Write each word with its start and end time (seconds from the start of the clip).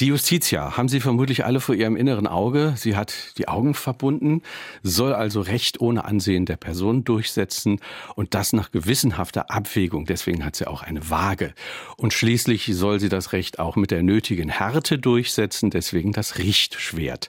Die 0.00 0.06
Justitia 0.06 0.76
haben 0.76 0.88
Sie 0.88 1.00
vermutlich 1.00 1.44
alle 1.44 1.58
vor 1.58 1.74
Ihrem 1.74 1.96
inneren 1.96 2.28
Auge. 2.28 2.74
Sie 2.76 2.94
hat 2.94 3.36
die 3.36 3.48
Augen 3.48 3.74
verbunden, 3.74 4.42
soll 4.84 5.12
also 5.12 5.40
Recht 5.40 5.80
ohne 5.80 6.04
Ansehen 6.04 6.46
der 6.46 6.56
Person 6.56 7.02
durchsetzen 7.02 7.80
und 8.14 8.32
das 8.32 8.52
nach 8.52 8.70
gewissenhafter 8.70 9.50
Abwägung. 9.50 10.04
Deswegen 10.04 10.44
hat 10.44 10.54
sie 10.54 10.68
auch 10.68 10.82
eine 10.82 11.10
Waage. 11.10 11.52
Und 11.96 12.12
schließlich 12.12 12.70
soll 12.76 13.00
sie 13.00 13.08
das 13.08 13.32
Recht 13.32 13.58
auch 13.58 13.74
mit 13.74 13.90
der 13.90 14.04
nötigen 14.04 14.48
Härte 14.50 15.00
durchsetzen, 15.00 15.70
deswegen 15.70 16.12
das 16.12 16.38
Richtschwert. 16.38 17.28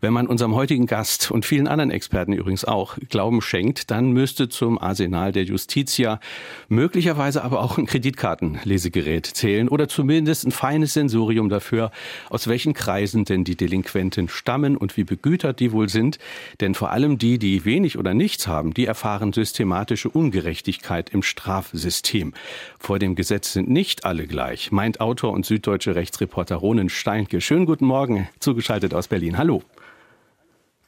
Wenn 0.00 0.12
man 0.12 0.26
unserem 0.26 0.56
heutigen 0.56 0.86
Gast 0.86 1.30
und 1.30 1.46
vielen 1.46 1.68
anderen 1.68 1.92
Experten 1.92 2.32
übrigens 2.32 2.64
auch 2.64 2.98
Glauben 3.10 3.40
schenkt, 3.42 3.92
dann 3.92 4.10
müsste 4.10 4.48
zum 4.48 4.76
Arsenal 4.80 5.30
der 5.30 5.44
Justitia 5.44 6.18
möglicherweise 6.66 7.44
aber 7.44 7.62
auch 7.62 7.78
ein 7.78 7.86
Kreditkartenlesegerät 7.86 9.24
zählen 9.24 9.68
oder 9.68 9.86
zumindest 9.86 10.46
ein 10.46 10.50
feines 10.50 10.94
Sensorium 10.94 11.48
dafür, 11.48 11.92
aus 12.30 12.48
welchen 12.48 12.74
Kreisen 12.74 13.24
denn 13.24 13.44
die 13.44 13.56
Delinquenten 13.56 14.28
stammen 14.28 14.76
und 14.76 14.96
wie 14.96 15.04
begütert 15.04 15.60
die 15.60 15.72
wohl 15.72 15.88
sind. 15.88 16.18
Denn 16.60 16.74
vor 16.74 16.90
allem 16.90 17.18
die, 17.18 17.38
die 17.38 17.64
wenig 17.64 17.98
oder 17.98 18.14
nichts 18.14 18.46
haben, 18.46 18.74
die 18.74 18.86
erfahren 18.86 19.32
systematische 19.32 20.08
Ungerechtigkeit 20.08 21.10
im 21.10 21.22
Strafsystem. 21.22 22.34
Vor 22.78 22.98
dem 22.98 23.14
Gesetz 23.14 23.52
sind 23.52 23.68
nicht 23.68 24.04
alle 24.04 24.26
gleich, 24.26 24.70
meint 24.70 25.00
Autor 25.00 25.32
und 25.32 25.46
süddeutsche 25.46 25.94
Rechtsreporter 25.94 26.56
Ronen 26.56 26.88
Steinke. 26.88 27.40
Schönen 27.40 27.66
guten 27.66 27.86
Morgen, 27.86 28.28
zugeschaltet 28.40 28.94
aus 28.94 29.08
Berlin. 29.08 29.38
Hallo. 29.38 29.62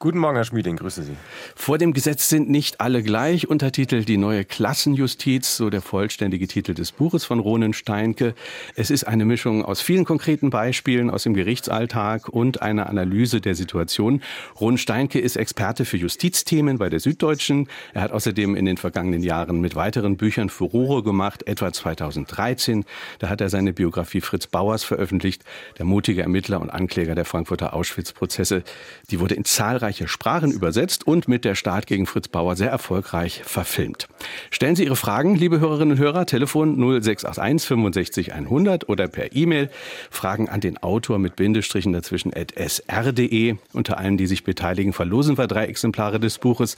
Guten 0.03 0.17
Morgen, 0.17 0.37
Herr 0.37 0.47
Schmieding, 0.47 0.77
grüße 0.77 1.03
Sie. 1.03 1.15
Vor 1.55 1.77
dem 1.77 1.93
Gesetz 1.93 2.31
sind 2.31 2.49
nicht 2.49 2.81
alle 2.81 3.03
gleich. 3.03 3.51
Untertitel 3.51 4.03
Die 4.03 4.17
neue 4.17 4.47
Klassenjustiz, 4.47 5.59
so 5.59 5.69
der 5.69 5.83
vollständige 5.83 6.49
Titel 6.49 6.73
des 6.73 6.91
Buches 6.91 7.27
von 7.27 7.39
Ronen 7.39 7.75
Steinke. 7.75 8.35
Es 8.77 8.91
ist 8.91 9.05
eine 9.05 9.27
Mischung 9.27 9.63
aus 9.63 9.83
vielen 9.83 10.07
konkreten 10.07 10.49
Beispielen 10.49 11.11
aus 11.11 11.25
dem 11.25 11.35
Gerichtsalltag 11.35 12.31
und 12.31 12.63
einer 12.63 12.89
Analyse 12.89 13.43
der 13.43 13.55
Situation. 13.55 14.23
Ronen 14.59 14.79
Steinke 14.79 15.19
ist 15.21 15.37
Experte 15.37 15.85
für 15.85 15.99
Justizthemen 15.99 16.79
bei 16.79 16.89
der 16.89 17.01
Süddeutschen. 17.01 17.69
Er 17.93 18.01
hat 18.01 18.13
außerdem 18.13 18.57
in 18.57 18.65
den 18.65 18.79
vergangenen 18.79 19.23
Jahren 19.23 19.61
mit 19.61 19.77
weiteren 19.77 20.17
Büchern 20.17 20.49
Furore 20.49 21.03
gemacht, 21.03 21.47
etwa 21.47 21.75
2013. 21.75 22.87
Da 23.19 23.29
hat 23.29 23.43
er 23.43 23.51
seine 23.51 23.75
Biografie 23.75 24.23
Fritz 24.23 24.47
Bauers 24.47 24.83
veröffentlicht, 24.83 25.45
der 25.77 25.85
mutige 25.85 26.23
Ermittler 26.23 26.59
und 26.63 26.71
Ankläger 26.71 27.15
der 27.15 27.27
Frankfurter 27.27 27.75
Auschwitz-Prozesse. 27.75 28.63
Die 29.11 29.21
wurde 29.21 29.35
in 29.35 29.45
zahlreichen 29.45 29.90
zahlreiche 29.91 30.07
Sprachen 30.07 30.53
übersetzt 30.53 31.05
und 31.05 31.27
mit 31.27 31.45
der 31.45 31.57
Start 31.57 31.89
gegen 31.89 32.07
Fritz 32.07 32.29
Bauer 32.29 32.55
sehr 32.55 32.71
erfolgreich 32.71 33.43
verfilmt. 33.45 34.07
Stellen 34.51 34.77
Sie 34.77 34.85
Ihre 34.85 34.95
Fragen, 34.95 35.35
liebe 35.35 35.59
Hörerinnen 35.59 35.93
und 35.93 35.99
Hörer, 35.99 36.27
Telefon 36.27 36.77
0681 36.77 37.67
65 37.67 38.33
100 38.33 38.89
oder 38.89 39.09
per 39.09 39.35
E-Mail 39.35 39.69
Fragen 40.09 40.49
an 40.49 40.61
den 40.61 40.81
Autor 40.81 41.19
mit 41.19 41.35
Bindestrichen 41.35 41.93
dazwischen 41.93 42.33
at 42.33 42.53
sr.de. 42.57 43.57
Unter 43.73 43.99
allen, 43.99 44.17
die 44.17 44.29
sich 44.29 44.45
beteiligen, 44.45 44.93
verlosen 44.93 45.37
wir 45.37 45.49
drei 45.49 45.65
Exemplare 45.65 46.21
des 46.21 46.39
Buches. 46.39 46.77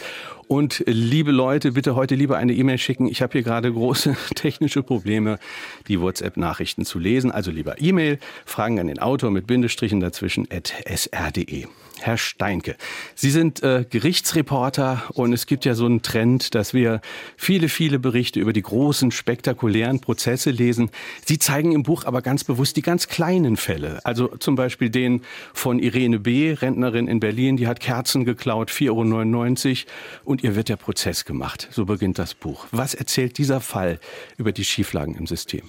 Und 0.48 0.82
liebe 0.86 1.32
Leute, 1.32 1.72
bitte 1.72 1.94
heute 1.94 2.14
lieber 2.14 2.38
eine 2.38 2.54
E-Mail 2.54 2.78
schicken. 2.78 3.08
Ich 3.08 3.20
habe 3.20 3.32
hier 3.32 3.42
gerade 3.42 3.70
große 3.70 4.16
technische 4.34 4.82
Probleme, 4.82 5.38
die 5.86 6.00
WhatsApp-Nachrichten 6.00 6.86
zu 6.86 6.98
lesen. 6.98 7.30
Also 7.30 7.50
lieber 7.50 7.78
E-Mail, 7.78 8.18
Fragen 8.46 8.80
an 8.80 8.86
den 8.86 9.00
Autor 9.00 9.30
mit 9.30 9.46
Bindestrichen 9.46 10.00
dazwischen 10.00 10.48
at 10.50 10.72
sr.de. 10.86 11.66
Herr 12.02 12.18
Steinke. 12.18 12.76
Sie 13.14 13.30
sind 13.30 13.62
äh, 13.62 13.84
Gerichtsreporter 13.88 15.04
und 15.14 15.32
es 15.32 15.46
gibt 15.46 15.64
ja 15.64 15.74
so 15.74 15.86
einen 15.86 16.02
Trend, 16.02 16.54
dass 16.54 16.74
wir 16.74 17.00
viele, 17.36 17.68
viele 17.68 17.98
Berichte 17.98 18.40
über 18.40 18.52
die 18.52 18.62
großen, 18.62 19.10
spektakulären 19.10 20.00
Prozesse 20.00 20.50
lesen. 20.50 20.90
Sie 21.24 21.38
zeigen 21.38 21.72
im 21.72 21.82
Buch 21.82 22.04
aber 22.04 22.22
ganz 22.22 22.44
bewusst 22.44 22.76
die 22.76 22.82
ganz 22.82 23.08
kleinen 23.08 23.56
Fälle. 23.56 24.00
Also 24.04 24.28
zum 24.38 24.54
Beispiel 24.54 24.90
den 24.90 25.22
von 25.54 25.78
Irene 25.78 26.18
B., 26.18 26.52
Rentnerin 26.52 27.08
in 27.08 27.20
Berlin, 27.20 27.56
die 27.56 27.66
hat 27.66 27.80
Kerzen 27.80 28.24
geklaut, 28.24 28.70
4,99 28.70 29.68
Euro 29.68 29.90
und 30.24 30.44
ihr 30.44 30.56
wird 30.56 30.68
der 30.68 30.76
Prozess 30.76 31.24
gemacht. 31.24 31.68
So 31.70 31.84
beginnt 31.84 32.18
das 32.18 32.34
Buch. 32.34 32.66
Was 32.70 32.94
erzählt 32.94 33.38
dieser 33.38 33.60
Fall 33.60 33.98
über 34.36 34.52
die 34.52 34.64
Schieflagen 34.64 35.14
im 35.16 35.26
System? 35.26 35.62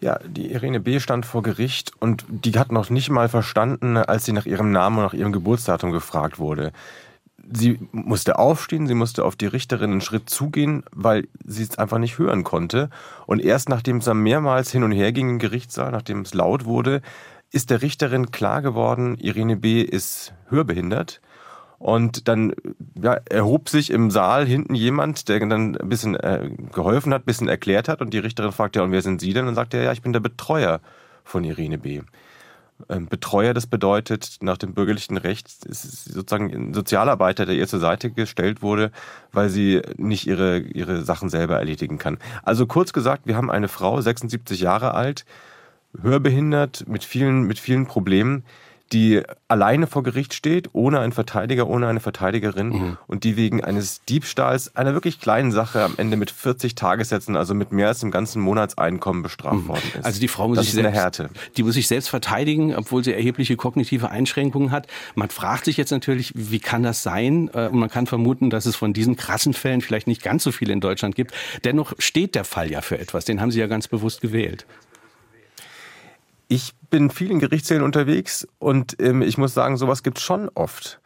Ja, 0.00 0.18
die 0.26 0.52
Irene 0.52 0.80
B. 0.80 1.00
stand 1.00 1.24
vor 1.24 1.42
Gericht 1.42 1.92
und 2.00 2.24
die 2.28 2.58
hat 2.58 2.70
noch 2.70 2.90
nicht 2.90 3.10
mal 3.10 3.28
verstanden, 3.28 3.96
als 3.96 4.24
sie 4.24 4.32
nach 4.32 4.46
ihrem 4.46 4.70
Namen 4.70 4.98
und 4.98 5.04
nach 5.04 5.14
ihrem 5.14 5.32
Geburtsdatum 5.32 5.92
gefragt 5.92 6.38
wurde. 6.38 6.72
Sie 7.52 7.78
musste 7.92 8.38
aufstehen, 8.38 8.88
sie 8.88 8.94
musste 8.94 9.24
auf 9.24 9.36
die 9.36 9.46
Richterin 9.46 9.92
einen 9.92 10.00
Schritt 10.00 10.28
zugehen, 10.28 10.82
weil 10.90 11.28
sie 11.44 11.62
es 11.62 11.78
einfach 11.78 11.98
nicht 11.98 12.18
hören 12.18 12.44
konnte. 12.44 12.90
Und 13.26 13.40
erst 13.40 13.68
nachdem 13.68 13.98
es 13.98 14.04
dann 14.06 14.22
mehrmals 14.22 14.72
hin 14.72 14.82
und 14.82 14.92
her 14.92 15.12
ging 15.12 15.30
im 15.30 15.38
Gerichtssaal, 15.38 15.92
nachdem 15.92 16.22
es 16.22 16.34
laut 16.34 16.64
wurde, 16.64 17.02
ist 17.52 17.70
der 17.70 17.82
Richterin 17.82 18.32
klar 18.32 18.62
geworden, 18.62 19.16
Irene 19.16 19.56
B. 19.56 19.80
ist 19.80 20.34
hörbehindert 20.48 21.20
und 21.78 22.28
dann 22.28 22.54
ja, 23.00 23.18
erhob 23.28 23.68
sich 23.68 23.90
im 23.90 24.10
Saal 24.10 24.46
hinten 24.46 24.74
jemand, 24.74 25.28
der 25.28 25.40
dann 25.40 25.76
ein 25.76 25.88
bisschen 25.88 26.14
äh, 26.14 26.50
geholfen 26.72 27.12
hat, 27.12 27.22
ein 27.22 27.26
bisschen 27.26 27.48
erklärt 27.48 27.88
hat. 27.88 28.00
Und 28.00 28.14
die 28.14 28.18
Richterin 28.18 28.52
fragte, 28.52 28.78
ja, 28.78 28.84
und 28.84 28.92
wer 28.92 29.02
sind 29.02 29.20
Sie 29.20 29.32
denn? 29.32 29.46
Und 29.46 29.54
sagte 29.54 29.76
er, 29.76 29.84
ja, 29.84 29.92
ich 29.92 30.02
bin 30.02 30.12
der 30.12 30.20
Betreuer 30.20 30.80
von 31.24 31.44
Irene 31.44 31.78
B. 31.78 32.00
Ähm, 32.88 33.06
Betreuer, 33.06 33.54
das 33.54 33.66
bedeutet 33.66 34.38
nach 34.40 34.58
dem 34.58 34.74
bürgerlichen 34.74 35.16
Recht, 35.16 35.64
ist 35.64 36.04
sozusagen 36.12 36.52
ein 36.52 36.74
Sozialarbeiter, 36.74 37.46
der 37.46 37.54
ihr 37.54 37.66
zur 37.66 37.80
Seite 37.80 38.10
gestellt 38.10 38.62
wurde, 38.62 38.90
weil 39.32 39.48
sie 39.48 39.82
nicht 39.96 40.26
ihre, 40.26 40.58
ihre 40.58 41.02
Sachen 41.02 41.28
selber 41.28 41.58
erledigen 41.58 41.98
kann. 41.98 42.18
Also 42.42 42.66
kurz 42.66 42.92
gesagt, 42.92 43.26
wir 43.26 43.36
haben 43.36 43.50
eine 43.50 43.68
Frau, 43.68 44.00
76 44.00 44.60
Jahre 44.60 44.94
alt, 44.94 45.24
hörbehindert, 46.00 46.86
mit 46.86 47.04
vielen, 47.04 47.42
mit 47.44 47.58
vielen 47.58 47.86
Problemen, 47.86 48.44
die 48.92 49.22
alleine 49.48 49.86
vor 49.86 50.02
Gericht 50.02 50.34
steht, 50.34 50.70
ohne 50.72 51.00
einen 51.00 51.12
Verteidiger, 51.12 51.66
ohne 51.66 51.88
eine 51.88 52.00
Verteidigerin 52.00 52.68
mhm. 52.68 52.98
und 53.06 53.24
die 53.24 53.36
wegen 53.36 53.64
eines 53.64 54.02
Diebstahls, 54.04 54.76
einer 54.76 54.94
wirklich 54.94 55.20
kleinen 55.20 55.50
Sache 55.50 55.82
am 55.82 55.94
Ende 55.96 56.16
mit 56.16 56.30
40 56.30 56.74
Tagessätzen, 56.76 57.36
also 57.36 57.54
mit 57.54 57.72
mehr 57.72 57.88
als 57.88 58.00
dem 58.00 58.10
ganzen 58.10 58.40
Monatseinkommen 58.42 59.22
bestraft 59.22 59.56
mhm. 59.56 59.68
worden 59.68 59.90
ist. 59.98 60.04
Also 60.04 60.20
die 60.20 60.28
Frau 60.28 60.48
muss 60.48 60.58
das 60.58 60.66
sich 60.66 60.74
selbst, 60.74 60.94
Härte. 60.94 61.30
die 61.56 61.62
muss 61.64 61.74
sich 61.74 61.88
selbst 61.88 62.08
verteidigen, 62.08 62.74
obwohl 62.76 63.02
sie 63.02 63.12
erhebliche 63.12 63.56
kognitive 63.56 64.10
Einschränkungen 64.10 64.70
hat. 64.70 64.86
Man 65.14 65.30
fragt 65.30 65.64
sich 65.64 65.76
jetzt 65.76 65.90
natürlich, 65.90 66.32
wie 66.34 66.60
kann 66.60 66.82
das 66.82 67.02
sein? 67.02 67.50
Äh, 67.52 67.68
und 67.68 67.78
man 67.78 67.90
kann 67.90 68.06
vermuten, 68.06 68.50
dass 68.50 68.66
es 68.66 68.76
von 68.76 68.92
diesen 68.92 69.16
krassen 69.16 69.52
Fällen 69.52 69.80
vielleicht 69.80 70.06
nicht 70.06 70.22
ganz 70.22 70.44
so 70.44 70.52
viele 70.52 70.72
in 70.72 70.80
Deutschland 70.80 71.16
gibt. 71.16 71.32
Dennoch 71.64 71.92
steht 71.98 72.34
der 72.34 72.44
Fall 72.44 72.70
ja 72.70 72.82
für 72.82 72.98
etwas. 72.98 73.24
Den 73.24 73.40
haben 73.40 73.50
Sie 73.50 73.58
ja 73.58 73.66
ganz 73.66 73.88
bewusst 73.88 74.20
gewählt. 74.20 74.64
Ich 76.48 76.74
bin 76.90 77.10
viel 77.10 77.30
in 77.30 77.40
Gerichtssälen 77.40 77.82
unterwegs 77.82 78.46
und 78.58 79.00
ähm, 79.00 79.22
ich 79.22 79.36
muss 79.36 79.54
sagen, 79.54 79.76
sowas 79.76 80.02
gibt 80.02 80.18
es 80.18 80.24
schon 80.24 80.48
oft. 80.54 81.00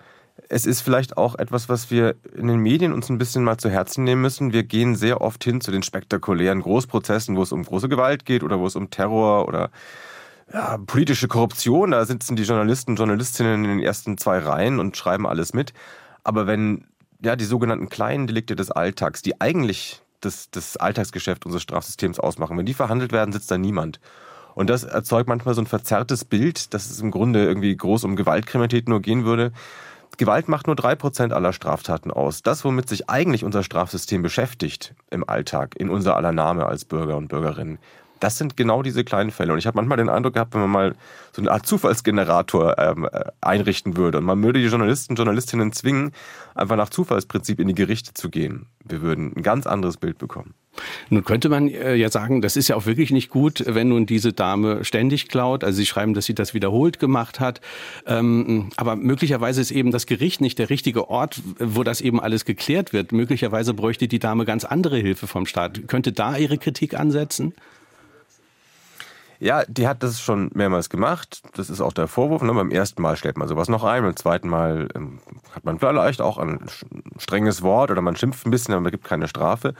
Es 0.49 0.67
ist 0.67 0.81
vielleicht 0.81 1.17
auch 1.17 1.37
etwas, 1.37 1.69
was 1.69 1.91
wir 1.91 2.17
in 2.37 2.49
den 2.49 2.59
Medien 2.59 2.93
uns 2.93 3.09
ein 3.09 3.19
bisschen 3.19 3.45
mal 3.45 3.57
zu 3.57 3.71
Herzen 3.71 4.05
nehmen 4.05 4.23
müssen. 4.23 4.53
Wir 4.53 4.65
gehen 4.65 4.97
sehr 4.97 5.21
oft 5.21 5.43
hin 5.45 5.61
zu 5.61 5.71
den 5.71 5.83
spektakulären 5.83 6.61
Großprozessen, 6.61 7.37
wo 7.37 7.43
es 7.43 7.53
um 7.53 7.63
große 7.63 7.89
Gewalt 7.89 8.25
geht 8.25 8.43
oder 8.43 8.59
wo 8.59 8.67
es 8.67 8.77
um 8.77 8.91
Terror 8.91 9.47
oder 9.49 9.71
ja, 10.53 10.79
politische 10.79 11.29
Korruption. 11.29 11.93
Da 11.93 12.05
sitzen 12.05 12.37
die 12.37 12.43
Journalisten 12.43 12.93
und 12.93 12.97
Journalistinnen 12.97 13.65
in 13.65 13.71
den 13.71 13.81
ersten 13.81 14.19
zwei 14.19 14.39
Reihen 14.39 14.81
und 14.81 14.97
schreiben 14.97 15.27
alles 15.27 15.53
mit. 15.55 15.73
Aber 16.25 16.47
wenn 16.47 16.85
ja, 17.23 17.37
die 17.37 17.45
sogenannten 17.45 17.89
kleinen 17.89 18.27
Delikte 18.27 18.57
des 18.57 18.71
Alltags, 18.71 19.23
die 19.23 19.41
eigentlich 19.41 20.03
das, 20.21 20.51
das 20.51 20.77
Alltagsgeschäft 20.77 21.47
unseres 21.47 21.63
Strafsystems 21.63 22.19
ausmachen, 22.19 22.59
wenn 22.59 22.67
die 22.67 22.75
verhandelt 22.75 23.13
werden, 23.13 23.33
sitzt 23.33 23.51
da 23.51 23.59
niemand. 23.59 24.01
Und 24.55 24.71
das 24.71 24.85
erzeugt 24.85 25.29
manchmal 25.29 25.55
so 25.55 25.63
ein 25.63 25.67
verzerrtes 25.67 26.25
Bild, 26.25 26.75
dass 26.75 26.91
es 26.91 27.01
im 27.01 27.11
Grunde 27.11 27.45
irgendwie 27.45 27.77
groß 27.77 28.05
um 28.05 28.17
Gewaltkriminalität 28.17 28.89
nur 28.89 29.01
gehen 29.01 29.25
würde. 29.25 29.53
Gewalt 30.17 30.49
macht 30.49 30.67
nur 30.67 30.77
drei 30.77 30.97
Prozent 30.97 31.33
aller 31.33 31.53
Straftaten 31.53 32.11
aus. 32.11 32.43
Das, 32.43 32.65
womit 32.65 32.89
sich 32.89 33.09
eigentlich 33.09 33.45
unser 33.45 33.63
Strafsystem 33.63 34.23
beschäftigt 34.23 34.95
im 35.11 35.27
Alltag, 35.27 35.77
in 35.77 35.89
unser 35.89 36.17
aller 36.17 36.33
Name 36.33 36.67
als 36.67 36.85
Bürger 36.85 37.17
und 37.17 37.29
Bürgerinnen, 37.29 37.79
das 38.21 38.39
sind 38.39 38.57
genau 38.57 38.83
diese 38.83 39.05
kleinen 39.05 39.31
Fälle. 39.31 39.53
Und 39.53 39.59
ich 39.59 39.67
habe 39.67 39.77
manchmal 39.77 39.99
den 39.99 40.09
Eindruck 40.09 40.35
gehabt, 40.35 40.55
wenn 40.55 40.61
man 40.61 40.71
mal 40.71 40.95
so 41.33 41.43
eine 41.43 41.51
Art 41.51 41.67
Zufallsgenerator 41.67 42.79
ähm, 42.79 43.09
äh, 43.11 43.25
einrichten 43.41 43.97
würde 43.97 44.19
und 44.19 44.25
man 44.25 44.43
würde 44.43 44.61
die 44.61 44.67
Journalisten 44.67 45.13
und 45.13 45.17
Journalistinnen 45.17 45.73
zwingen, 45.73 46.13
einfach 46.55 46.77
nach 46.77 46.91
Zufallsprinzip 46.91 47.59
in 47.61 47.69
die 47.69 47.75
Gerichte 47.75 48.15
zu 48.15 48.29
gehen. 48.31 48.67
Wir 48.85 49.03
würden 49.03 49.33
ein 49.37 49.43
ganz 49.43 49.67
anderes 49.67 49.97
Bild 49.97 50.19
bekommen. 50.19 50.55
Nun 51.09 51.25
könnte 51.25 51.49
man 51.49 51.69
äh, 51.69 51.95
ja 51.95 52.11
sagen, 52.11 52.43
das 52.43 52.57
ist 52.57 52.69
ja 52.69 52.77
auch 52.77 52.87
wirklich 52.87 53.11
nicht 53.11 53.29
gut, 53.29 53.65
wenn 53.67 53.89
nun 53.89 54.07
diese 54.07 54.33
Dame 54.33 54.85
ständig 54.85 55.29
klaut. 55.29 55.65
Also 55.65 55.77
Sie 55.77 55.87
schreiben, 55.87 56.15
dass 56.15 56.27
sie 56.27 56.35
das 56.35 56.55
wiederholt 56.55 56.99
gemacht 56.99 57.41
hat. 57.41 57.61
Ähm, 58.07 58.71
aber 58.77 58.97
möglicherweise 58.97 59.61
ist 59.61 59.73
eben 59.73 59.91
das 59.91 60.07
Gericht 60.07 60.41
nicht 60.41 60.59
der 60.59 60.71
richtige 60.71 61.09
Ort, 61.09 61.43
wo 61.59 61.83
das 61.83 62.01
eben 62.01 62.21
alles 62.21 62.45
geklärt 62.45 62.93
wird. 62.93 63.13
Möglicherweise 63.13 63.75
bräuchte 63.75 64.09
die 64.09 64.19
Dame 64.19 64.45
ganz 64.45 64.65
andere 64.65 64.99
Hilfe 64.99 65.27
vom 65.27 65.47
Staat. 65.47 65.89
Könnte 65.89 66.13
da 66.13 66.37
Ihre 66.37 66.59
Kritik 66.59 66.99
ansetzen? 66.99 67.55
Ja, 69.41 69.65
die 69.67 69.89
hat 69.89 70.03
das 70.03 70.21
schon 70.21 70.51
mehrmals 70.55 70.91
gemacht. 70.91 71.41
Das 71.55 71.71
ist 71.71 71.81
auch 71.81 71.95
der 71.95 72.09
Vorwurf. 72.09 72.43
Ne? 72.43 72.53
Beim 72.53 72.71
ersten 72.71 73.01
Mal 73.01 73.17
stellt 73.17 73.39
man 73.39 73.49
sowas 73.49 73.71
noch 73.71 73.85
ein, 73.85 74.03
beim 74.03 74.15
zweiten 74.15 74.51
Mal 74.51 74.89
ähm, 74.95 75.21
hat 75.55 75.65
man 75.65 75.79
vielleicht 75.79 76.21
auch 76.21 76.37
ein 76.37 76.61
strenges 77.17 77.63
Wort 77.63 77.91
oder 77.91 78.03
man 78.03 78.17
schimpft 78.17 78.47
ein 78.47 78.51
bisschen, 78.51 78.75
aber 78.75 78.83
man 78.83 78.93
gibt 78.93 79.05
keine 79.05 79.29
Strafe. 79.29 79.75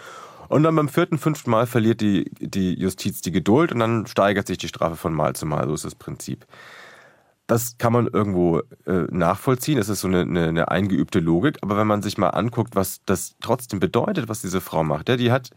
Und 0.49 0.63
dann 0.63 0.75
beim 0.75 0.89
vierten, 0.89 1.19
fünften 1.19 1.51
Mal 1.51 1.67
verliert 1.67 2.01
die, 2.01 2.31
die 2.41 2.73
Justiz 2.73 3.21
die 3.21 3.33
Geduld 3.33 3.71
und 3.71 3.81
dann 3.81 4.07
steigert 4.07 4.47
sich 4.47 4.57
die 4.57 4.67
Strafe 4.67 4.97
von 4.97 5.13
Mal 5.13 5.37
zu 5.37 5.45
Mal. 5.45 5.69
So 5.69 5.75
ist 5.75 5.85
das 5.85 5.95
Prinzip. 5.95 6.47
Das 7.47 7.77
kann 7.77 7.93
man 7.93 8.07
irgendwo 8.07 8.61
äh, 8.87 9.05
nachvollziehen. 9.11 9.79
Es 9.79 9.91
ist 9.91 10.01
so 10.01 10.09
eine, 10.09 10.23
eine, 10.23 10.49
eine, 10.49 10.71
eingeübte 10.71 11.21
Logik. 11.21 11.59
Aber 11.61 11.77
wenn 11.77 11.87
man 11.87 12.01
sich 12.01 12.17
mal 12.17 12.31
anguckt, 12.31 12.77
was 12.77 13.01
das 13.05 13.37
trotzdem 13.43 13.79
bedeutet, 13.79 14.29
was 14.29 14.41
diese 14.41 14.63
Frau 14.63 14.85
macht, 14.85 15.11
ja, 15.11 15.17
die 15.17 15.31
hat 15.31 15.51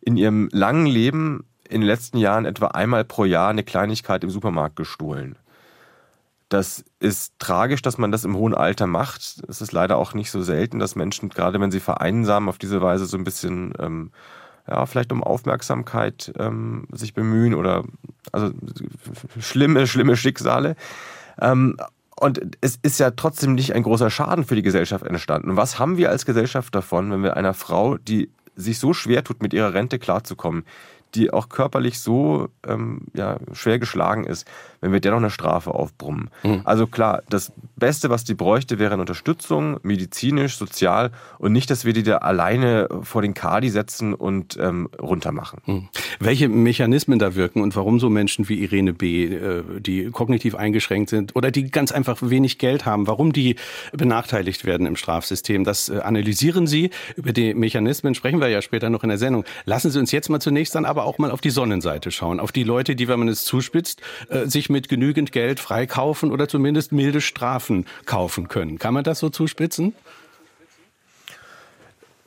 in 0.00 0.16
ihrem 0.16 0.48
langen 0.52 0.86
Leben 0.86 1.44
in 1.68 1.80
den 1.80 1.86
letzten 1.86 2.18
Jahren 2.18 2.44
etwa 2.44 2.68
einmal 2.68 3.04
pro 3.04 3.24
Jahr 3.24 3.50
eine 3.50 3.62
Kleinigkeit 3.62 4.24
im 4.24 4.30
Supermarkt 4.30 4.76
gestohlen. 4.76 5.36
Das 6.48 6.82
ist 6.98 7.34
tragisch, 7.38 7.82
dass 7.82 7.98
man 7.98 8.10
das 8.10 8.24
im 8.24 8.34
hohen 8.34 8.54
Alter 8.54 8.86
macht. 8.86 9.42
Es 9.48 9.60
ist 9.60 9.72
leider 9.72 9.98
auch 9.98 10.14
nicht 10.14 10.30
so 10.30 10.42
selten, 10.42 10.78
dass 10.78 10.96
Menschen, 10.96 11.28
gerade 11.28 11.60
wenn 11.60 11.70
sie 11.70 11.80
vereinsamen, 11.80 12.48
auf 12.48 12.56
diese 12.56 12.80
Weise 12.80 13.04
so 13.04 13.18
ein 13.18 13.24
bisschen, 13.24 13.74
ähm, 13.78 14.12
ja, 14.66 14.86
vielleicht 14.86 15.12
um 15.12 15.22
Aufmerksamkeit 15.22 16.32
ähm, 16.38 16.86
sich 16.90 17.12
bemühen 17.12 17.54
oder 17.54 17.84
also 18.32 18.50
schlimme, 19.38 19.86
schlimme 19.86 20.16
Schicksale. 20.16 20.74
Ähm, 21.38 21.76
und 22.16 22.40
es 22.62 22.78
ist 22.82 22.98
ja 22.98 23.10
trotzdem 23.10 23.54
nicht 23.54 23.74
ein 23.74 23.82
großer 23.82 24.10
Schaden 24.10 24.44
für 24.44 24.56
die 24.56 24.62
Gesellschaft 24.62 25.04
entstanden. 25.04 25.50
Und 25.50 25.56
was 25.56 25.78
haben 25.78 25.98
wir 25.98 26.10
als 26.10 26.24
Gesellschaft 26.24 26.74
davon, 26.74 27.12
wenn 27.12 27.22
wir 27.22 27.36
einer 27.36 27.54
Frau, 27.54 27.96
die 27.98 28.30
sich 28.56 28.78
so 28.78 28.92
schwer 28.92 29.22
tut, 29.22 29.42
mit 29.42 29.52
ihrer 29.52 29.72
Rente 29.72 29.98
klarzukommen, 29.98 30.64
die 31.14 31.32
auch 31.32 31.48
körperlich 31.48 32.00
so 32.00 32.48
ähm, 32.66 33.02
ja, 33.14 33.38
schwer 33.52 33.78
geschlagen 33.78 34.24
ist, 34.24 34.46
wenn 34.80 34.92
wir 34.92 35.00
der 35.00 35.12
noch 35.12 35.18
eine 35.18 35.30
Strafe 35.30 35.74
aufbrummen. 35.74 36.30
Mhm. 36.42 36.62
Also 36.64 36.86
klar, 36.86 37.22
das 37.28 37.52
Beste, 37.76 38.10
was 38.10 38.24
die 38.24 38.34
bräuchte, 38.34 38.78
wäre 38.78 38.92
eine 38.92 39.02
Unterstützung, 39.02 39.78
medizinisch, 39.82 40.56
sozial 40.56 41.10
und 41.38 41.52
nicht, 41.52 41.70
dass 41.70 41.84
wir 41.84 41.92
die 41.92 42.02
da 42.02 42.18
alleine 42.18 42.88
vor 43.02 43.22
den 43.22 43.34
Kadi 43.34 43.70
setzen 43.70 44.14
und 44.14 44.56
ähm, 44.60 44.88
runtermachen. 45.00 45.60
Mhm. 45.66 45.88
Welche 46.20 46.48
Mechanismen 46.48 47.18
da 47.18 47.34
wirken 47.34 47.62
und 47.62 47.74
warum 47.76 48.00
so 48.00 48.10
Menschen 48.10 48.48
wie 48.48 48.62
Irene 48.62 48.92
B., 48.92 49.26
äh, 49.26 49.62
die 49.80 50.10
kognitiv 50.10 50.54
eingeschränkt 50.54 51.10
sind 51.10 51.34
oder 51.34 51.50
die 51.50 51.70
ganz 51.70 51.92
einfach 51.92 52.18
wenig 52.20 52.58
Geld 52.58 52.86
haben, 52.86 53.06
warum 53.06 53.32
die 53.32 53.56
benachteiligt 53.92 54.64
werden 54.64 54.86
im 54.86 54.96
Strafsystem, 54.96 55.64
das 55.64 55.88
äh, 55.88 55.98
analysieren 56.00 56.66
Sie. 56.66 56.90
Über 57.16 57.32
die 57.32 57.54
Mechanismen 57.54 58.14
sprechen 58.14 58.40
wir 58.40 58.48
ja 58.48 58.62
später 58.62 58.90
noch 58.90 59.02
in 59.02 59.08
der 59.08 59.18
Sendung. 59.18 59.44
Lassen 59.64 59.90
Sie 59.90 59.98
uns 59.98 60.12
jetzt 60.12 60.28
mal 60.28 60.40
zunächst 60.40 60.74
dann 60.74 60.84
aber 60.84 60.97
auch 61.04 61.18
mal 61.18 61.30
auf 61.30 61.40
die 61.40 61.50
Sonnenseite 61.50 62.10
schauen, 62.10 62.40
auf 62.40 62.52
die 62.52 62.64
Leute, 62.64 62.96
die, 62.96 63.08
wenn 63.08 63.18
man 63.18 63.28
es 63.28 63.44
zuspitzt, 63.44 64.00
äh, 64.28 64.46
sich 64.46 64.70
mit 64.70 64.88
genügend 64.88 65.32
Geld 65.32 65.60
freikaufen 65.60 66.32
oder 66.32 66.48
zumindest 66.48 66.92
milde 66.92 67.20
Strafen 67.20 67.86
kaufen 68.06 68.48
können. 68.48 68.78
Kann 68.78 68.94
man 68.94 69.04
das 69.04 69.18
so 69.18 69.28
zuspitzen? 69.28 69.94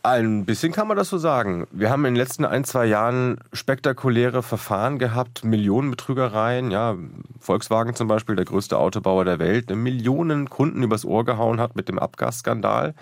Ein 0.04 0.46
bisschen 0.46 0.72
kann 0.72 0.88
man 0.88 0.98
das 0.98 1.10
so 1.10 1.20
sagen. 1.20 1.68
Wir 1.72 1.92
haben 1.92 2.06
in 2.06 2.16
den 2.16 2.20
letzten 2.20 2.44
ein, 2.44 2.64
zwei 2.64 2.88
Jahren 2.88 3.38
spektakuläre 3.54 4.42
Verfahren 4.42 4.98
gehabt, 4.98 5.44
Millionenbetrügereien. 5.44 6.72
Ja, 6.72 6.96
Volkswagen 7.40 7.94
zum 7.94 8.08
Beispiel, 8.08 8.36
der 8.36 8.46
größte 8.46 8.80
Autobauer 8.80 9.26
der 9.26 9.38
Welt, 9.38 9.70
Millionen 9.70 10.50
Kunden 10.50 10.82
übers 10.82 11.06
Ohr 11.06 11.24
gehauen 11.24 11.62
hat 11.62 11.76
mit 11.76 11.88
dem 11.88 12.00
Abgasskandal. 12.00 12.96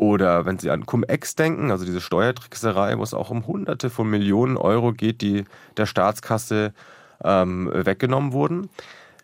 Oder 0.00 0.46
wenn 0.46 0.58
Sie 0.58 0.70
an 0.70 0.86
Cum-Ex 0.86 1.36
denken, 1.36 1.70
also 1.70 1.84
diese 1.84 2.00
Steuertrickserei, 2.00 2.96
wo 2.96 3.02
es 3.02 3.12
auch 3.12 3.28
um 3.28 3.46
Hunderte 3.46 3.90
von 3.90 4.08
Millionen 4.08 4.56
Euro 4.56 4.94
geht, 4.94 5.20
die 5.20 5.44
der 5.76 5.84
Staatskasse 5.84 6.72
ähm, 7.22 7.70
weggenommen 7.70 8.32
wurden. 8.32 8.70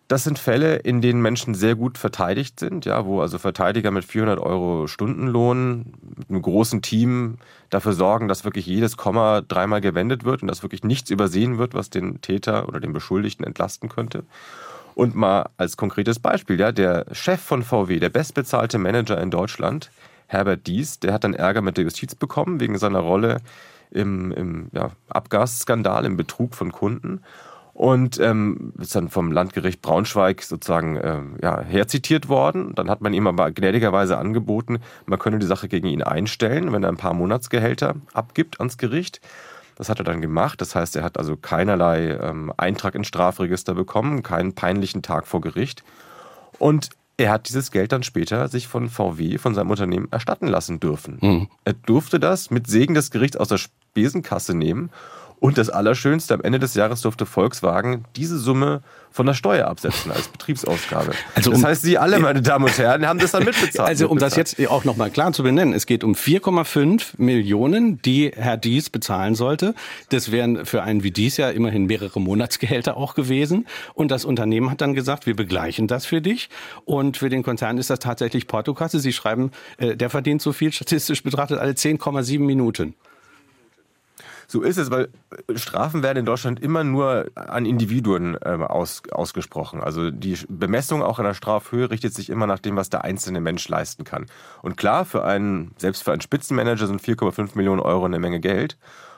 Das 0.07 0.25
sind 0.25 0.39
Fälle, 0.39 0.77
in 0.77 1.01
denen 1.01 1.23
Menschen 1.23 1.55
sehr 1.55 1.77
gut 1.77 1.97
verteidigt 1.97 2.61
sind, 2.61 2.85
ja, 2.85 3.07
wo 3.07 3.23
also 3.23 3.39
Verteidiger 3.39 3.91
mit 3.91 4.05
400 4.05 4.39
Euro 4.39 4.87
Stundenlohn, 4.87 5.95
mit 6.15 6.29
einem 6.29 6.43
großen 6.43 6.83
Team 6.83 7.39
dafür 7.71 7.95
sorgen, 7.95 8.29
dass 8.29 8.45
wirklich 8.45 8.67
jedes 8.67 8.99
Komma 8.99 9.41
dreimal 9.41 9.81
gewendet 9.81 10.25
wird 10.25 10.43
und 10.43 10.49
dass 10.49 10.63
wirklich 10.63 10.85
nichts 10.85 11.09
übersehen 11.09 11.57
wird, 11.57 11.73
was 11.73 11.89
den 11.89 12.21
Täter 12.21 12.69
oder 12.69 12.81
den 12.81 12.93
Beschuldigten 12.93 13.47
entlasten 13.47 13.89
könnte. 13.89 14.25
Und 14.95 15.15
mal 15.15 15.49
als 15.57 15.79
konkretes 15.79 16.19
Beispiel, 16.19 16.61
ja, 16.61 16.71
der 16.71 17.07
Chef 17.13 17.41
von 17.41 17.63
VW, 17.63 17.99
der 17.99 18.11
bestbezahlte 18.11 18.77
Manager 18.77 19.19
in 19.23 19.31
Deutschland, 19.31 19.91
Herbert 20.27 20.67
Dies, 20.67 21.01
der 21.01 21.13
hat 21.13 21.25
dann 21.25 21.35
Ärger 21.35 21.63
mit 21.63 21.77
der 21.77 21.85
Justiz 21.85 22.15
bekommen 22.15 22.61
wegen 22.61 22.79
seiner 22.79 23.01
Rolle 23.01 23.39
im, 23.91 24.33
im 24.33 24.69
ja, 24.73 24.91
Abgasskandal, 25.09 26.05
im 26.05 26.17
Betrug 26.17 26.55
von 26.55 26.73
Kunden 26.73 27.21
und 27.77 28.19
ähm, 28.21 28.73
ist 28.79 28.97
dann 28.97 29.11
vom 29.11 29.31
Landgericht 29.31 29.83
Braunschweig 29.83 30.43
sozusagen 30.43 30.97
äh, 30.97 31.21
ja, 31.43 31.61
herzitiert 31.61 32.29
worden. 32.29 32.75
Dann 32.75 32.89
hat 32.89 33.03
man 33.03 33.13
ihm 33.13 33.27
aber 33.27 33.53
gnädigerweise 33.53 34.17
angeboten, 34.17 34.79
man 35.05 35.19
könne 35.19 35.39
die 35.39 35.47
Sache 35.47 35.69
gegen 35.69 35.87
ihn 35.87 36.03
einstellen, 36.03 36.73
wenn 36.73 36.83
er 36.83 36.89
ein 36.89 36.97
paar 36.97 37.13
Monatsgehälter 37.13 37.97
abgibt 38.15 38.61
ans 38.61 38.79
Gericht. 38.79 39.21
Das 39.77 39.91
hat 39.91 39.99
er 40.01 40.05
dann 40.05 40.23
gemacht. 40.23 40.63
Das 40.63 40.75
heißt, 40.75 40.97
er 40.97 41.05
hat 41.05 41.19
also 41.19 41.37
keinerlei 41.37 42.19
ähm, 42.19 42.51
Eintrag 42.57 42.95
ins 42.95 43.09
Strafregister 43.09 43.75
bekommen, 43.75 44.23
keinen 44.23 44.55
peinlichen 44.55 45.03
Tag 45.03 45.27
vor 45.27 45.43
Gericht. 45.43 45.85
Und 46.59 46.89
er 47.17 47.31
hat 47.31 47.49
dieses 47.49 47.71
Geld 47.71 47.93
dann 47.93 48.03
später 48.03 48.49
sich 48.49 48.69
von 48.69 48.89
VW, 48.89 49.39
von 49.39 49.55
seinem 49.55 49.71
Unternehmen, 49.71 50.09
erstatten 50.11 50.47
lassen 50.47 50.81
dürfen. 50.81 51.19
Mhm. 51.21 51.49
Er 51.65 51.73
durfte 51.73 52.21
das 52.21 52.51
mit 52.51 52.67
Segen 52.67 52.95
des 52.95 53.11
Gerichts 53.11 53.37
aus 53.37 53.49
der 53.49 53.59
Spesenkasse 53.59 54.55
nehmen 54.55 54.91
und 55.39 55.59
das 55.59 55.69
Allerschönste, 55.69 56.35
am 56.35 56.41
Ende 56.41 56.59
des 56.59 56.75
Jahres 56.75 57.03
durfte 57.03 57.27
Volkswagen 57.27 58.05
diese 58.17 58.39
Summe 58.39 58.83
von 59.11 59.27
der 59.27 59.35
Steuer 59.35 59.69
absetzen 59.69 60.11
als 60.13 60.29
Betriebsausgabe. 60.29 61.13
Also 61.35 61.51
das 61.51 61.65
heißt, 61.65 61.83
Sie 61.83 61.99
alle, 61.99 62.19
meine 62.19 62.43
Damen 62.43 62.65
und 62.65 62.79
Herren, 62.79 63.07
haben 63.07 63.19
das 63.19 63.33
dann 63.33 63.45
mitbezahlt. 63.45 63.89
Also 63.89 64.09
um 64.09 64.19
das 64.19 64.37
jetzt 64.37 64.59
auch 64.69 64.85
nochmal 64.85 65.11
klar 65.11 65.33
zu 65.33 65.43
benennen, 65.43 65.73
es 65.73 65.87
geht 65.87 66.05
um 66.05 66.15
4,5 66.15 67.15
Millionen, 67.19 68.01
die 68.03 68.33
Herr 68.35 68.57
Dies 68.57 68.91
bezahlen 68.91 69.35
sollte. 69.35 69.75
Das 70.11 70.33
wären 70.33 70.67
für 70.67 70.83
einen 70.83 71.03
wie 71.03 71.11
Dies 71.11 71.37
ja 71.37 71.51
immerhin 71.51 71.87
mehrere 71.87 72.21
Monatsgehälter 72.21 72.97
auch 72.97 73.15
gewesen. 73.15 73.67
Und 73.95 74.11
das 74.11 74.25
Unternehmen 74.25 74.71
hat 74.71 74.81
dann 74.81 74.95
gesagt, 74.95 75.27
wir 75.27 75.37
begleichen 75.37 75.87
das 75.87 76.07
für 76.07 76.21
dich. 76.21 76.49
Und 76.85 77.17
für 77.17 77.29
den 77.29 77.43
Konzern 77.43 77.79
ist 77.79 77.91
das 77.91 77.99
tatsächlich 77.99 78.47
Portokasse. 78.47 79.01
Sie 79.01 79.13
schreiben, 79.13 79.51
äh, 79.79 79.97
der 79.97 80.11
verdient 80.11 80.43
so 80.43 80.53
viel 80.53 80.73
statistisch 80.73 81.23
betrachtet 81.23 81.59
alle 81.59 81.73
10,7 81.73 82.39
Minuten. 82.41 82.95
So 84.47 84.63
ist 84.63 84.77
es, 84.77 84.91
weil 84.91 85.09
Strafen 85.57 86.03
werden 86.03 86.19
in 86.19 86.25
Deutschland 86.25 86.61
immer 86.61 86.85
nur 86.85 87.27
an 87.35 87.67
Individuen 87.67 88.37
äh, 88.41 88.51
aus, 88.51 89.03
ausgesprochen. 89.11 89.81
Also 89.81 90.11
die 90.11 90.39
Bemessung 90.49 91.03
auch 91.03 91.19
in 91.19 91.25
der 91.25 91.35
Strafhöhe 91.35 91.91
richtet 91.91 92.15
sich 92.15 92.31
immer 92.31 92.47
nach 92.47 92.61
dem, 92.61 92.77
was 92.77 92.91
der 92.91 93.05
einzelne 93.05 93.41
Mensch 93.41 93.69
leisten 93.69 94.05
kann. 94.05 94.27
Und 94.63 94.77
klar, 94.77 95.05
für 95.05 95.25
einen, 95.25 95.75
selbst 95.79 96.05
für 96.05 96.13
einen 96.13 96.21
Spitzenmanager 96.21 96.87
sind 96.87 97.03
4,5 97.03 97.51
Millionen 97.55 97.81
Euro 97.81 98.05
eine 98.05 98.19
Menge 98.19 98.41
Geld 98.41 98.77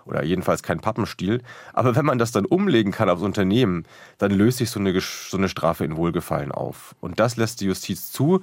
oder 0.09 0.25
jedenfalls 0.25 0.63
kein 0.63 0.81
Pappenstiel. 0.81 1.43
Aber 1.75 1.95
wenn 1.95 2.07
man 2.07 2.19
das 2.19 2.33
dann 2.33 2.47
umlegen 2.47 2.93
kann 2.93 3.11
aufs 3.11 3.23
Unternehmen, 3.23 3.85
dann 4.17 4.31
löst 4.31 4.59
sich 4.59 4.71
so 4.71 4.81
eine, 4.81 4.99
so 5.01 5.37
eine 5.37 5.49
Strafe 5.49 5.85
in 5.85 5.97
Wohlgefallen 5.97 6.51
auf. 6.51 6.95
Und 7.01 7.21
das 7.21 7.37
lässt 7.37 7.61
die 7.61 7.67
Justiz 7.67 8.11
zu 8.11 8.41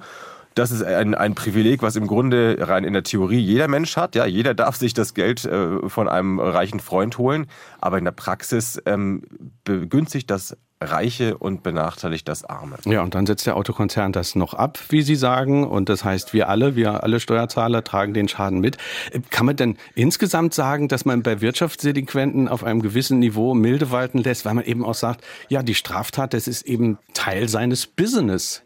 das 0.56 0.70
ist 0.70 0.82
ein, 0.82 1.14
ein 1.14 1.34
Privileg, 1.34 1.82
was 1.82 1.96
im 1.96 2.06
Grunde 2.06 2.56
rein 2.58 2.82
in 2.82 2.94
der 2.94 3.02
Theorie 3.02 3.38
jeder 3.38 3.68
Mensch 3.68 3.96
hat. 3.96 4.14
Ja, 4.14 4.24
jeder 4.24 4.54
darf 4.54 4.76
sich 4.76 4.94
das 4.94 5.12
Geld 5.12 5.44
äh, 5.44 5.88
von 5.88 6.08
einem 6.08 6.40
reichen 6.40 6.80
Freund 6.80 7.18
holen, 7.18 7.46
aber 7.78 7.98
in 7.98 8.04
der 8.04 8.12
Praxis 8.12 8.80
ähm, 8.86 9.22
begünstigt 9.64 10.30
das 10.30 10.56
Reiche 10.80 11.38
und 11.38 11.62
benachteiligt 11.62 12.28
das 12.28 12.44
Arme. 12.44 12.76
Ja, 12.84 13.02
und 13.02 13.14
dann 13.14 13.24
setzt 13.24 13.46
der 13.46 13.56
Autokonzern 13.56 14.12
das 14.12 14.34
noch 14.34 14.52
ab, 14.52 14.78
wie 14.90 15.00
Sie 15.00 15.14
sagen. 15.14 15.66
Und 15.66 15.88
das 15.88 16.04
heißt, 16.04 16.34
wir 16.34 16.50
alle, 16.50 16.76
wir 16.76 17.02
alle 17.02 17.18
Steuerzahler 17.18 17.82
tragen 17.82 18.12
den 18.12 18.28
Schaden 18.28 18.60
mit. 18.60 18.76
Kann 19.30 19.46
man 19.46 19.56
denn 19.56 19.78
insgesamt 19.94 20.52
sagen, 20.52 20.88
dass 20.88 21.06
man 21.06 21.22
bei 21.22 21.40
Wirtschaftsdelinquenten 21.40 22.48
auf 22.48 22.62
einem 22.62 22.82
gewissen 22.82 23.18
Niveau 23.20 23.54
milde 23.54 23.90
walten 23.90 24.18
lässt, 24.18 24.44
weil 24.44 24.52
man 24.52 24.64
eben 24.64 24.84
auch 24.84 24.94
sagt, 24.94 25.24
ja, 25.48 25.62
die 25.62 25.74
Straftat, 25.74 26.34
das 26.34 26.46
ist 26.46 26.66
eben 26.66 26.98
Teil 27.14 27.48
seines 27.48 27.86
Business. 27.86 28.62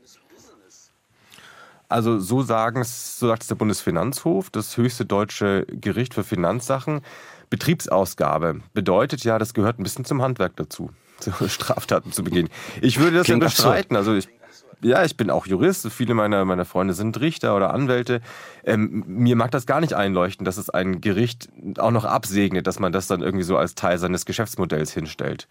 Also 1.91 2.21
so 2.21 2.43
sagen 2.43 2.85
so 2.85 3.27
sagt 3.27 3.43
es 3.43 3.49
der 3.49 3.57
Bundesfinanzhof, 3.57 4.49
das 4.51 4.77
höchste 4.77 5.05
deutsche 5.05 5.67
Gericht 5.67 6.15
für 6.15 6.23
Finanzsachen. 6.23 7.01
Betriebsausgabe 7.51 8.61
bedeutet 8.73 9.25
ja, 9.25 9.39
das 9.41 9.55
gehört 9.55 9.81
ein 9.81 9.83
bisschen 9.83 10.05
zum 10.05 10.23
Handwerk 10.23 10.55
dazu, 10.55 10.91
Straftaten 11.49 12.13
zu 12.13 12.23
begehen. 12.23 12.49
Ich 12.81 13.01
würde 13.01 13.19
das 13.19 13.25
Klingt 13.27 13.43
ja 13.43 13.49
bestreiten. 13.49 13.97
Also 13.97 14.15
ich, 14.15 14.29
ja, 14.83 15.05
ich 15.05 15.17
bin 15.17 15.31
auch 15.31 15.47
Jurist. 15.47 15.91
Viele 15.91 16.15
meiner, 16.15 16.45
meiner 16.45 16.65
Freunde 16.65 16.95
sind 16.95 17.21
Richter 17.21 17.57
oder 17.57 17.75
Anwälte. 17.75 18.21
Ähm, 18.65 19.03
mir 19.09 19.35
mag 19.35 19.51
das 19.51 19.67
gar 19.67 19.81
nicht 19.81 19.95
einleuchten, 19.95 20.45
dass 20.45 20.59
es 20.59 20.71
ein 20.71 21.01
Gericht 21.01 21.49
auch 21.79 21.91
noch 21.91 22.05
absegnet, 22.05 22.69
dass 22.69 22.79
man 22.79 22.93
das 22.93 23.09
dann 23.09 23.21
irgendwie 23.21 23.45
so 23.45 23.57
als 23.57 23.75
Teil 23.75 23.99
seines 23.99 24.27
Geschäftsmodells 24.27 24.93
hinstellt. 24.93 25.49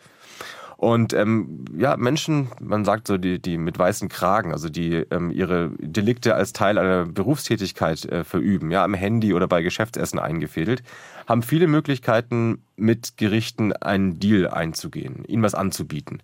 Und 0.80 1.12
ähm, 1.12 1.66
ja, 1.78 1.98
Menschen, 1.98 2.48
man 2.62 2.86
sagt 2.86 3.08
so, 3.08 3.18
die, 3.18 3.42
die 3.42 3.58
mit 3.58 3.78
weißen 3.78 4.08
Kragen, 4.08 4.54
also 4.54 4.70
die 4.70 5.04
ähm, 5.12 5.30
ihre 5.30 5.72
Delikte 5.78 6.36
als 6.36 6.54
Teil 6.54 6.78
einer 6.78 7.06
Berufstätigkeit 7.06 8.06
äh, 8.06 8.24
verüben, 8.24 8.72
ja, 8.72 8.86
am 8.86 8.94
Handy 8.94 9.34
oder 9.34 9.46
bei 9.50 9.62
Geschäftsessen 9.62 10.20
eingefädelt, 10.20 10.82
haben 11.28 11.44
viele 11.44 11.68
Möglichkeiten, 11.68 12.64
mit 12.78 13.18
Gerichten 13.18 13.74
einen 13.74 14.20
Deal 14.22 14.48
einzugehen, 14.48 15.26
ihnen 15.26 15.44
was 15.44 15.54
anzubieten. 15.54 16.24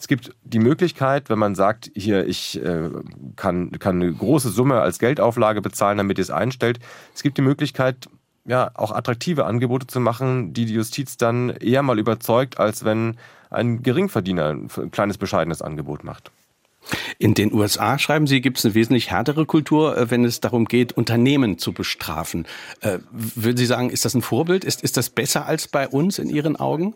Es 0.00 0.08
gibt 0.08 0.34
die 0.42 0.58
Möglichkeit, 0.58 1.30
wenn 1.30 1.38
man 1.38 1.54
sagt, 1.54 1.92
hier, 1.94 2.26
ich 2.26 2.60
äh, 2.60 2.90
kann, 3.36 3.70
kann 3.78 4.02
eine 4.02 4.12
große 4.12 4.48
Summe 4.48 4.80
als 4.80 4.98
Geldauflage 4.98 5.62
bezahlen, 5.62 5.98
damit 5.98 6.18
ihr 6.18 6.22
es 6.22 6.30
einstellt. 6.30 6.80
Es 7.14 7.22
gibt 7.22 7.38
die 7.38 7.42
Möglichkeit, 7.42 8.08
ja, 8.44 8.72
auch 8.74 8.90
attraktive 8.90 9.46
Angebote 9.46 9.86
zu 9.86 10.00
machen, 10.00 10.54
die 10.54 10.64
die 10.64 10.74
Justiz 10.74 11.18
dann 11.18 11.50
eher 11.50 11.84
mal 11.84 12.00
überzeugt, 12.00 12.58
als 12.58 12.84
wenn 12.84 13.16
ein 13.52 13.82
Geringverdiener 13.82 14.50
ein 14.50 14.90
kleines, 14.90 15.18
bescheidenes 15.18 15.62
Angebot 15.62 16.04
macht. 16.04 16.30
In 17.18 17.34
den 17.34 17.52
USA, 17.52 17.98
schreiben 17.98 18.26
Sie, 18.26 18.40
gibt 18.40 18.58
es 18.58 18.64
eine 18.64 18.74
wesentlich 18.74 19.10
härtere 19.10 19.46
Kultur, 19.46 19.96
äh, 19.96 20.10
wenn 20.10 20.24
es 20.24 20.40
darum 20.40 20.64
geht, 20.64 20.92
Unternehmen 20.92 21.58
zu 21.58 21.72
bestrafen. 21.72 22.46
Äh, 22.80 22.98
würden 23.12 23.56
Sie 23.56 23.66
sagen, 23.66 23.90
ist 23.90 24.04
das 24.04 24.14
ein 24.14 24.22
Vorbild? 24.22 24.64
Ist, 24.64 24.82
ist 24.82 24.96
das 24.96 25.10
besser 25.10 25.46
als 25.46 25.68
bei 25.68 25.88
uns 25.88 26.18
in 26.18 26.28
Ihren 26.28 26.56
Augen? 26.56 26.94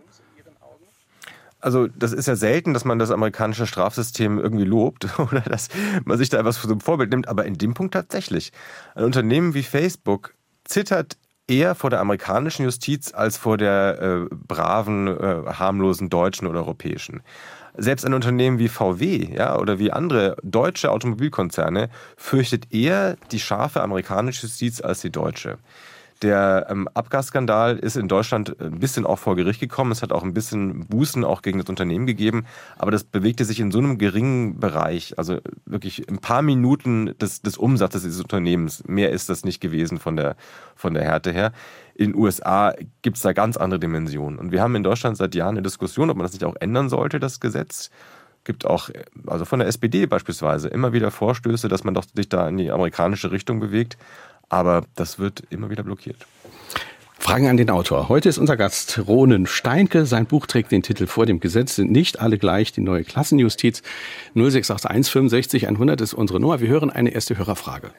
also 1.66 1.88
das 1.88 2.12
ist 2.12 2.28
ja 2.28 2.36
selten, 2.36 2.74
dass 2.74 2.84
man 2.84 3.00
das 3.00 3.10
amerikanische 3.10 3.66
Strafsystem 3.66 4.38
irgendwie 4.38 4.64
lobt 4.64 5.06
oder 5.18 5.40
dass 5.40 5.68
man 6.04 6.16
sich 6.16 6.28
da 6.28 6.38
etwas 6.38 6.58
für 6.58 6.68
so 6.68 6.74
ein 6.74 6.80
Vorbild 6.80 7.10
nimmt, 7.10 7.26
aber 7.26 7.44
in 7.44 7.58
dem 7.58 7.74
Punkt 7.74 7.94
tatsächlich. 7.94 8.52
Ein 8.94 9.04
Unternehmen 9.04 9.52
wie 9.54 9.64
Facebook 9.64 10.34
zittert 10.64 11.16
eher 11.48 11.74
vor 11.74 11.90
der 11.90 12.00
amerikanischen 12.00 12.64
Justiz 12.64 13.12
als 13.14 13.36
vor 13.36 13.56
der 13.56 14.00
äh, 14.00 14.34
braven, 14.34 15.08
äh, 15.08 15.42
harmlosen 15.46 16.10
deutschen 16.10 16.46
oder 16.46 16.60
europäischen. 16.60 17.22
Selbst 17.78 18.04
ein 18.06 18.14
Unternehmen 18.14 18.58
wie 18.58 18.68
VW 18.68 19.34
ja, 19.34 19.58
oder 19.58 19.78
wie 19.78 19.92
andere 19.92 20.36
deutsche 20.42 20.90
Automobilkonzerne 20.90 21.90
fürchtet 22.16 22.72
eher 22.72 23.16
die 23.30 23.40
scharfe 23.40 23.82
amerikanische 23.82 24.46
Justiz 24.46 24.80
als 24.80 25.02
die 25.02 25.10
deutsche. 25.10 25.58
Der 26.22 26.66
ähm, 26.70 26.88
Abgasskandal 26.94 27.78
ist 27.78 27.96
in 27.96 28.08
Deutschland 28.08 28.58
ein 28.60 28.78
bisschen 28.78 29.04
auch 29.04 29.18
vor 29.18 29.36
Gericht 29.36 29.60
gekommen. 29.60 29.92
Es 29.92 30.02
hat 30.02 30.12
auch 30.12 30.22
ein 30.22 30.32
bisschen 30.32 30.86
Bußen 30.86 31.24
auch 31.24 31.42
gegen 31.42 31.58
das 31.58 31.68
Unternehmen 31.68 32.06
gegeben. 32.06 32.46
Aber 32.78 32.90
das 32.90 33.04
bewegte 33.04 33.44
sich 33.44 33.60
in 33.60 33.70
so 33.70 33.78
einem 33.78 33.98
geringen 33.98 34.58
Bereich, 34.58 35.18
also 35.18 35.38
wirklich 35.66 36.08
ein 36.08 36.18
paar 36.18 36.40
Minuten 36.40 37.14
des, 37.18 37.42
des 37.42 37.58
Umsatzes 37.58 38.02
dieses 38.02 38.20
Unternehmens. 38.20 38.82
Mehr 38.86 39.10
ist 39.10 39.28
das 39.28 39.44
nicht 39.44 39.60
gewesen 39.60 39.98
von 39.98 40.16
der, 40.16 40.36
von 40.74 40.94
der 40.94 41.04
Härte 41.04 41.32
her. 41.32 41.52
In 41.94 42.12
den 42.12 42.20
USA 42.20 42.74
gibt 43.02 43.18
es 43.18 43.22
da 43.22 43.34
ganz 43.34 43.58
andere 43.58 43.78
Dimensionen. 43.78 44.38
Und 44.38 44.52
wir 44.52 44.62
haben 44.62 44.74
in 44.74 44.82
Deutschland 44.82 45.18
seit 45.18 45.34
Jahren 45.34 45.56
eine 45.56 45.62
Diskussion, 45.62 46.08
ob 46.08 46.16
man 46.16 46.24
das 46.24 46.32
nicht 46.32 46.44
auch 46.44 46.56
ändern 46.60 46.88
sollte, 46.88 47.20
das 47.20 47.40
Gesetz 47.40 47.90
gibt 48.46 48.64
auch, 48.64 48.88
also 49.26 49.44
von 49.44 49.58
der 49.58 49.68
SPD 49.68 50.06
beispielsweise, 50.06 50.68
immer 50.68 50.92
wieder 50.92 51.10
Vorstöße, 51.10 51.68
dass 51.68 51.84
man 51.84 51.92
doch 51.92 52.04
sich 52.14 52.28
da 52.28 52.48
in 52.48 52.56
die 52.56 52.70
amerikanische 52.70 53.30
Richtung 53.32 53.60
bewegt. 53.60 53.98
Aber 54.48 54.84
das 54.96 55.18
wird 55.18 55.42
immer 55.50 55.70
wieder 55.70 55.82
blockiert. 55.82 56.26
Fragen 57.18 57.48
an 57.48 57.56
den 57.56 57.70
Autor. 57.70 58.08
Heute 58.08 58.28
ist 58.28 58.38
unser 58.38 58.56
Gast 58.56 59.02
Ronen 59.08 59.46
Steinke. 59.46 60.06
Sein 60.06 60.26
Buch 60.26 60.46
trägt 60.46 60.70
den 60.70 60.82
Titel 60.82 61.08
Vor 61.08 61.26
dem 61.26 61.40
Gesetz 61.40 61.74
sind 61.74 61.90
nicht 61.90 62.20
alle 62.20 62.38
gleich. 62.38 62.70
Die 62.70 62.80
neue 62.80 63.02
Klassenjustiz 63.02 63.82
0681 64.34 65.12
65 65.12 65.68
100 65.68 66.00
ist 66.00 66.14
unsere 66.14 66.38
Nummer. 66.38 66.60
Wir 66.60 66.68
hören 66.68 66.90
eine 66.90 67.10
erste 67.10 67.36
Hörerfrage. 67.36 67.90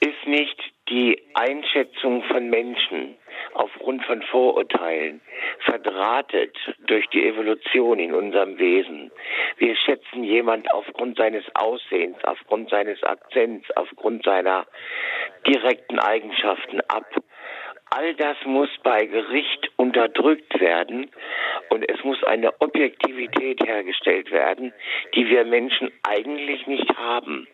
Ist 0.00 0.26
nicht 0.26 0.58
die 0.88 1.20
Einschätzung 1.34 2.22
von 2.30 2.48
Menschen 2.48 3.16
aufgrund 3.54 4.04
von 4.04 4.22
Vorurteilen 4.22 5.20
verdrahtet 5.60 6.56
durch 6.86 7.06
die 7.08 7.26
Evolution 7.26 7.98
in 7.98 8.14
unserem 8.14 8.58
Wesen. 8.58 9.10
Wir 9.58 9.76
schätzen 9.76 10.24
jemand 10.24 10.70
aufgrund 10.72 11.16
seines 11.18 11.44
Aussehens, 11.54 12.16
aufgrund 12.24 12.70
seines 12.70 13.02
Akzents, 13.02 13.70
aufgrund 13.76 14.24
seiner 14.24 14.66
direkten 15.46 15.98
Eigenschaften 15.98 16.80
ab. 16.88 17.06
All 17.94 18.14
das 18.14 18.38
muss 18.46 18.70
bei 18.82 19.04
Gericht 19.04 19.70
unterdrückt 19.76 20.58
werden 20.58 21.10
und 21.68 21.86
es 21.90 22.02
muss 22.04 22.24
eine 22.24 22.58
Objektivität 22.62 23.62
hergestellt 23.62 24.30
werden, 24.30 24.72
die 25.14 25.28
wir 25.28 25.44
Menschen 25.44 25.92
eigentlich 26.02 26.66
nicht 26.66 26.96
haben. 26.96 27.46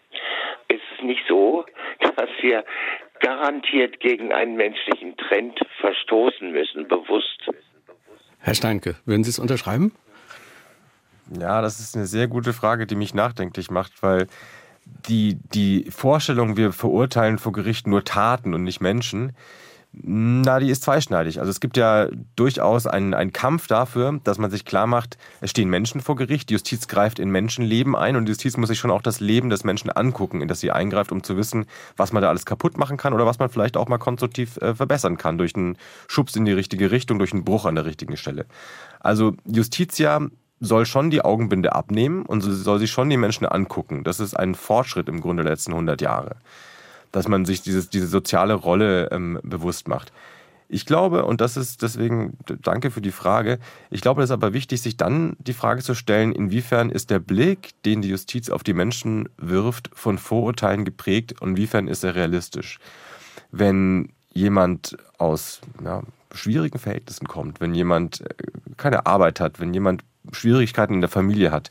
Ist 0.69 0.83
es 0.97 1.05
nicht 1.05 1.23
so, 1.29 1.65
dass 2.17 2.29
wir 2.41 2.65
garantiert 3.21 4.01
gegen 4.01 4.33
einen 4.33 4.57
menschlichen 4.57 5.17
Trend 5.17 5.59
verstoßen 5.81 6.53
müssen, 6.53 6.87
bewusst? 6.89 7.49
Herr 8.41 8.55
Steinke, 8.55 8.97
würden 9.05 9.25
Sie 9.25 9.31
es 9.31 9.39
unterschreiben? 9.39 9.93
Ja, 11.39 11.61
das 11.61 11.81
ist 11.81 11.97
eine 11.97 12.07
sehr 12.07 12.29
gute 12.29 12.53
Frage, 12.53 12.87
die 12.87 12.95
mich 12.95 13.15
nachdenklich 13.15 13.71
macht, 13.71 14.03
weil 14.03 14.29
die, 15.09 15.39
die 15.53 15.91
Vorstellung, 15.91 16.57
wir 16.57 16.73
verurteilen 16.73 17.39
vor 17.39 17.53
Gericht 17.53 17.87
nur 17.87 18.05
Taten 18.05 18.55
und 18.55 18.65
nicht 18.65 18.81
Menschen, 18.81 19.37
na, 19.93 20.61
die 20.61 20.69
ist 20.69 20.83
zweischneidig. 20.83 21.41
Also 21.41 21.51
es 21.51 21.61
gibt 21.61 21.77
ja 21.79 22.09
durchaus 22.37 22.87
einen, 22.87 23.15
einen 23.15 23.33
Kampf 23.33 23.69
dafür, 23.69 24.21
dass 24.23 24.39
man 24.39 24.51
sich 24.51 24.67
klar 24.67 24.87
macht, 24.87 25.17
es 25.41 25.51
stehen 25.51 25.71
Menschen 25.71 26.03
vor 26.03 26.15
Gericht, 26.15 26.51
die 26.51 26.55
Justiz 26.55 26.89
greift 26.89 27.19
in 27.19 27.31
Menschenleben 27.31 27.97
ein 27.97 28.17
und 28.17 28.27
die 28.27 28.31
Justiz 28.31 28.57
muss 28.59 28.69
sich 28.69 28.79
schon 28.79 28.91
auch 28.91 29.01
das 29.01 29.21
Leben 29.21 29.49
des 29.49 29.65
Menschen 29.65 29.91
angucken, 29.91 30.43
in 30.43 30.49
das 30.49 30.61
sie 30.61 30.71
eingreift, 30.71 31.11
um 31.11 31.23
zu 31.23 31.39
wissen, 31.39 31.67
was 31.97 32.13
man 32.13 32.23
da 32.23 32.29
alles 32.29 32.45
kaputt 32.45 32.77
machen 32.77 32.99
kann 32.99 33.15
oder 33.15 33.25
was 33.25 33.39
man 33.39 33.49
vielleicht 33.49 33.79
auch 33.79 33.89
mal 33.89 33.99
konstruktiv 33.99 34.59
äh, 34.59 34.75
verbessern 34.75 35.17
kann 35.17 35.39
durch 35.39 35.57
einen 35.57 35.79
Schubs 36.07 36.37
in 36.37 36.45
die 36.45 36.53
richtige 36.53 36.91
Richtung, 36.91 37.19
durch 37.19 37.33
einen 37.33 37.45
Bruch 37.45 37.65
an 37.65 37.75
der 37.75 37.87
richtigen 37.87 38.19
Stelle. 38.19 38.45
Also 39.01 39.35
Justitia 39.47 40.21
soll 40.61 40.85
schon 40.87 41.09
die 41.11 41.23
Augenbinde 41.23 41.75
abnehmen 41.75 42.27
und 42.27 42.43
soll 42.43 42.79
sich 42.79 42.91
schon 42.91 43.09
die 43.09 43.17
Menschen 43.17 43.47
angucken. 43.47 44.05
Das 44.05 44.21
ist 44.21 44.35
ein 44.35 44.55
Fortschritt 44.55 45.09
im 45.09 45.21
Grunde 45.21 45.45
der 45.45 45.53
letzten 45.53 45.73
100 45.73 46.01
Jahre 46.03 46.37
dass 47.13 47.29
man 47.29 47.45
sich 47.45 47.63
dieses, 47.63 47.91
diese 47.91 48.07
soziale 48.07 48.55
Rolle 48.55 49.11
ähm, 49.11 49.39
bewusst 49.43 49.89
macht. 49.89 50.13
Ich 50.71 50.85
glaube, 50.85 51.25
und 51.25 51.41
das 51.41 51.57
ist 51.57 51.81
deswegen, 51.81 52.37
danke 52.61 52.91
für 52.91 53.01
die 53.01 53.11
Frage, 53.11 53.59
ich 53.91 54.03
glaube, 54.03 54.23
es 54.23 54.29
ist 54.29 54.35
aber 54.35 54.53
wichtig, 54.53 54.83
sich 54.83 54.99
dann 54.99 55.35
die 55.39 55.55
Frage 55.55 55.83
zu 55.83 55.95
stellen, 55.95 56.33
inwiefern 56.33 56.91
ist 56.91 57.09
der 57.09 57.21
Blick, 57.21 57.71
den 57.87 58.03
die 58.03 58.11
Justiz 58.11 58.51
auf 58.51 58.63
die 58.63 58.75
Menschen 58.75 59.31
wirft, 59.39 59.89
von 59.95 60.19
Vorurteilen 60.19 60.85
geprägt 60.85 61.41
und 61.41 61.51
inwiefern 61.51 61.89
ist 61.89 62.05
er 62.05 62.15
realistisch. 62.15 62.79
Wenn 63.51 64.11
jemand 64.35 64.99
aus 65.17 65.63
ja, 65.83 66.03
schwierigen 66.35 66.79
Verhältnissen 66.79 67.27
kommt, 67.27 67.63
wenn 67.63 67.75
jemand 67.75 68.21
äh, 68.21 68.27
keine 68.77 69.07
Arbeit 69.07 69.41
hat, 69.41 69.61
wenn 69.61 69.73
jemand 69.73 70.05
Schwierigkeiten 70.33 70.95
in 70.95 71.01
der 71.01 71.09
Familie 71.09 71.51
hat, 71.51 71.71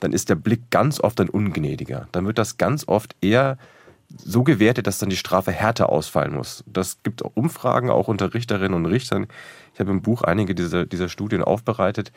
dann 0.00 0.14
ist 0.14 0.30
der 0.30 0.34
Blick 0.34 0.70
ganz 0.70 0.98
oft 0.98 1.20
ein 1.20 1.28
ungnädiger. 1.28 2.08
Dann 2.12 2.26
wird 2.26 2.38
das 2.38 2.56
ganz 2.56 2.88
oft 2.88 3.14
eher 3.20 3.58
so 4.16 4.42
gewertet, 4.42 4.86
dass 4.86 4.98
dann 4.98 5.10
die 5.10 5.16
Strafe 5.16 5.52
härter 5.52 5.90
ausfallen 5.90 6.34
muss. 6.34 6.64
Das 6.66 7.02
gibt 7.02 7.22
Umfragen 7.22 7.90
auch 7.90 8.08
unter 8.08 8.34
Richterinnen 8.34 8.74
und 8.74 8.86
Richtern. 8.86 9.26
Ich 9.74 9.80
habe 9.80 9.90
im 9.90 10.02
Buch 10.02 10.22
einige 10.22 10.54
dieser, 10.54 10.86
dieser 10.86 11.08
Studien 11.08 11.42
aufbereitet, 11.42 12.12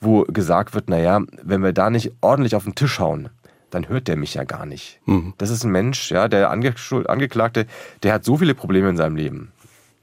wo 0.00 0.22
gesagt 0.24 0.74
wird, 0.74 0.88
naja, 0.90 1.20
wenn 1.42 1.62
wir 1.62 1.72
da 1.72 1.90
nicht 1.90 2.12
ordentlich 2.20 2.54
auf 2.54 2.64
den 2.64 2.74
Tisch 2.74 3.00
hauen, 3.00 3.30
dann 3.70 3.88
hört 3.88 4.08
der 4.08 4.16
mich 4.16 4.34
ja 4.34 4.44
gar 4.44 4.66
nicht. 4.66 5.00
Mhm. 5.06 5.34
Das 5.38 5.50
ist 5.50 5.64
ein 5.64 5.72
Mensch, 5.72 6.10
ja, 6.10 6.28
der 6.28 6.50
Angeklagte, 6.50 7.66
der 8.02 8.12
hat 8.12 8.24
so 8.24 8.36
viele 8.36 8.54
Probleme 8.54 8.88
in 8.88 8.96
seinem 8.96 9.16
Leben 9.16 9.52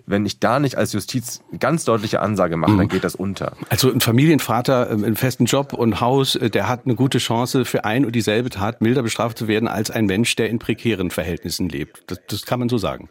wenn 0.08 0.26
ich 0.26 0.40
da 0.40 0.60
nicht 0.60 0.78
als 0.78 0.94
Justiz 0.94 1.42
ganz 1.60 1.86
deutliche 1.86 2.22
Ansage 2.22 2.58
mache, 2.58 2.78
dann 2.78 2.88
geht 2.88 3.04
das 3.04 3.16
unter. 3.16 3.54
Also 3.70 3.92
ein 3.92 4.02
Familienvater 4.02 4.90
im 4.90 5.04
ähm, 5.04 5.16
festen 5.16 5.46
Job 5.46 5.74
und 5.74 6.02
Haus, 6.02 6.36
äh, 6.36 6.50
der 6.50 6.68
hat 6.68 6.82
eine 6.86 6.96
gute 6.96 7.18
Chance, 7.18 7.66
für 7.66 7.86
ein 7.86 8.06
und 8.06 8.14
dieselbe 8.14 8.50
Tat 8.50 8.82
milder 8.82 9.04
bestraft 9.04 9.38
zu 9.38 9.48
werden 9.48 9.68
als 9.68 9.92
ein 9.92 10.06
Mensch, 10.06 10.36
der 10.36 10.50
in 10.50 10.60
prekären 10.60 11.12
Verhältnissen 11.12 11.70
lebt. 11.70 12.04
Das, 12.08 12.20
das 12.28 12.46
kann 12.46 12.60
man 12.60 12.70
so 12.70 12.78
sagen. 12.78 13.10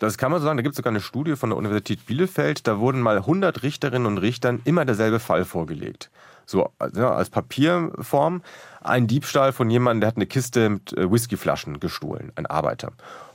Das 0.00 0.18
kann 0.18 0.30
man 0.30 0.40
so 0.40 0.46
sagen. 0.46 0.56
Da 0.56 0.62
gibt 0.62 0.74
es 0.74 0.76
sogar 0.76 0.92
eine 0.92 1.00
Studie 1.00 1.36
von 1.36 1.50
der 1.50 1.56
Universität 1.56 2.06
Bielefeld. 2.06 2.66
Da 2.66 2.78
wurden 2.78 3.00
mal 3.00 3.16
100 3.16 3.62
Richterinnen 3.62 4.06
und 4.06 4.18
Richtern 4.18 4.60
immer 4.64 4.84
derselbe 4.84 5.18
Fall 5.18 5.44
vorgelegt. 5.44 6.10
So 6.46 6.70
ja, 6.94 7.14
als 7.14 7.30
Papierform. 7.30 8.42
Ein 8.82 9.06
Diebstahl 9.06 9.52
von 9.52 9.70
jemandem, 9.70 10.02
der 10.02 10.08
hat 10.08 10.16
eine 10.16 10.26
Kiste 10.26 10.68
mit 10.68 10.92
äh, 10.92 11.10
Whiskyflaschen 11.10 11.80
gestohlen, 11.80 12.32
ein 12.36 12.46
Arbeiter. 12.46 12.92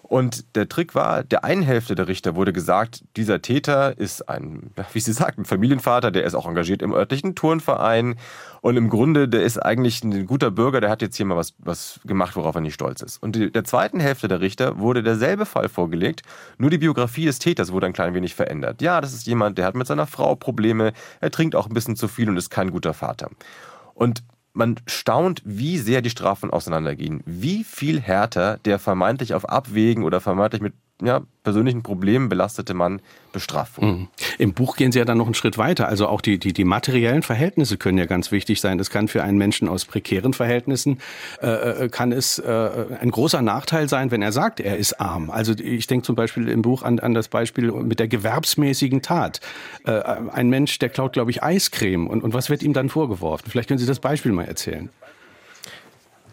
Und 0.09 0.55
der 0.55 0.67
Trick 0.67 0.95
war, 0.95 1.23
der 1.23 1.43
einen 1.43 1.61
Hälfte 1.61 1.93
der 1.93 2.07
Richter 2.07 2.35
wurde 2.35 2.51
gesagt, 2.51 3.03
dieser 3.15 3.43
Täter 3.43 3.95
ist 3.95 4.27
ein, 4.27 4.71
wie 4.91 4.99
Sie 4.99 5.13
sagten, 5.13 5.45
Familienvater, 5.45 6.09
der 6.09 6.23
ist 6.23 6.33
auch 6.33 6.47
engagiert 6.47 6.81
im 6.81 6.93
örtlichen 6.93 7.35
Turnverein 7.35 8.15
und 8.61 8.75
im 8.75 8.89
Grunde, 8.89 9.29
der 9.29 9.43
ist 9.43 9.59
eigentlich 9.59 10.03
ein 10.03 10.25
guter 10.25 10.49
Bürger, 10.49 10.81
der 10.81 10.89
hat 10.89 11.03
jetzt 11.03 11.15
hier 11.15 11.27
mal 11.27 11.37
was, 11.37 11.53
was 11.59 11.99
gemacht, 12.05 12.35
worauf 12.35 12.55
er 12.55 12.61
nicht 12.61 12.73
stolz 12.73 13.03
ist. 13.03 13.21
Und 13.21 13.53
der 13.53 13.63
zweiten 13.63 13.99
Hälfte 13.99 14.27
der 14.27 14.41
Richter 14.41 14.79
wurde 14.79 15.03
derselbe 15.03 15.45
Fall 15.45 15.69
vorgelegt, 15.69 16.23
nur 16.57 16.71
die 16.71 16.79
Biografie 16.79 17.25
des 17.25 17.37
Täters 17.37 17.71
wurde 17.71 17.85
ein 17.85 17.93
klein 17.93 18.15
wenig 18.15 18.33
verändert. 18.33 18.81
Ja, 18.81 19.01
das 19.01 19.13
ist 19.13 19.27
jemand, 19.27 19.59
der 19.59 19.65
hat 19.65 19.75
mit 19.75 19.85
seiner 19.85 20.07
Frau 20.07 20.33
Probleme, 20.33 20.93
er 21.21 21.29
trinkt 21.29 21.55
auch 21.55 21.67
ein 21.67 21.73
bisschen 21.75 21.95
zu 21.95 22.07
viel 22.07 22.29
und 22.29 22.37
ist 22.37 22.49
kein 22.49 22.71
guter 22.71 22.95
Vater. 22.95 23.29
Und 23.93 24.23
man 24.59 24.75
staunt, 24.85 25.41
wie 25.43 25.79
sehr 25.79 26.03
die 26.03 26.11
Strafen 26.11 26.51
auseinandergehen. 26.51 27.23
Wie 27.25 27.63
viel 27.63 27.99
härter 27.99 28.59
der 28.65 28.77
vermeintlich 28.77 29.33
auf 29.33 29.49
Abwägen 29.49 30.03
oder 30.03 30.21
vermeintlich 30.21 30.61
mit 30.61 30.73
ja, 31.01 31.21
persönlichen 31.43 31.81
Problemen 31.81 32.27
belastete 32.27 32.73
Mann 32.73 33.01
bestraft 33.31 33.77
wurde. 33.77 33.87
Mhm. 33.87 34.07
Im 34.37 34.53
Buch 34.53 34.75
gehen 34.75 34.91
Sie 34.91 34.99
ja 34.99 35.05
dann 35.05 35.17
noch 35.17 35.25
einen 35.25 35.33
Schritt 35.33 35.57
weiter. 35.57 35.87
Also 35.87 36.07
auch 36.07 36.19
die, 36.19 36.37
die, 36.37 36.51
die 36.51 36.65
materiellen 36.65 37.21
Verhältnisse 37.21 37.77
können 37.77 37.97
ja 37.97 38.05
ganz 38.05 38.31
wichtig 38.31 38.59
sein. 38.59 38.79
Es 38.79 38.89
kann 38.89 39.07
für 39.07 39.23
einen 39.23 39.37
Menschen 39.37 39.69
aus 39.69 39.85
prekären 39.85 40.33
Verhältnissen, 40.33 40.99
äh, 41.41 41.85
äh, 41.85 41.89
kann 41.89 42.11
es 42.11 42.39
äh, 42.39 42.85
ein 42.99 43.11
großer 43.11 43.41
Nachteil 43.41 43.87
sein, 43.87 44.11
wenn 44.11 44.21
er 44.21 44.31
sagt, 44.31 44.59
er 44.59 44.77
ist 44.77 44.99
arm. 44.99 45.29
Also 45.29 45.53
ich 45.53 45.87
denke 45.87 46.05
zum 46.05 46.15
Beispiel 46.15 46.49
im 46.49 46.61
Buch 46.61 46.83
an, 46.83 46.99
an 46.99 47.13
das 47.13 47.29
Beispiel 47.29 47.71
mit 47.71 47.99
der 47.99 48.07
gewerbsmäßigen 48.07 49.01
Tat. 49.01 49.39
Äh, 49.85 50.01
ein 50.01 50.49
Mensch, 50.49 50.79
der 50.79 50.89
klaut, 50.89 51.13
glaube 51.13 51.31
ich, 51.31 51.41
Eiscreme. 51.41 52.07
Und, 52.07 52.23
und 52.23 52.33
was 52.33 52.49
wird 52.49 52.61
ihm 52.61 52.73
dann 52.73 52.89
vorgeworfen? 52.89 53.49
Vielleicht 53.49 53.69
können 53.69 53.79
Sie 53.79 53.85
das 53.85 53.99
Beispiel 53.99 54.33
mal 54.33 54.45
erzählen. 54.45 54.89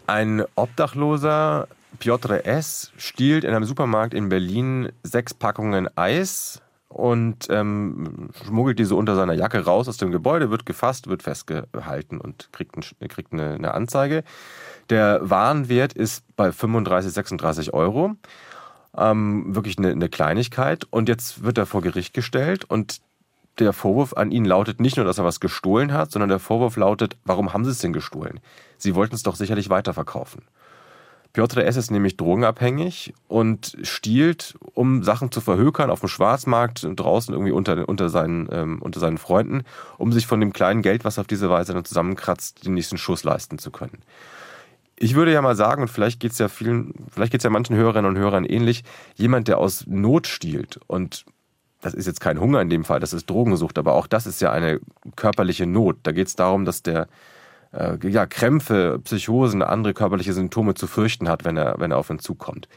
Ein 0.07 0.43
Obdachloser 0.55 1.67
Piotr 1.99 2.45
S. 2.45 2.91
stiehlt 2.97 3.43
in 3.43 3.53
einem 3.53 3.65
Supermarkt 3.65 4.13
in 4.13 4.29
Berlin 4.29 4.91
sechs 5.03 5.33
Packungen 5.33 5.89
Eis 5.97 6.61
und 6.89 7.47
ähm, 7.49 8.29
schmuggelt 8.45 8.79
diese 8.79 8.95
unter 8.95 9.15
seiner 9.15 9.33
Jacke 9.33 9.63
raus 9.63 9.87
aus 9.87 9.97
dem 9.97 10.11
Gebäude, 10.11 10.49
wird 10.49 10.65
gefasst, 10.65 11.07
wird 11.07 11.23
festgehalten 11.23 12.19
und 12.19 12.49
kriegt, 12.53 12.75
ein, 12.77 13.07
kriegt 13.07 13.33
eine, 13.33 13.55
eine, 13.55 13.73
Anzeige. 13.73 14.23
Der 14.89 15.19
Warenwert 15.21 15.93
ist 15.93 16.23
bei 16.35 16.51
35, 16.51 17.11
36 17.11 17.73
Euro. 17.73 18.15
Ähm, 18.95 19.53
wirklich 19.53 19.77
eine, 19.77 19.91
eine 19.91 20.09
Kleinigkeit. 20.09 20.87
Und 20.89 21.09
jetzt 21.09 21.43
wird 21.43 21.57
er 21.57 21.65
vor 21.65 21.81
Gericht 21.81 22.13
gestellt 22.13 22.65
und 22.65 23.01
der 23.59 23.73
Vorwurf 23.73 24.13
an 24.13 24.31
ihn 24.31 24.45
lautet 24.45 24.79
nicht 24.79 24.97
nur, 24.97 25.05
dass 25.05 25.17
er 25.17 25.25
was 25.25 25.39
gestohlen 25.39 25.91
hat, 25.91 26.11
sondern 26.11 26.29
der 26.29 26.39
Vorwurf 26.39 26.77
lautet, 26.77 27.17
warum 27.25 27.53
haben 27.53 27.65
Sie 27.65 27.71
es 27.71 27.79
denn 27.79 27.93
gestohlen? 27.93 28.39
Sie 28.77 28.95
wollten 28.95 29.15
es 29.15 29.23
doch 29.23 29.35
sicherlich 29.35 29.69
weiterverkaufen. 29.69 30.43
Piotr 31.37 31.63
S. 31.63 31.75
ist 31.75 31.91
nämlich 31.91 32.17
drogenabhängig 32.17 33.13
und 33.27 33.77
stiehlt, 33.83 34.55
um 34.73 35.03
Sachen 35.03 35.31
zu 35.31 35.39
verhökern 35.39 35.91
auf 35.91 35.99
dem 35.99 36.09
Schwarzmarkt 36.09 36.87
draußen 36.95 37.31
irgendwie 37.31 37.51
unter, 37.51 37.87
unter, 37.87 38.09
seinen, 38.09 38.49
ähm, 38.51 38.81
unter 38.81 38.99
seinen 38.99 39.19
Freunden, 39.19 39.61
um 39.99 40.11
sich 40.11 40.25
von 40.25 40.39
dem 40.39 40.51
kleinen 40.51 40.81
Geld, 40.81 41.05
was 41.05 41.19
er 41.19 41.21
auf 41.21 41.27
diese 41.27 41.47
Weise 41.47 41.75
dann 41.75 41.85
zusammenkratzt, 41.85 42.65
den 42.65 42.73
nächsten 42.73 42.97
Schuss 42.97 43.23
leisten 43.23 43.59
zu 43.59 43.69
können. 43.69 43.99
Ich 44.95 45.13
würde 45.13 45.31
ja 45.31 45.43
mal 45.43 45.55
sagen, 45.55 45.83
und 45.83 45.89
vielleicht 45.89 46.19
geht 46.19 46.31
es 46.31 46.39
ja 46.39 46.47
vielen, 46.47 46.95
vielleicht 47.11 47.31
geht 47.31 47.41
es 47.41 47.43
ja 47.43 47.51
manchen 47.51 47.75
Hörerinnen 47.75 48.09
und 48.09 48.17
Hörern 48.17 48.43
ähnlich, 48.43 48.83
jemand, 49.13 49.47
der 49.47 49.59
aus 49.59 49.85
Not 49.85 50.25
stiehlt 50.25 50.79
und 50.87 51.23
das 51.81 51.93
ist 51.93 52.07
jetzt 52.07 52.19
kein 52.19 52.39
Hunger 52.39 52.61
in 52.61 52.71
dem 52.71 52.83
Fall, 52.83 52.99
das 52.99 53.13
ist 53.13 53.29
Drogensucht, 53.29 53.77
aber 53.77 53.93
auch 53.93 54.07
das 54.07 54.25
ist 54.25 54.41
ja 54.41 54.51
eine 54.51 54.79
körperliche 55.15 55.67
Not. 55.67 55.97
Da 56.01 56.13
geht 56.13 56.29
es 56.29 56.35
darum, 56.35 56.65
dass 56.65 56.81
der 56.81 57.07
äh, 57.77 57.97
ja, 58.07 58.25
Krämpfe, 58.25 58.99
Psychosen, 59.03 59.61
andere 59.61 59.93
körperliche 59.93 60.33
Symptome 60.33 60.73
zu 60.73 60.87
fürchten 60.87 61.29
hat, 61.29 61.45
wenn 61.45 61.57
er, 61.57 61.75
wenn 61.79 61.91
er 61.91 61.97
auf 61.97 62.09
ihn 62.09 62.19
zukommt. 62.19 62.67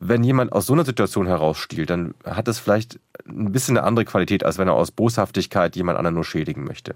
Wenn 0.00 0.24
jemand 0.24 0.52
aus 0.52 0.66
so 0.66 0.72
einer 0.72 0.84
Situation 0.84 1.26
herausstiehlt, 1.26 1.88
dann 1.88 2.14
hat 2.24 2.48
es 2.48 2.58
vielleicht 2.58 3.00
ein 3.26 3.52
bisschen 3.52 3.78
eine 3.78 3.86
andere 3.86 4.04
Qualität, 4.04 4.44
als 4.44 4.58
wenn 4.58 4.68
er 4.68 4.74
aus 4.74 4.90
Boshaftigkeit 4.90 5.76
jemand 5.76 5.98
anderen 5.98 6.14
nur 6.14 6.24
schädigen 6.24 6.64
möchte. 6.64 6.94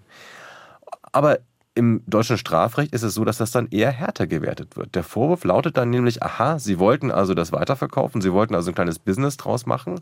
Aber 1.13 1.39
im 1.75 2.03
deutschen 2.07 2.39
Strafrecht 2.39 2.93
ist 2.93 3.05
es 3.05 3.15
so, 3.15 3.25
dass 3.25 3.39
das 3.39 3.53
dann 3.53 3.69
eher 3.69 3.93
härter 3.93 4.27
gewertet 4.27 4.77
wird. 4.77 4.97
Der 4.97 5.05
Vorwurf 5.05 5.45
lautet 5.45 5.77
dann 5.77 5.91
nämlich, 5.91 6.23
aha, 6.23 6.59
Sie 6.59 6.81
wollten 6.81 7.13
also 7.13 7.35
das 7.35 7.53
weiterverkaufen, 7.53 8.21
Sie 8.21 8.33
wollten 8.33 8.57
also 8.57 8.73
ein 8.73 8.75
kleines 8.75 8.99
Business 8.99 9.37
draus 9.37 9.65
machen. 9.65 10.01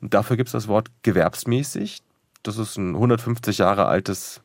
Und 0.00 0.14
dafür 0.14 0.36
gibt 0.36 0.48
es 0.48 0.52
das 0.52 0.66
Wort 0.66 0.88
gewerbsmäßig. 1.02 2.02
Das 2.42 2.56
ist 2.56 2.78
ein 2.78 2.94
150 2.94 3.58
Jahre 3.58 3.84
altes 3.84 4.40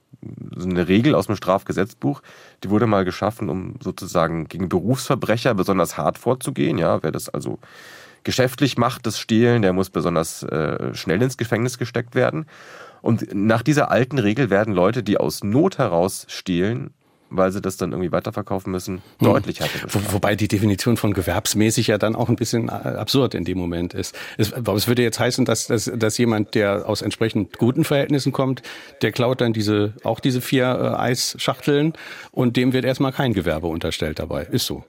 eine 0.61 0.87
Regel 0.87 1.15
aus 1.15 1.27
dem 1.27 1.35
Strafgesetzbuch, 1.35 2.21
die 2.63 2.69
wurde 2.69 2.87
mal 2.87 3.05
geschaffen, 3.05 3.49
um 3.49 3.75
sozusagen 3.81 4.47
gegen 4.47 4.69
Berufsverbrecher 4.69 5.53
besonders 5.53 5.97
hart 5.97 6.17
vorzugehen. 6.17 6.77
Ja, 6.77 7.01
wer 7.03 7.11
das 7.11 7.29
also 7.29 7.59
geschäftlich 8.23 8.77
macht, 8.77 9.05
das 9.05 9.19
Stehlen, 9.19 9.61
der 9.61 9.73
muss 9.73 9.89
besonders 9.89 10.43
äh, 10.43 10.93
schnell 10.93 11.21
ins 11.21 11.37
Gefängnis 11.37 11.77
gesteckt 11.77 12.15
werden. 12.15 12.45
Und 13.01 13.33
nach 13.33 13.63
dieser 13.63 13.91
alten 13.91 14.19
Regel 14.19 14.49
werden 14.49 14.73
Leute, 14.73 15.03
die 15.03 15.17
aus 15.17 15.43
Not 15.43 15.77
heraus 15.77 16.25
stehlen, 16.27 16.91
weil 17.29 17.51
sie 17.51 17.61
das 17.61 17.77
dann 17.77 17.91
irgendwie 17.91 18.11
weiterverkaufen 18.11 18.71
müssen, 18.71 19.01
hm. 19.19 19.27
deutlich 19.27 19.59
härter 19.59 19.87
Wo, 19.89 20.13
Wobei 20.13 20.35
die 20.35 20.47
Definition 20.47 20.97
von 20.97 21.13
gewerbsmäßig 21.13 21.87
ja 21.87 21.97
dann 21.97 22.15
auch 22.15 22.29
ein 22.29 22.35
bisschen 22.35 22.69
äh, 22.69 22.71
absurd 22.71 23.35
in 23.35 23.45
dem 23.45 23.57
Moment 23.57 23.93
ist. 23.93 24.15
Es, 24.37 24.51
es 24.51 24.87
würde 24.87 25.03
jetzt 25.03 25.19
heißen, 25.19 25.45
dass, 25.45 25.67
dass, 25.67 25.91
dass 25.95 26.17
jemand, 26.17 26.55
der 26.55 26.87
aus 26.87 27.01
entsprechend 27.01 27.57
guten 27.57 27.83
Verhältnissen 27.83 28.31
kommt, 28.31 28.61
der 29.01 29.11
klaut 29.11 29.41
dann 29.41 29.53
diese, 29.53 29.93
auch 30.03 30.19
diese 30.19 30.41
vier 30.41 30.65
äh, 30.65 30.99
Eisschachteln 30.99 31.93
und 32.31 32.57
dem 32.57 32.73
wird 32.73 32.85
erstmal 32.85 33.11
kein 33.11 33.33
Gewerbe 33.33 33.67
unterstellt 33.67 34.19
dabei. 34.19 34.43
Ist 34.43 34.65
so. 34.65 34.83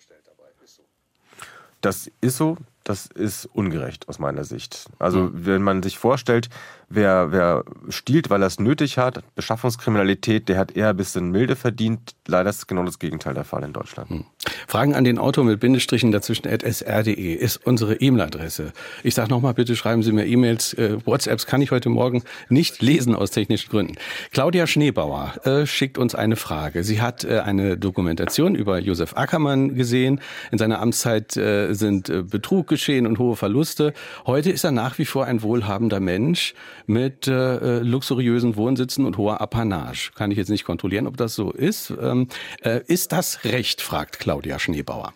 Das 1.80 2.10
ist 2.20 2.36
so. 2.36 2.56
Das 2.84 3.06
ist 3.06 3.46
ungerecht 3.46 4.08
aus 4.08 4.18
meiner 4.18 4.44
Sicht. 4.44 4.86
Also, 4.98 5.20
hm. 5.20 5.46
wenn 5.46 5.62
man 5.62 5.82
sich 5.82 5.98
vorstellt, 5.98 6.48
Wer, 6.92 7.30
wer 7.30 7.64
stiehlt, 7.88 8.30
weil 8.30 8.42
er 8.42 8.48
es 8.48 8.58
nötig 8.58 8.98
hat, 8.98 9.22
Beschaffungskriminalität, 9.36 10.48
der 10.48 10.58
hat 10.58 10.76
eher 10.76 10.88
ein 10.88 10.96
bisschen 10.96 11.30
milde 11.30 11.54
verdient. 11.54 12.16
Leider 12.26 12.50
ist 12.50 12.66
genau 12.66 12.82
das 12.82 12.98
Gegenteil 12.98 13.32
der 13.32 13.44
Fall 13.44 13.62
in 13.62 13.72
Deutschland. 13.72 14.10
Hm. 14.10 14.24
Fragen 14.66 14.96
an 14.96 15.04
den 15.04 15.18
Autor 15.18 15.44
mit 15.44 15.60
Bindestrichen 15.60 16.10
dazwischen 16.10 16.48
sr.de 16.48 17.34
ist 17.34 17.64
unsere 17.64 17.94
E-Mail-Adresse. 17.94 18.72
Ich 19.04 19.14
sage 19.14 19.30
nochmal, 19.30 19.54
bitte 19.54 19.76
schreiben 19.76 20.02
Sie 20.02 20.10
mir 20.10 20.26
E-Mails. 20.26 20.74
Äh, 20.74 20.98
WhatsApps 21.06 21.46
kann 21.46 21.62
ich 21.62 21.70
heute 21.70 21.90
Morgen 21.90 22.24
nicht 22.48 22.82
lesen 22.82 23.14
aus 23.14 23.30
technischen 23.30 23.70
Gründen. 23.70 23.94
Claudia 24.32 24.66
Schneebauer 24.66 25.34
äh, 25.46 25.66
schickt 25.66 25.96
uns 25.96 26.16
eine 26.16 26.34
Frage. 26.34 26.82
Sie 26.82 27.00
hat 27.00 27.22
äh, 27.22 27.38
eine 27.38 27.78
Dokumentation 27.78 28.56
über 28.56 28.80
Josef 28.80 29.16
Ackermann 29.16 29.76
gesehen. 29.76 30.20
In 30.50 30.58
seiner 30.58 30.80
Amtszeit 30.80 31.36
äh, 31.36 31.72
sind 31.72 32.08
äh, 32.08 32.22
Betrug 32.22 32.66
geschehen 32.66 33.06
und 33.06 33.20
hohe 33.20 33.36
Verluste. 33.36 33.92
Heute 34.26 34.50
ist 34.50 34.64
er 34.64 34.72
nach 34.72 34.98
wie 34.98 35.04
vor 35.04 35.26
ein 35.26 35.42
wohlhabender 35.42 36.00
Mensch 36.00 36.54
mit 36.86 37.26
äh, 37.26 37.80
luxuriösen 37.80 38.56
Wohnsitzen 38.56 39.04
und 39.04 39.16
hoher 39.16 39.40
Apanage. 39.40 40.12
Kann 40.14 40.30
ich 40.30 40.38
jetzt 40.38 40.50
nicht 40.50 40.64
kontrollieren, 40.64 41.06
ob 41.06 41.16
das 41.16 41.34
so 41.34 41.50
ist. 41.50 41.92
Ähm, 42.00 42.28
äh, 42.62 42.80
ist 42.86 43.12
das 43.12 43.44
recht, 43.44 43.80
fragt 43.80 44.18
Claudia 44.18 44.58
Schneebauer. 44.58 45.12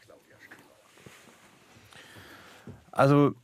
Also 2.92 3.34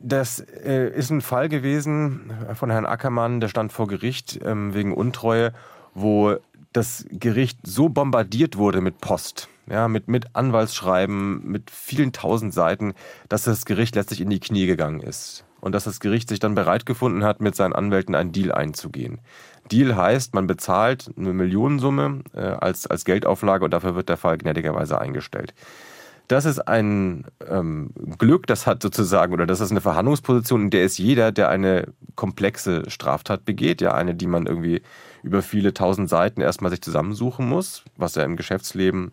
das 0.00 0.40
äh, 0.40 0.90
ist 0.94 1.10
ein 1.10 1.20
Fall 1.20 1.48
gewesen 1.48 2.32
von 2.54 2.70
Herrn 2.70 2.86
Ackermann, 2.86 3.40
der 3.40 3.48
stand 3.48 3.72
vor 3.72 3.86
Gericht 3.86 4.40
ähm, 4.44 4.74
wegen 4.74 4.92
Untreue, 4.92 5.52
wo 5.94 6.36
das 6.72 7.04
Gericht 7.10 7.58
so 7.64 7.88
bombardiert 7.88 8.56
wurde 8.56 8.80
mit 8.80 8.98
Post, 8.98 9.48
ja, 9.68 9.88
mit, 9.88 10.08
mit 10.08 10.36
Anwaltsschreiben, 10.36 11.44
mit 11.44 11.70
vielen 11.70 12.12
tausend 12.12 12.54
Seiten, 12.54 12.94
dass 13.28 13.44
das 13.44 13.64
Gericht 13.64 13.94
letztlich 13.94 14.20
in 14.20 14.30
die 14.30 14.40
Knie 14.40 14.66
gegangen 14.66 15.00
ist 15.00 15.44
und 15.60 15.72
dass 15.74 15.84
das 15.84 16.00
Gericht 16.00 16.28
sich 16.28 16.40
dann 16.40 16.54
bereit 16.54 16.86
gefunden 16.86 17.24
hat, 17.24 17.40
mit 17.40 17.54
seinen 17.54 17.72
Anwälten 17.72 18.14
einen 18.14 18.32
Deal 18.32 18.52
einzugehen. 18.52 19.20
Deal 19.70 19.96
heißt, 19.96 20.34
man 20.34 20.46
bezahlt 20.46 21.10
eine 21.16 21.32
Millionensumme 21.32 22.22
äh, 22.34 22.40
als, 22.40 22.86
als 22.86 23.04
Geldauflage 23.04 23.64
und 23.64 23.72
dafür 23.72 23.94
wird 23.94 24.08
der 24.08 24.16
Fall 24.16 24.38
gnädigerweise 24.38 25.00
eingestellt. 25.00 25.54
Das 26.28 26.44
ist 26.44 26.60
ein 26.60 27.24
ähm, 27.48 27.90
Glück, 28.18 28.46
das 28.46 28.66
hat 28.66 28.82
sozusagen, 28.82 29.32
oder 29.32 29.46
das 29.46 29.60
ist 29.60 29.70
eine 29.70 29.80
Verhandlungsposition, 29.80 30.64
in 30.64 30.70
der 30.70 30.84
ist 30.84 30.98
jeder, 30.98 31.32
der 31.32 31.48
eine 31.48 31.88
komplexe 32.16 32.88
Straftat 32.90 33.46
begeht, 33.46 33.80
ja, 33.80 33.94
eine, 33.94 34.14
die 34.14 34.26
man 34.26 34.46
irgendwie 34.46 34.82
über 35.22 35.40
viele 35.40 35.72
tausend 35.72 36.10
Seiten 36.10 36.42
erstmal 36.42 36.70
sich 36.70 36.82
zusammensuchen 36.82 37.48
muss, 37.48 37.82
was 37.96 38.14
ja 38.14 38.24
im 38.24 38.36
Geschäftsleben 38.36 39.12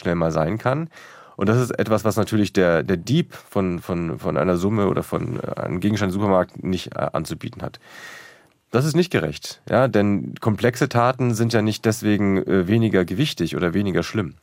schnell 0.00 0.14
mal 0.14 0.32
sein 0.32 0.56
kann. 0.56 0.88
Und 1.36 1.48
das 1.48 1.60
ist 1.60 1.70
etwas, 1.78 2.04
was 2.04 2.16
natürlich 2.16 2.52
der, 2.52 2.82
der 2.82 2.96
Dieb 2.96 3.34
von, 3.34 3.80
von, 3.80 4.18
von 4.18 4.36
einer 4.36 4.56
Summe 4.56 4.88
oder 4.88 5.02
von 5.02 5.40
äh, 5.40 5.60
einem 5.60 5.80
Gegenstand 5.80 6.10
im 6.10 6.14
Supermarkt 6.14 6.62
nicht 6.62 6.94
äh, 6.94 7.08
anzubieten 7.12 7.62
hat. 7.62 7.80
Das 8.70 8.84
ist 8.84 8.96
nicht 8.96 9.10
gerecht, 9.10 9.62
ja, 9.68 9.86
denn 9.86 10.34
komplexe 10.40 10.88
Taten 10.88 11.34
sind 11.34 11.52
ja 11.52 11.62
nicht 11.62 11.84
deswegen 11.84 12.38
äh, 12.38 12.66
weniger 12.66 13.04
gewichtig 13.04 13.56
oder 13.56 13.72
weniger 13.72 14.02
schlimm. 14.02 14.34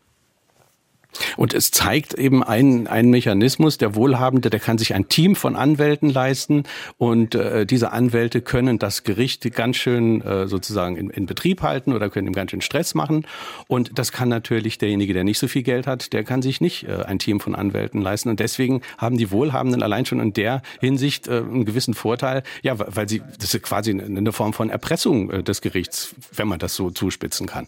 Und 1.38 1.54
es 1.54 1.72
zeigt 1.72 2.14
eben 2.14 2.44
einen, 2.44 2.88
einen 2.88 3.10
Mechanismus, 3.10 3.78
der 3.78 3.96
Wohlhabende, 3.96 4.50
der 4.50 4.60
kann 4.60 4.78
sich 4.78 4.94
ein 4.94 5.10
Team 5.10 5.36
von 5.36 5.56
Anwälten 5.56 6.10
leisten 6.10 6.64
und 6.98 7.36
äh, 7.36 7.66
diese 7.66 7.92
Anwälte 7.92 8.42
können 8.42 8.80
das 8.80 9.04
Gericht 9.04 9.50
ganz 9.54 9.78
schön 9.78 10.22
äh, 10.22 10.48
sozusagen 10.48 10.96
in, 10.96 11.10
in 11.10 11.26
Betrieb 11.26 11.62
halten 11.62 11.94
oder 11.94 12.10
können 12.10 12.28
ihm 12.28 12.34
ganz 12.34 12.52
schön 12.52 12.62
Stress 12.62 12.96
machen. 12.96 13.26
Und 13.68 13.98
das 13.98 14.12
kann 14.12 14.30
natürlich 14.30 14.78
derjenige, 14.78 15.14
der 15.14 15.24
nicht 15.24 15.40
so 15.40 15.48
viel 15.48 15.64
Geld 15.64 15.88
hat, 15.88 16.14
der 16.14 16.24
kann 16.24 16.42
sich 16.42 16.62
nicht 16.62 16.88
äh, 16.88 17.04
ein 17.04 17.20
Team 17.20 17.40
von 17.40 17.56
Anwälten 17.56 18.02
leisten. 18.02 18.30
Und 18.30 18.40
deswegen 18.40 18.82
haben 18.98 19.18
die 19.18 19.32
Wohlhabenden 19.32 19.84
allein 19.84 20.06
schon 20.06 20.20
in 20.20 20.34
der 20.34 20.62
Hinsicht 20.80 21.28
äh, 21.28 21.38
einen 21.38 21.66
gewissen 21.66 21.94
Vorteil, 21.94 22.44
ja, 22.62 22.76
weil 22.78 23.10
sie, 23.10 23.22
das 23.40 23.54
ist 23.54 23.64
quasi 23.64 23.92
eine 23.92 24.32
Form 24.32 24.54
von 24.54 24.70
Erpressung 24.70 25.30
äh, 25.30 25.44
des 25.44 25.62
Gerichts, 25.62 26.16
wenn 26.34 26.48
man 26.48 26.60
das 26.60 26.76
so 26.76 26.90
zuspitzen 26.90 27.48
kann. 27.48 27.68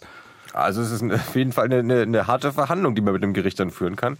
Also 0.54 0.82
es 0.82 0.92
ist 0.92 1.04
auf 1.12 1.36
jeden 1.36 1.52
Fall 1.52 1.66
eine, 1.66 1.80
eine, 1.80 2.02
eine 2.02 2.28
harte 2.28 2.54
Verhandlung, 2.54 2.96
die 2.96 3.02
man 3.02 3.14
mit 3.14 3.24
dem 3.24 3.34
Gericht 3.34 3.60
dann 3.60 3.72
führen 3.72 3.96
kann. 3.96 4.18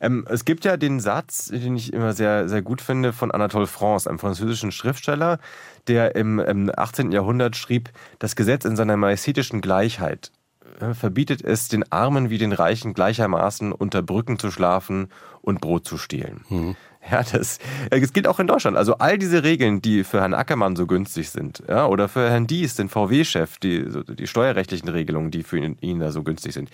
Ähm, 0.00 0.26
es 0.28 0.44
gibt 0.44 0.64
ja 0.64 0.76
den 0.76 1.00
Satz, 1.00 1.46
den 1.46 1.76
ich 1.76 1.92
immer 1.92 2.12
sehr, 2.12 2.48
sehr 2.48 2.62
gut 2.62 2.82
finde, 2.82 3.12
von 3.12 3.30
Anatole 3.30 3.66
France, 3.66 4.08
einem 4.08 4.18
französischen 4.18 4.72
Schriftsteller, 4.72 5.38
der 5.86 6.16
im, 6.16 6.40
im 6.40 6.70
18. 6.74 7.12
Jahrhundert 7.12 7.56
schrieb, 7.56 7.90
das 8.18 8.36
Gesetz 8.36 8.64
in 8.64 8.76
seiner 8.76 8.96
majestätischen 8.96 9.60
Gleichheit 9.60 10.32
äh, 10.80 10.94
verbietet 10.94 11.42
es 11.44 11.68
den 11.68 11.90
Armen 11.92 12.30
wie 12.30 12.38
den 12.38 12.52
Reichen 12.52 12.94
gleichermaßen 12.94 13.72
unter 13.72 14.02
Brücken 14.02 14.38
zu 14.38 14.50
schlafen 14.50 15.08
und 15.40 15.60
Brot 15.60 15.86
zu 15.86 15.98
stehlen. 15.98 16.44
Mhm. 16.48 16.76
Ja, 17.10 17.22
das, 17.22 17.58
äh, 17.90 18.00
das 18.00 18.12
gilt 18.12 18.28
auch 18.28 18.38
in 18.38 18.46
Deutschland. 18.46 18.76
Also 18.76 18.98
all 18.98 19.18
diese 19.18 19.42
Regeln, 19.42 19.82
die 19.82 20.04
für 20.04 20.20
Herrn 20.20 20.34
Ackermann 20.34 20.76
so 20.76 20.86
günstig 20.86 21.30
sind, 21.30 21.62
ja, 21.68 21.86
oder 21.86 22.08
für 22.08 22.30
Herrn 22.30 22.46
Dies, 22.46 22.76
den 22.76 22.88
VW-Chef, 22.88 23.58
die, 23.58 23.86
die 24.08 24.26
steuerrechtlichen 24.26 24.88
Regelungen, 24.88 25.30
die 25.30 25.42
für 25.42 25.58
ihn, 25.58 25.76
ihn 25.80 26.00
da 26.00 26.12
so 26.12 26.22
günstig 26.22 26.54
sind, 26.54 26.70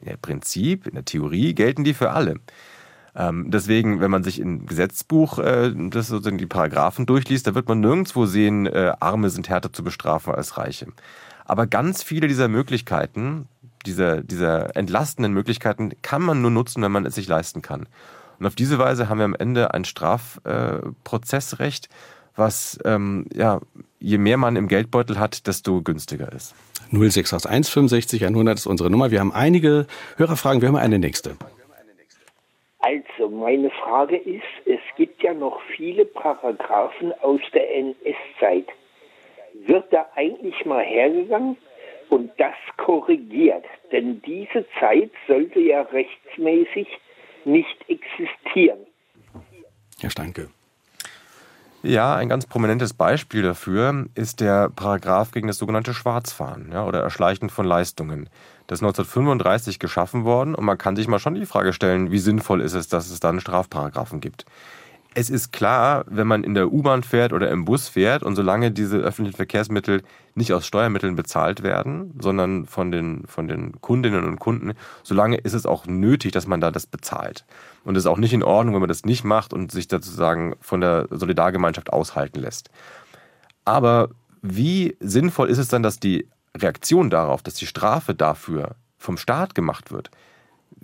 im 0.00 0.18
Prinzip, 0.20 0.86
in 0.86 0.94
der 0.94 1.04
Theorie 1.04 1.54
gelten 1.54 1.84
die 1.84 1.94
für 1.94 2.10
alle. 2.10 2.36
Ähm, 3.14 3.50
deswegen, 3.50 4.00
wenn 4.00 4.10
man 4.10 4.22
sich 4.22 4.38
im 4.38 4.66
Gesetzbuch 4.66 5.38
äh, 5.38 5.72
das 5.74 6.08
sozusagen 6.08 6.38
die 6.38 6.46
Paragraphen 6.46 7.06
durchliest, 7.06 7.46
da 7.46 7.54
wird 7.54 7.68
man 7.68 7.80
nirgendwo 7.80 8.26
sehen, 8.26 8.66
äh, 8.66 8.92
Arme 9.00 9.30
sind 9.30 9.48
härter 9.48 9.72
zu 9.72 9.82
bestrafen 9.82 10.34
als 10.34 10.56
Reiche. 10.56 10.86
Aber 11.44 11.66
ganz 11.66 12.02
viele 12.02 12.28
dieser 12.28 12.48
Möglichkeiten, 12.48 13.48
dieser, 13.86 14.22
dieser 14.22 14.76
entlastenden 14.76 15.32
Möglichkeiten, 15.32 15.92
kann 16.02 16.22
man 16.22 16.42
nur 16.42 16.50
nutzen, 16.50 16.82
wenn 16.82 16.92
man 16.92 17.06
es 17.06 17.14
sich 17.14 17.26
leisten 17.26 17.62
kann. 17.62 17.88
Und 18.38 18.46
auf 18.46 18.54
diese 18.54 18.78
Weise 18.78 19.08
haben 19.08 19.18
wir 19.18 19.24
am 19.24 19.34
Ende 19.34 19.74
ein 19.74 19.84
Strafprozessrecht, 19.84 21.86
äh, 21.86 21.88
was 22.36 22.78
ähm, 22.84 23.26
ja, 23.34 23.60
je 23.98 24.18
mehr 24.18 24.36
man 24.36 24.56
im 24.56 24.68
Geldbeutel 24.68 25.18
hat, 25.18 25.46
desto 25.46 25.82
günstiger 25.82 26.32
ist. 26.32 26.54
0681 26.92 27.72
65 27.72 28.24
100 28.24 28.58
ist 28.58 28.66
unsere 28.66 28.90
Nummer. 28.90 29.10
Wir 29.10 29.20
haben 29.20 29.32
einige 29.32 29.86
Hörerfragen. 30.16 30.62
Wir 30.62 30.68
haben 30.68 30.76
eine 30.76 30.98
nächste. 30.98 31.36
Also, 32.80 33.28
meine 33.28 33.70
Frage 33.70 34.16
ist, 34.16 34.44
es 34.64 34.80
gibt 34.96 35.22
ja 35.22 35.34
noch 35.34 35.60
viele 35.76 36.04
Paragraphen 36.04 37.12
aus 37.20 37.40
der 37.52 37.76
NS-Zeit. 37.76 38.66
Wird 39.66 39.92
da 39.92 40.06
eigentlich 40.14 40.64
mal 40.64 40.84
hergegangen 40.84 41.56
und 42.08 42.30
das 42.38 42.54
korrigiert? 42.76 43.64
Denn 43.90 44.22
diese 44.22 44.64
Zeit 44.78 45.10
sollte 45.26 45.58
ja 45.58 45.82
rechtsmäßig 45.82 46.86
nicht 47.48 47.76
existieren. 47.88 48.78
Herr 50.00 50.10
Steinke. 50.10 50.48
Ja, 51.82 52.16
ein 52.16 52.28
ganz 52.28 52.46
prominentes 52.46 52.92
Beispiel 52.92 53.42
dafür 53.42 54.06
ist 54.14 54.40
der 54.40 54.68
Paragraph 54.68 55.30
gegen 55.30 55.46
das 55.46 55.58
sogenannte 55.58 55.94
Schwarzfahren 55.94 56.70
ja, 56.72 56.84
oder 56.84 57.00
Erschleichen 57.00 57.50
von 57.50 57.66
Leistungen. 57.66 58.28
Das 58.66 58.80
ist 58.80 58.82
1935 58.82 59.78
geschaffen 59.78 60.24
worden 60.24 60.56
und 60.56 60.64
man 60.64 60.76
kann 60.76 60.96
sich 60.96 61.06
mal 61.06 61.20
schon 61.20 61.36
die 61.36 61.46
Frage 61.46 61.72
stellen, 61.72 62.10
wie 62.10 62.18
sinnvoll 62.18 62.62
ist 62.62 62.74
es, 62.74 62.88
dass 62.88 63.10
es 63.10 63.20
da 63.20 63.28
einen 63.28 63.40
Strafparagraphen 63.40 64.20
gibt. 64.20 64.44
Es 65.14 65.30
ist 65.30 65.52
klar, 65.52 66.04
wenn 66.06 66.26
man 66.26 66.44
in 66.44 66.54
der 66.54 66.72
U-Bahn 66.72 67.02
fährt 67.02 67.32
oder 67.32 67.50
im 67.50 67.64
Bus 67.64 67.88
fährt 67.88 68.22
und 68.22 68.36
solange 68.36 68.70
diese 68.70 68.98
öffentlichen 68.98 69.36
Verkehrsmittel 69.36 70.02
nicht 70.34 70.52
aus 70.52 70.66
Steuermitteln 70.66 71.16
bezahlt 71.16 71.62
werden, 71.62 72.14
sondern 72.20 72.66
von 72.66 72.92
den, 72.92 73.26
von 73.26 73.48
den 73.48 73.80
Kundinnen 73.80 74.24
und 74.24 74.38
Kunden, 74.38 74.74
solange 75.02 75.38
ist 75.38 75.54
es 75.54 75.66
auch 75.66 75.86
nötig, 75.86 76.32
dass 76.32 76.46
man 76.46 76.60
da 76.60 76.70
das 76.70 76.86
bezahlt. 76.86 77.44
Und 77.84 77.96
es 77.96 78.04
ist 78.04 78.06
auch 78.06 78.18
nicht 78.18 78.32
in 78.32 78.42
Ordnung, 78.42 78.74
wenn 78.74 78.82
man 78.82 78.88
das 78.88 79.04
nicht 79.04 79.24
macht 79.24 79.52
und 79.52 79.72
sich 79.72 79.88
sozusagen 79.90 80.54
von 80.60 80.80
der 80.80 81.08
Solidargemeinschaft 81.10 81.92
aushalten 81.92 82.40
lässt. 82.40 82.70
Aber 83.64 84.10
wie 84.42 84.96
sinnvoll 85.00 85.48
ist 85.48 85.58
es 85.58 85.68
dann, 85.68 85.82
dass 85.82 85.98
die 85.98 86.28
Reaktion 86.56 87.10
darauf, 87.10 87.42
dass 87.42 87.54
die 87.54 87.66
Strafe 87.66 88.14
dafür 88.14 88.76
vom 88.98 89.16
Staat 89.16 89.54
gemacht 89.54 89.90
wird, 89.90 90.10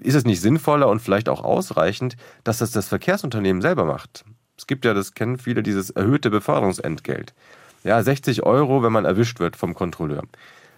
ist 0.01 0.15
es 0.15 0.25
nicht 0.25 0.41
sinnvoller 0.41 0.89
und 0.89 1.01
vielleicht 1.01 1.29
auch 1.29 1.43
ausreichend, 1.43 2.17
dass 2.43 2.59
das 2.59 2.71
das 2.71 2.89
Verkehrsunternehmen 2.89 3.63
selber 3.63 3.85
macht? 3.85 4.25
Es 4.57 4.67
gibt 4.67 4.85
ja, 4.85 4.95
das 4.95 5.15
kennen 5.15 5.39
viele, 5.39 5.63
dieses 5.63 5.91
erhöhte 5.91 6.31
Beförderungsentgelt. 6.31 7.35
Ja, 7.83 8.03
60 8.03 8.45
Euro, 8.45 8.83
wenn 8.83 8.93
man 8.93 9.05
erwischt 9.05 9.41
wird 9.41 9.57
vom 9.57 9.75
Kontrolleur. 9.75 10.23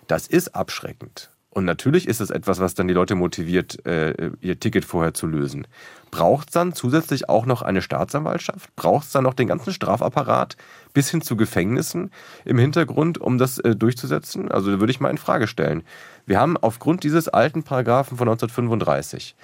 Das 0.07 0.27
ist 0.27 0.55
abschreckend. 0.55 1.31
Und 1.57 1.65
natürlich 1.65 2.07
ist 2.07 2.21
es 2.21 2.29
etwas, 2.29 2.61
was 2.61 2.75
dann 2.75 2.87
die 2.87 2.93
Leute 2.93 3.15
motiviert, 3.15 3.87
äh, 3.87 4.31
ihr 4.43 4.61
Ticket 4.61 4.85
vorher 4.85 5.15
zu 5.15 5.27
lösen. 5.27 5.67
Braucht 6.11 6.49
es 6.49 6.53
dann 6.53 6.75
zusätzlich 6.75 7.31
auch 7.31 7.47
noch 7.47 7.63
eine 7.63 7.81
Staatsanwaltschaft? 7.81 8.77
Braucht 8.77 9.07
es 9.07 9.13
dann 9.13 9.25
noch 9.25 9.33
den 9.33 9.49
ganzen 9.49 9.73
Strafapparat 9.73 10.59
bis 10.93 11.11
hin 11.11 11.23
zu 11.23 11.35
Gefängnissen 11.35 12.11
im 12.45 12.59
Hintergrund, 12.59 13.17
um 13.17 13.39
das 13.39 13.59
äh, 13.59 13.75
durchzusetzen? 13.75 14.51
Also 14.53 14.81
würde 14.81 14.91
ich 14.91 15.01
mal 15.01 15.09
in 15.09 15.17
Frage 15.17 15.47
stellen. 15.47 15.83
Wir 16.27 16.39
haben 16.39 16.59
aufgrund 16.59 17.05
dieses 17.05 17.27
alten 17.27 17.63
Paragraphen 17.63 18.19
von 18.19 18.29
1935, 18.29 19.35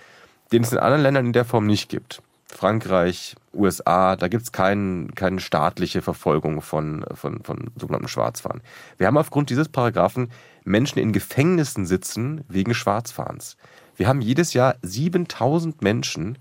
den 0.53 0.65
es 0.65 0.73
in 0.73 0.81
anderen 0.81 1.03
Ländern 1.03 1.25
in 1.25 1.33
der 1.33 1.47
Form 1.47 1.67
nicht 1.67 1.89
gibt, 1.89 2.21
Frankreich, 2.55 3.35
USA, 3.55 4.15
da 4.17 4.29
gibt 4.29 4.45
es 4.45 4.53
kein, 4.53 5.11
keine 5.15 5.41
staatliche 5.41 6.03
Verfolgung 6.03 6.61
von, 6.61 7.05
von, 7.15 7.43
von 7.43 7.71
sogenannten 7.77 8.09
Schwarzfahren. 8.09 8.61
Wir 8.99 9.07
haben 9.07 9.17
aufgrund 9.17 9.51
dieses 9.51 9.69
Paragraphen 9.69 10.31
Menschen 10.65 10.99
in 10.99 11.13
Gefängnissen 11.13 11.87
sitzen 11.87 12.45
wegen 12.49 12.75
Schwarzfahrens. 12.75 13.57
Wir 13.97 14.07
haben 14.07 14.21
jedes 14.21 14.53
Jahr 14.53 14.77
7000 14.83 15.83
Menschen, 15.83 16.39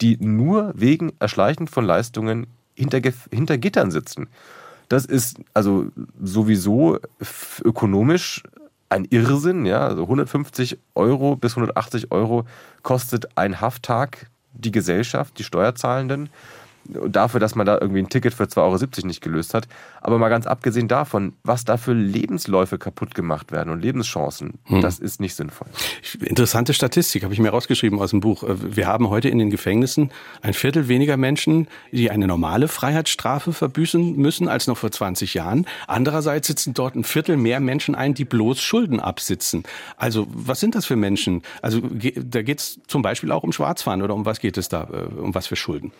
die 0.00 0.16
nur 0.18 0.72
wegen 0.76 1.12
Erschleichen 1.18 1.66
von 1.66 1.84
Leistungen 1.84 2.46
hinter, 2.74 3.00
hinter 3.30 3.58
Gittern 3.58 3.90
sitzen. 3.90 4.28
Das 4.88 5.04
ist 5.04 5.38
also 5.54 5.86
sowieso 6.22 6.98
ökonomisch 7.64 8.42
ein 8.88 9.04
Irrsinn. 9.10 9.66
Ja? 9.66 9.86
Also 9.86 10.02
150 10.04 10.78
Euro 10.94 11.36
bis 11.36 11.56
180 11.56 12.10
Euro 12.10 12.46
kostet 12.82 13.36
ein 13.36 13.60
Hafttag 13.60 14.30
die 14.52 14.70
Gesellschaft, 14.70 15.38
die 15.38 15.44
Steuerzahlenden 15.44 16.30
dafür, 16.88 17.40
dass 17.40 17.54
man 17.54 17.66
da 17.66 17.78
irgendwie 17.80 18.00
ein 18.00 18.08
Ticket 18.08 18.34
für 18.34 18.44
2,70 18.44 18.58
Euro 18.58 19.06
nicht 19.06 19.20
gelöst 19.20 19.54
hat. 19.54 19.68
Aber 20.00 20.18
mal 20.18 20.28
ganz 20.28 20.46
abgesehen 20.46 20.88
davon, 20.88 21.34
was 21.42 21.64
da 21.64 21.76
für 21.76 21.92
Lebensläufe 21.92 22.78
kaputt 22.78 23.14
gemacht 23.14 23.52
werden 23.52 23.70
und 23.70 23.80
Lebenschancen, 23.80 24.54
hm. 24.64 24.80
das 24.80 24.98
ist 24.98 25.20
nicht 25.20 25.34
sinnvoll. 25.34 25.68
Interessante 26.20 26.74
Statistik 26.74 27.24
habe 27.24 27.34
ich 27.34 27.40
mir 27.40 27.50
rausgeschrieben 27.50 27.98
aus 27.98 28.10
dem 28.10 28.20
Buch. 28.20 28.44
Wir 28.46 28.86
haben 28.86 29.08
heute 29.10 29.28
in 29.28 29.38
den 29.38 29.50
Gefängnissen 29.50 30.10
ein 30.42 30.54
Viertel 30.54 30.88
weniger 30.88 31.16
Menschen, 31.16 31.68
die 31.92 32.10
eine 32.10 32.26
normale 32.26 32.68
Freiheitsstrafe 32.68 33.52
verbüßen 33.52 34.16
müssen, 34.16 34.48
als 34.48 34.66
noch 34.66 34.78
vor 34.78 34.90
20 34.90 35.34
Jahren. 35.34 35.66
Andererseits 35.86 36.46
sitzen 36.46 36.74
dort 36.74 36.94
ein 36.94 37.04
Viertel 37.04 37.36
mehr 37.36 37.60
Menschen 37.60 37.94
ein, 37.94 38.14
die 38.14 38.24
bloß 38.24 38.60
Schulden 38.60 39.00
absitzen. 39.00 39.64
Also 39.96 40.26
was 40.30 40.60
sind 40.60 40.74
das 40.74 40.86
für 40.86 40.96
Menschen? 40.96 41.42
Also 41.62 41.80
da 41.80 42.42
geht 42.42 42.60
es 42.60 42.80
zum 42.86 43.02
Beispiel 43.02 43.32
auch 43.32 43.42
um 43.42 43.52
Schwarzfahren 43.52 44.02
oder 44.02 44.14
um 44.14 44.24
was 44.24 44.40
geht 44.40 44.56
es 44.56 44.68
da? 44.68 44.88
Äh, 44.92 45.20
um 45.20 45.34
was 45.34 45.46
für 45.46 45.56
Schulden? 45.56 45.92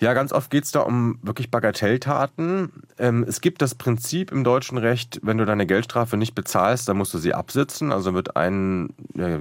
Ja, 0.00 0.12
ganz 0.12 0.32
oft 0.32 0.50
geht 0.50 0.64
es 0.64 0.72
da 0.72 0.80
um 0.80 1.18
wirklich 1.22 1.50
Bagatelltaten. 1.50 2.72
Ähm, 2.98 3.24
es 3.28 3.40
gibt 3.40 3.62
das 3.62 3.74
Prinzip 3.74 4.32
im 4.32 4.42
deutschen 4.42 4.76
Recht, 4.76 5.20
wenn 5.22 5.38
du 5.38 5.44
deine 5.44 5.66
Geldstrafe 5.66 6.16
nicht 6.16 6.34
bezahlst, 6.34 6.88
dann 6.88 6.96
musst 6.96 7.14
du 7.14 7.18
sie 7.18 7.32
absitzen. 7.32 7.92
Also 7.92 8.12
wird 8.12 8.36
ein 8.36 8.90
ja, 9.14 9.40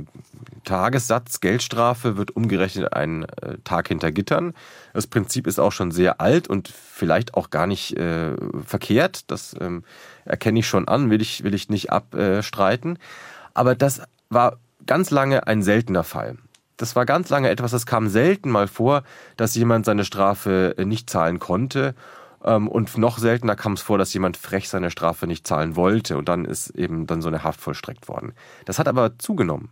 Tagessatz 0.63 1.41
Geldstrafe 1.41 2.17
wird 2.17 2.35
umgerechnet 2.35 2.93
einen 2.93 3.23
äh, 3.23 3.57
Tag 3.63 3.87
hinter 3.87 4.11
Gittern. 4.11 4.53
Das 4.93 5.07
Prinzip 5.07 5.47
ist 5.47 5.59
auch 5.59 5.71
schon 5.71 5.91
sehr 5.91 6.21
alt 6.21 6.47
und 6.47 6.67
vielleicht 6.67 7.33
auch 7.33 7.49
gar 7.49 7.65
nicht 7.65 7.97
äh, 7.97 8.35
verkehrt. 8.65 9.31
Das 9.31 9.55
ähm, 9.59 9.83
erkenne 10.23 10.59
ich 10.59 10.67
schon 10.67 10.87
an, 10.87 11.09
will 11.09 11.21
ich, 11.21 11.43
will 11.43 11.55
ich 11.55 11.69
nicht 11.69 11.91
abstreiten. 11.91 12.99
Aber 13.55 13.75
das 13.75 14.01
war 14.29 14.57
ganz 14.85 15.09
lange 15.09 15.47
ein 15.47 15.63
seltener 15.63 16.03
Fall 16.03 16.37
das 16.83 16.97
war 16.97 17.05
ganz 17.05 17.29
lange 17.29 17.49
etwas, 17.49 17.71
das 17.71 17.85
kam 17.85 18.09
selten 18.09 18.51
mal 18.51 18.67
vor, 18.67 19.03
dass 19.37 19.55
jemand 19.55 19.85
seine 19.85 20.03
Strafe 20.03 20.75
äh, 20.77 20.83
nicht 20.83 21.09
zahlen 21.09 21.39
konnte. 21.39 21.95
Ähm, 22.43 22.67
und 22.67 22.97
noch 22.97 23.19
seltener 23.19 23.55
kam 23.55 23.71
es 23.73 23.81
vor, 23.81 23.97
dass 23.97 24.13
jemand 24.13 24.35
frech 24.35 24.67
seine 24.67 24.91
Strafe 24.91 25.25
nicht 25.25 25.47
zahlen 25.47 25.77
wollte. 25.77 26.17
Und 26.17 26.27
dann 26.27 26.43
ist 26.43 26.71
eben 26.71 27.07
dann 27.07 27.21
so 27.21 27.29
eine 27.29 27.41
Haft 27.45 27.61
vollstreckt 27.61 28.09
worden. 28.09 28.33
Das 28.65 28.79
hat 28.79 28.89
aber 28.89 29.17
zugenommen. 29.17 29.69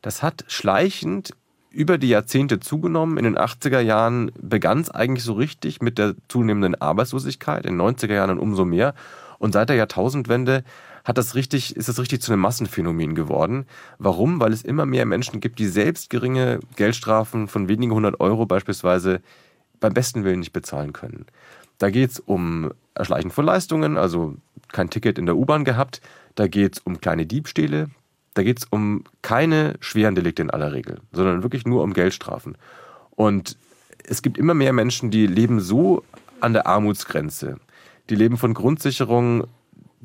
Das 0.00 0.22
hat 0.22 0.46
schleichend 0.48 1.34
über 1.68 1.98
die 1.98 2.08
Jahrzehnte 2.08 2.58
zugenommen. 2.58 3.18
In 3.18 3.24
den 3.24 3.36
80er 3.36 3.80
Jahren 3.80 4.32
begann 4.40 4.80
es 4.80 4.90
eigentlich 4.90 5.24
so 5.24 5.34
richtig 5.34 5.82
mit 5.82 5.98
der 5.98 6.14
zunehmenden 6.28 6.74
Arbeitslosigkeit, 6.74 7.66
in 7.66 7.76
den 7.76 7.86
90er 7.86 8.14
Jahren 8.14 8.38
umso 8.38 8.64
mehr. 8.64 8.94
Und 9.38 9.52
seit 9.52 9.68
der 9.68 9.76
Jahrtausendwende 9.76 10.64
hat 11.06 11.18
das 11.18 11.36
richtig, 11.36 11.76
ist 11.76 11.88
das 11.88 12.00
richtig 12.00 12.20
zu 12.20 12.32
einem 12.32 12.42
Massenphänomen 12.42 13.14
geworden. 13.14 13.66
Warum? 13.98 14.40
Weil 14.40 14.52
es 14.52 14.62
immer 14.62 14.86
mehr 14.86 15.06
Menschen 15.06 15.38
gibt, 15.40 15.60
die 15.60 15.68
selbst 15.68 16.10
geringe 16.10 16.58
Geldstrafen 16.74 17.46
von 17.46 17.68
wenigen 17.68 17.94
hundert 17.94 18.18
Euro 18.18 18.44
beispielsweise 18.44 19.20
beim 19.78 19.94
besten 19.94 20.24
Willen 20.24 20.40
nicht 20.40 20.52
bezahlen 20.52 20.92
können. 20.92 21.26
Da 21.78 21.90
geht 21.90 22.10
es 22.10 22.18
um 22.18 22.72
Erschleichen 22.94 23.30
von 23.30 23.44
Leistungen, 23.44 23.96
also 23.96 24.34
kein 24.72 24.90
Ticket 24.90 25.16
in 25.16 25.26
der 25.26 25.36
U-Bahn 25.36 25.64
gehabt. 25.64 26.00
Da 26.34 26.48
geht 26.48 26.78
es 26.78 26.78
um 26.80 27.00
kleine 27.00 27.24
Diebstähle. 27.24 27.88
Da 28.34 28.42
geht 28.42 28.58
es 28.58 28.64
um 28.68 29.04
keine 29.22 29.76
schweren 29.78 30.16
Delikte 30.16 30.42
in 30.42 30.50
aller 30.50 30.72
Regel, 30.72 31.00
sondern 31.12 31.44
wirklich 31.44 31.64
nur 31.66 31.84
um 31.84 31.92
Geldstrafen. 31.92 32.58
Und 33.10 33.56
es 34.02 34.22
gibt 34.22 34.38
immer 34.38 34.54
mehr 34.54 34.72
Menschen, 34.72 35.12
die 35.12 35.28
leben 35.28 35.60
so 35.60 36.02
an 36.40 36.52
der 36.52 36.66
Armutsgrenze. 36.66 37.60
Die 38.10 38.16
leben 38.16 38.38
von 38.38 38.54
Grundsicherung 38.54 39.46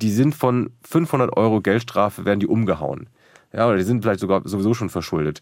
die 0.01 0.11
sind 0.11 0.35
von 0.35 0.71
500 0.83 1.35
Euro 1.37 1.61
Geldstrafe, 1.61 2.25
werden 2.25 2.39
die 2.39 2.47
umgehauen. 2.47 3.07
Ja, 3.53 3.67
oder 3.67 3.77
die 3.77 3.83
sind 3.83 4.01
vielleicht 4.01 4.19
sogar 4.19 4.41
sowieso 4.45 4.73
schon 4.73 4.89
verschuldet. 4.89 5.41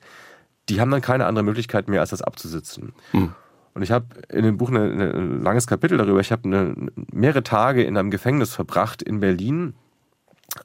Die 0.68 0.82
haben 0.82 0.92
dann 0.92 1.02
keine 1.02 1.26
andere 1.26 1.44
Möglichkeit 1.44 1.88
mehr, 1.88 2.02
als 2.02 2.10
das 2.10 2.22
abzusitzen. 2.22 2.94
Hm. 3.12 3.34
Und 3.74 3.82
ich 3.84 3.92
habe 3.92 4.08
in 4.30 4.44
dem 4.44 4.58
Buch 4.58 4.70
ein 4.72 5.42
langes 5.42 5.68
Kapitel 5.68 5.98
darüber. 5.98 6.20
Ich 6.20 6.32
habe 6.32 6.76
mehrere 7.12 7.44
Tage 7.44 7.84
in 7.84 7.98
einem 7.98 8.12
Gefängnis 8.12 8.54
verbracht 8.54 9.02
in 9.02 9.20
Berlin, 9.20 9.74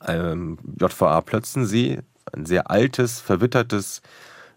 ähm, 0.07 0.59
JVA 0.80 1.20
Plötzensee, 1.20 2.00
ein 2.33 2.46
sehr 2.46 2.70
altes, 2.70 3.20
verwittertes, 3.20 4.02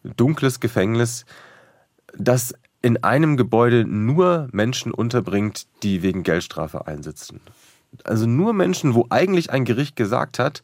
dunkles 0.04 0.60
Gefängnis, 0.60 1.26
das 2.16 2.54
in 2.82 3.04
einem 3.04 3.38
Gebäude 3.38 3.86
nur 3.86 4.48
Menschen 4.52 4.94
unterbringt, 4.94 5.68
die 5.84 6.02
wegen 6.02 6.24
Geldstrafe 6.24 6.88
einsitzen. 6.88 7.42
Also 8.04 8.26
nur 8.26 8.54
Menschen, 8.54 8.94
wo 8.94 9.06
eigentlich 9.10 9.52
ein 9.52 9.66
Gericht 9.66 9.96
gesagt 9.96 10.40
hat, 10.40 10.64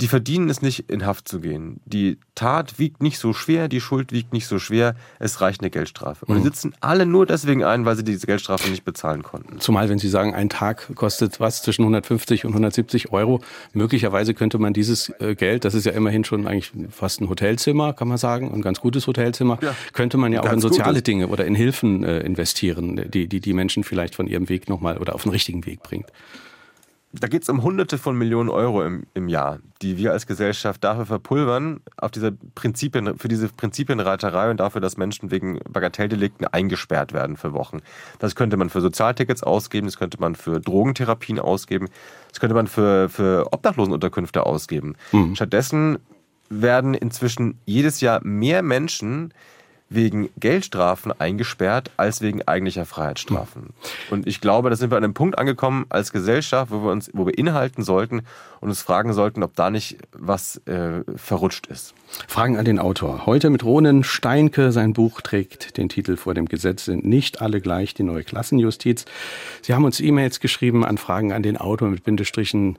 die 0.00 0.08
verdienen 0.08 0.48
es 0.48 0.62
nicht, 0.62 0.90
in 0.90 1.04
Haft 1.04 1.28
zu 1.28 1.40
gehen. 1.40 1.80
Die 1.84 2.18
Tat 2.34 2.78
wiegt 2.78 3.02
nicht 3.02 3.18
so 3.18 3.32
schwer, 3.32 3.68
die 3.68 3.80
Schuld 3.80 4.12
wiegt 4.12 4.32
nicht 4.32 4.46
so 4.46 4.58
schwer, 4.58 4.94
es 5.18 5.40
reicht 5.40 5.60
eine 5.60 5.70
Geldstrafe. 5.70 6.24
Und 6.24 6.36
die 6.36 6.40
mhm. 6.40 6.44
sitzen 6.44 6.74
alle 6.80 7.04
nur 7.04 7.26
deswegen 7.26 7.64
ein, 7.64 7.84
weil 7.84 7.96
sie 7.96 8.04
diese 8.04 8.26
Geldstrafe 8.26 8.70
nicht 8.70 8.84
bezahlen 8.84 9.22
konnten. 9.22 9.60
Zumal, 9.60 9.88
wenn 9.88 9.98
Sie 9.98 10.08
sagen, 10.08 10.34
ein 10.34 10.48
Tag 10.48 10.94
kostet 10.94 11.38
was 11.38 11.62
zwischen 11.62 11.82
150 11.82 12.46
und 12.46 12.52
170 12.52 13.12
Euro, 13.12 13.40
möglicherweise 13.74 14.32
könnte 14.32 14.58
man 14.58 14.72
dieses 14.72 15.10
äh, 15.20 15.34
Geld, 15.34 15.64
das 15.64 15.74
ist 15.74 15.84
ja 15.84 15.92
immerhin 15.92 16.24
schon 16.24 16.46
eigentlich 16.46 16.72
fast 16.90 17.20
ein 17.20 17.28
Hotelzimmer, 17.28 17.92
kann 17.92 18.08
man 18.08 18.18
sagen, 18.18 18.52
ein 18.52 18.62
ganz 18.62 18.80
gutes 18.80 19.06
Hotelzimmer, 19.06 19.58
ja, 19.60 19.74
könnte 19.92 20.16
man 20.16 20.32
ja 20.32 20.42
auch 20.42 20.52
in 20.52 20.60
soziale 20.60 20.94
gutes. 20.94 21.02
Dinge 21.04 21.28
oder 21.28 21.44
in 21.44 21.54
Hilfen 21.54 22.04
äh, 22.04 22.20
investieren, 22.20 23.10
die, 23.10 23.28
die 23.28 23.40
die 23.40 23.52
Menschen 23.52 23.84
vielleicht 23.84 24.14
von 24.14 24.26
ihrem 24.26 24.48
Weg 24.48 24.68
nochmal 24.68 24.96
oder 24.96 25.14
auf 25.14 25.24
den 25.24 25.32
richtigen 25.32 25.66
Weg 25.66 25.82
bringt 25.82 26.06
da 27.12 27.26
geht 27.26 27.42
es 27.42 27.48
um 27.48 27.62
Hunderte 27.64 27.98
von 27.98 28.16
Millionen 28.16 28.48
Euro 28.48 28.84
im, 28.84 29.02
im 29.14 29.28
Jahr, 29.28 29.58
die 29.82 29.96
wir 29.96 30.12
als 30.12 30.28
Gesellschaft 30.28 30.84
dafür 30.84 31.06
verpulvern, 31.06 31.80
auf 31.96 32.12
diese 32.12 32.32
Prinzipien, 32.54 33.18
für 33.18 33.26
diese 33.26 33.48
Prinzipienreiterei 33.48 34.50
und 34.50 34.60
dafür, 34.60 34.80
dass 34.80 34.96
Menschen 34.96 35.32
wegen 35.32 35.58
Bagatelldelikten 35.68 36.46
eingesperrt 36.46 37.12
werden 37.12 37.36
für 37.36 37.52
Wochen. 37.52 37.78
Das 38.20 38.36
könnte 38.36 38.56
man 38.56 38.70
für 38.70 38.80
Sozialtickets 38.80 39.42
ausgeben, 39.42 39.88
das 39.88 39.98
könnte 39.98 40.20
man 40.20 40.36
für 40.36 40.60
Drogentherapien 40.60 41.40
ausgeben, 41.40 41.88
das 42.28 42.38
könnte 42.38 42.54
man 42.54 42.68
für, 42.68 43.08
für 43.08 43.52
Obdachlosenunterkünfte 43.52 44.46
ausgeben. 44.46 44.94
Mhm. 45.10 45.34
Stattdessen 45.34 45.98
werden 46.48 46.94
inzwischen 46.94 47.58
jedes 47.64 48.00
Jahr 48.00 48.20
mehr 48.22 48.62
Menschen 48.62 49.34
wegen 49.90 50.30
Geldstrafen 50.38 51.12
eingesperrt 51.18 51.90
als 51.96 52.22
wegen 52.22 52.46
eigentlicher 52.46 52.86
Freiheitsstrafen. 52.86 53.70
Und 54.08 54.26
ich 54.28 54.40
glaube, 54.40 54.70
da 54.70 54.76
sind 54.76 54.90
wir 54.90 54.96
an 54.96 55.04
einem 55.04 55.14
Punkt 55.14 55.36
angekommen 55.36 55.84
als 55.88 56.12
Gesellschaft, 56.12 56.70
wo 56.70 56.84
wir 56.84 56.92
uns, 56.92 57.10
wo 57.12 57.26
wir 57.26 57.36
inhalten 57.36 57.82
sollten 57.82 58.22
und 58.60 58.68
uns 58.68 58.82
fragen 58.82 59.12
sollten, 59.12 59.42
ob 59.42 59.56
da 59.56 59.68
nicht 59.68 59.98
was 60.12 60.58
äh, 60.66 61.02
verrutscht 61.16 61.66
ist. 61.66 61.94
Fragen 62.28 62.56
an 62.56 62.64
den 62.64 62.78
Autor. 62.78 63.26
Heute 63.26 63.50
mit 63.50 63.64
Ronen 63.64 64.04
Steinke. 64.04 64.70
Sein 64.70 64.92
Buch 64.92 65.20
trägt 65.22 65.76
den 65.76 65.88
Titel 65.88 66.16
Vor 66.16 66.34
dem 66.34 66.46
Gesetz 66.46 66.84
sind 66.84 67.04
nicht 67.04 67.42
alle 67.42 67.60
gleich 67.60 67.92
die 67.92 68.04
neue 68.04 68.22
Klassenjustiz. 68.22 69.06
Sie 69.62 69.74
haben 69.74 69.84
uns 69.84 70.00
E-Mails 70.00 70.38
geschrieben 70.38 70.84
an 70.84 70.98
Fragen 70.98 71.32
an 71.32 71.42
den 71.42 71.56
Autor 71.56 71.88
mit 71.88 72.04
Bindestrichen 72.04 72.78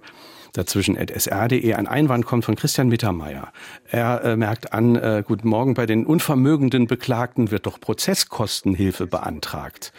dazwischen 0.54 0.96
sr.de. 0.96 1.74
Ein 1.74 1.88
Einwand 1.88 2.26
kommt 2.26 2.46
von 2.46 2.56
Christian 2.56 2.88
Mittermeier. 2.88 3.52
Er 3.90 4.24
äh, 4.24 4.36
merkt 4.36 4.74
an, 4.74 4.96
äh, 4.96 5.24
guten 5.26 5.48
Morgen, 5.48 5.74
bei 5.74 5.86
den 5.86 6.06
unvermögenden 6.06 6.88
Beklagten 6.88 7.52
wird 7.52 7.66
doch 7.66 7.80
Prozesskostenhilfe 7.80 9.08
beantragt. 9.08 9.94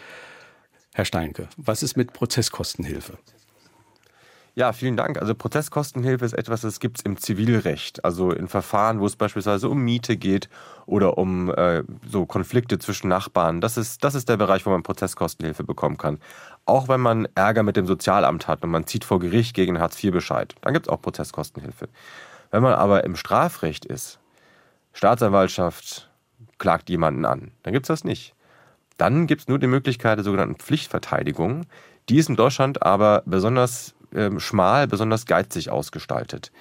Herr 0.93 1.05
Steinke, 1.05 1.47
was 1.57 1.81
ist 1.81 1.97
mit 1.97 2.13
Prozesskostenhilfe? 2.13 3.17
Ja, 4.55 4.71
vielen 4.71 4.95
Dank. 4.95 5.19
Also 5.19 5.33
Prozesskostenhilfe 5.33 6.23
ist 6.25 6.33
etwas, 6.33 6.61
das 6.61 6.79
gibt 6.79 6.99
es 6.99 7.05
im 7.05 7.17
Zivilrecht. 7.17 8.05
Also 8.05 8.31
in 8.31 8.47
Verfahren, 8.47 8.99
wo 8.99 9.07
es 9.07 9.15
beispielsweise 9.15 9.67
um 9.67 9.79
Miete 9.79 10.15
geht 10.15 10.47
oder 10.85 11.17
um 11.17 11.49
äh, 11.49 11.83
so 12.07 12.27
Konflikte 12.27 12.77
zwischen 12.77 13.07
Nachbarn. 13.07 13.61
Das 13.61 13.77
ist, 13.77 14.03
das 14.03 14.13
ist 14.13 14.29
der 14.29 14.37
Bereich, 14.37 14.67
wo 14.67 14.69
man 14.69 14.83
Prozesskostenhilfe 14.83 15.63
bekommen 15.63 15.97
kann. 15.97 16.19
Auch 16.65 16.87
wenn 16.87 17.01
man 17.01 17.27
Ärger 17.35 17.63
mit 17.63 17.75
dem 17.75 17.85
Sozialamt 17.85 18.47
hat 18.47 18.63
und 18.63 18.69
man 18.69 18.87
zieht 18.87 19.03
vor 19.03 19.19
Gericht 19.19 19.53
gegen 19.53 19.79
Hartz 19.79 20.01
IV 20.01 20.13
Bescheid, 20.13 20.55
dann 20.61 20.73
gibt 20.73 20.87
es 20.87 20.91
auch 20.91 21.01
Prozesskostenhilfe. 21.01 21.89
Wenn 22.51 22.63
man 22.63 22.73
aber 22.73 23.03
im 23.03 23.15
Strafrecht 23.15 23.85
ist, 23.85 24.19
Staatsanwaltschaft 24.93 26.09
klagt 26.59 26.89
jemanden 26.89 27.25
an, 27.25 27.51
dann 27.63 27.73
gibt 27.73 27.85
es 27.85 27.87
das 27.87 28.03
nicht. 28.03 28.33
Dann 28.97 29.27
gibt 29.27 29.41
es 29.41 29.47
nur 29.47 29.59
die 29.59 29.67
Möglichkeit 29.67 30.17
der 30.17 30.23
sogenannten 30.23 30.55
Pflichtverteidigung. 30.55 31.65
Die 32.09 32.17
ist 32.17 32.29
in 32.29 32.35
Deutschland 32.35 32.83
aber 32.83 33.23
besonders 33.25 33.95
äh, 34.13 34.29
schmal, 34.39 34.87
besonders 34.87 35.25
geizig 35.25 35.69
ausgestaltet. 35.69 36.51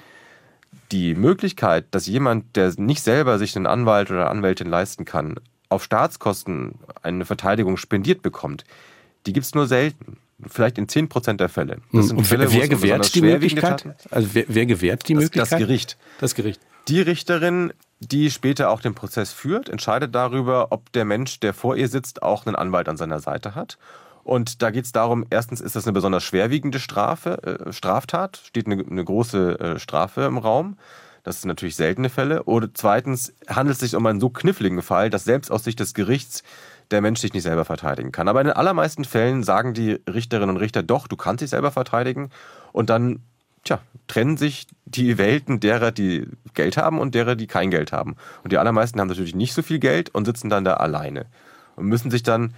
Die 0.90 1.14
Möglichkeit, 1.14 1.86
dass 1.90 2.06
jemand, 2.06 2.56
der 2.56 2.72
nicht 2.78 3.02
selber 3.02 3.38
sich 3.38 3.54
einen 3.54 3.66
Anwalt 3.66 4.10
oder 4.10 4.30
Anwältin 4.30 4.68
leisten 4.68 5.04
kann, 5.04 5.36
auf 5.68 5.84
Staatskosten 5.84 6.78
eine 7.02 7.24
Verteidigung 7.24 7.76
spendiert 7.76 8.22
bekommt, 8.22 8.64
die 9.26 9.32
gibt 9.32 9.46
es 9.46 9.54
nur 9.54 9.66
selten. 9.66 10.18
Vielleicht 10.46 10.76
in 10.78 10.88
10% 10.88 11.34
der 11.34 11.48
Fälle. 11.48 11.78
Das 11.92 12.08
sind 12.08 12.26
Fälle, 12.26 12.52
wer 12.52 12.66
gewährt 12.66 13.14
die 13.14 13.22
Möglichkeit? 13.22 13.84
Also 14.10 14.30
wer, 14.32 14.44
wer, 14.48 14.66
gewährt 14.66 15.08
die 15.08 15.14
das, 15.14 15.22
Möglichkeit? 15.22 15.52
Das 15.52 15.58
Gericht. 15.58 15.96
Das 16.18 16.34
Gericht. 16.34 16.60
Die 16.88 17.00
Richterin, 17.00 17.72
die 18.00 18.30
später 18.30 18.70
auch 18.70 18.80
den 18.80 18.94
Prozess 18.94 19.32
führt, 19.32 19.68
entscheidet 19.68 20.14
darüber, 20.14 20.72
ob 20.72 20.90
der 20.92 21.04
Mensch, 21.04 21.38
der 21.38 21.54
vor 21.54 21.76
ihr 21.76 21.88
sitzt, 21.88 22.22
auch 22.22 22.44
einen 22.44 22.56
Anwalt 22.56 22.88
an 22.88 22.96
seiner 22.96 23.20
Seite 23.20 23.54
hat. 23.54 23.78
Und 24.24 24.62
da 24.62 24.70
geht 24.70 24.84
es 24.84 24.92
darum, 24.92 25.26
erstens 25.30 25.60
ist 25.60 25.76
das 25.76 25.84
eine 25.86 25.92
besonders 25.92 26.24
schwerwiegende 26.24 26.80
Strafe, 26.80 27.66
äh, 27.66 27.72
Straftat, 27.72 28.40
steht 28.44 28.66
eine, 28.66 28.84
eine 28.84 29.04
große 29.04 29.60
äh, 29.60 29.78
Strafe 29.78 30.22
im 30.22 30.38
Raum. 30.38 30.76
Das 31.24 31.40
sind 31.40 31.48
natürlich 31.48 31.76
seltene 31.76 32.10
Fälle. 32.10 32.44
Oder 32.44 32.68
zweitens 32.74 33.32
handelt 33.48 33.74
es 33.74 33.80
sich 33.80 33.94
um 33.94 34.04
einen 34.06 34.20
so 34.20 34.30
kniffligen 34.30 34.82
Fall, 34.82 35.08
dass 35.08 35.24
selbst 35.24 35.50
aus 35.50 35.64
Sicht 35.64 35.78
des 35.78 35.94
Gerichts 35.94 36.42
der 36.90 37.00
Mensch 37.00 37.20
sich 37.20 37.32
nicht 37.32 37.42
selber 37.42 37.64
verteidigen 37.64 38.12
kann. 38.12 38.28
Aber 38.28 38.40
in 38.40 38.48
den 38.48 38.56
allermeisten 38.56 39.04
Fällen 39.04 39.42
sagen 39.42 39.74
die 39.74 40.00
Richterinnen 40.12 40.50
und 40.50 40.56
Richter 40.56 40.82
doch, 40.82 41.06
du 41.06 41.16
kannst 41.16 41.42
dich 41.42 41.50
selber 41.50 41.70
verteidigen. 41.70 42.30
Und 42.72 42.90
dann, 42.90 43.20
tja, 43.64 43.80
trennen 44.06 44.36
sich 44.36 44.66
die 44.84 45.18
Welten 45.18 45.60
derer, 45.60 45.92
die 45.92 46.26
Geld 46.54 46.76
haben 46.76 46.98
und 46.98 47.14
derer, 47.14 47.36
die 47.36 47.46
kein 47.46 47.70
Geld 47.70 47.92
haben. 47.92 48.16
Und 48.42 48.52
die 48.52 48.58
allermeisten 48.58 49.00
haben 49.00 49.08
natürlich 49.08 49.34
nicht 49.34 49.54
so 49.54 49.62
viel 49.62 49.78
Geld 49.78 50.14
und 50.14 50.24
sitzen 50.24 50.50
dann 50.50 50.64
da 50.64 50.74
alleine. 50.74 51.26
Und 51.76 51.86
müssen 51.86 52.10
sich 52.10 52.22
dann 52.22 52.54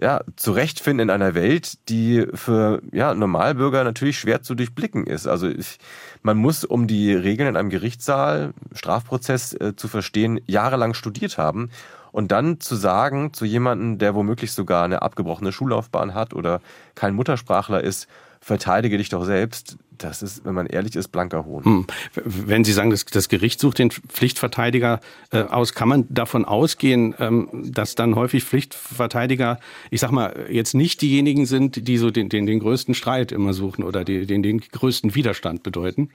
ja, 0.00 0.20
zurechtfinden 0.36 1.08
in 1.08 1.10
einer 1.10 1.34
Welt, 1.34 1.88
die 1.88 2.26
für 2.32 2.80
ja, 2.92 3.14
Normalbürger 3.14 3.82
natürlich 3.82 4.18
schwer 4.18 4.42
zu 4.42 4.54
durchblicken 4.54 5.06
ist. 5.06 5.26
Also 5.26 5.48
ich, 5.48 5.78
man 6.22 6.36
muss, 6.36 6.64
um 6.64 6.86
die 6.86 7.12
Regeln 7.12 7.48
in 7.48 7.56
einem 7.56 7.70
Gerichtssaal, 7.70 8.52
Strafprozess 8.74 9.54
äh, 9.54 9.74
zu 9.74 9.88
verstehen, 9.88 10.40
jahrelang 10.46 10.94
studiert 10.94 11.36
haben. 11.36 11.70
Und 12.12 12.32
dann 12.32 12.60
zu 12.60 12.76
sagen 12.76 13.32
zu 13.32 13.44
jemandem, 13.44 13.98
der 13.98 14.14
womöglich 14.14 14.52
sogar 14.52 14.84
eine 14.84 15.02
abgebrochene 15.02 15.52
Schullaufbahn 15.52 16.14
hat 16.14 16.34
oder 16.34 16.60
kein 16.94 17.14
Muttersprachler 17.14 17.82
ist, 17.82 18.08
verteidige 18.40 18.98
dich 18.98 19.08
doch 19.08 19.24
selbst, 19.24 19.76
das 19.98 20.22
ist, 20.22 20.44
wenn 20.44 20.54
man 20.54 20.66
ehrlich 20.66 20.96
ist, 20.96 21.08
blanker 21.08 21.44
Hohn. 21.44 21.64
Hm. 21.64 21.86
Wenn 22.14 22.64
Sie 22.64 22.72
sagen, 22.72 22.90
das, 22.90 23.04
das 23.04 23.28
Gericht 23.28 23.60
sucht 23.60 23.78
den 23.78 23.90
Pflichtverteidiger 23.90 25.00
äh, 25.32 25.42
aus, 25.42 25.74
kann 25.74 25.88
man 25.88 26.06
davon 26.08 26.44
ausgehen, 26.44 27.14
ähm, 27.18 27.48
dass 27.72 27.94
dann 27.94 28.14
häufig 28.14 28.44
Pflichtverteidiger, 28.44 29.58
ich 29.90 30.00
sag 30.00 30.10
mal, 30.12 30.46
jetzt 30.50 30.74
nicht 30.74 31.02
diejenigen 31.02 31.46
sind, 31.46 31.88
die 31.88 31.98
so 31.98 32.10
den, 32.10 32.28
den, 32.28 32.46
den 32.46 32.60
größten 32.60 32.94
Streit 32.94 33.32
immer 33.32 33.52
suchen 33.52 33.82
oder 33.82 34.04
die, 34.04 34.26
den, 34.26 34.42
den 34.42 34.60
größten 34.60 35.14
Widerstand 35.14 35.62
bedeuten? 35.62 36.10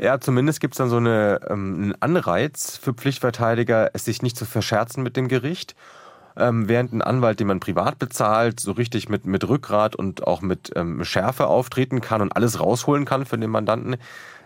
Ja, 0.00 0.18
zumindest 0.18 0.60
gibt 0.60 0.74
es 0.74 0.78
dann 0.78 0.88
so 0.88 0.96
eine, 0.96 1.40
ähm, 1.50 1.74
einen 1.74 1.94
Anreiz 2.00 2.78
für 2.78 2.94
Pflichtverteidiger, 2.94 3.90
es 3.92 4.06
sich 4.06 4.22
nicht 4.22 4.34
zu 4.34 4.46
verscherzen 4.46 5.02
mit 5.02 5.14
dem 5.14 5.28
Gericht. 5.28 5.74
Ähm, 6.38 6.68
während 6.68 6.94
ein 6.94 7.02
Anwalt, 7.02 7.38
den 7.38 7.48
man 7.48 7.60
privat 7.60 7.98
bezahlt, 7.98 8.60
so 8.60 8.72
richtig 8.72 9.10
mit, 9.10 9.26
mit 9.26 9.46
Rückgrat 9.46 9.94
und 9.94 10.26
auch 10.26 10.40
mit 10.40 10.70
ähm, 10.74 11.04
Schärfe 11.04 11.48
auftreten 11.48 12.00
kann 12.00 12.22
und 12.22 12.34
alles 12.34 12.60
rausholen 12.60 13.04
kann 13.04 13.26
für 13.26 13.36
den 13.36 13.50
Mandanten, 13.50 13.96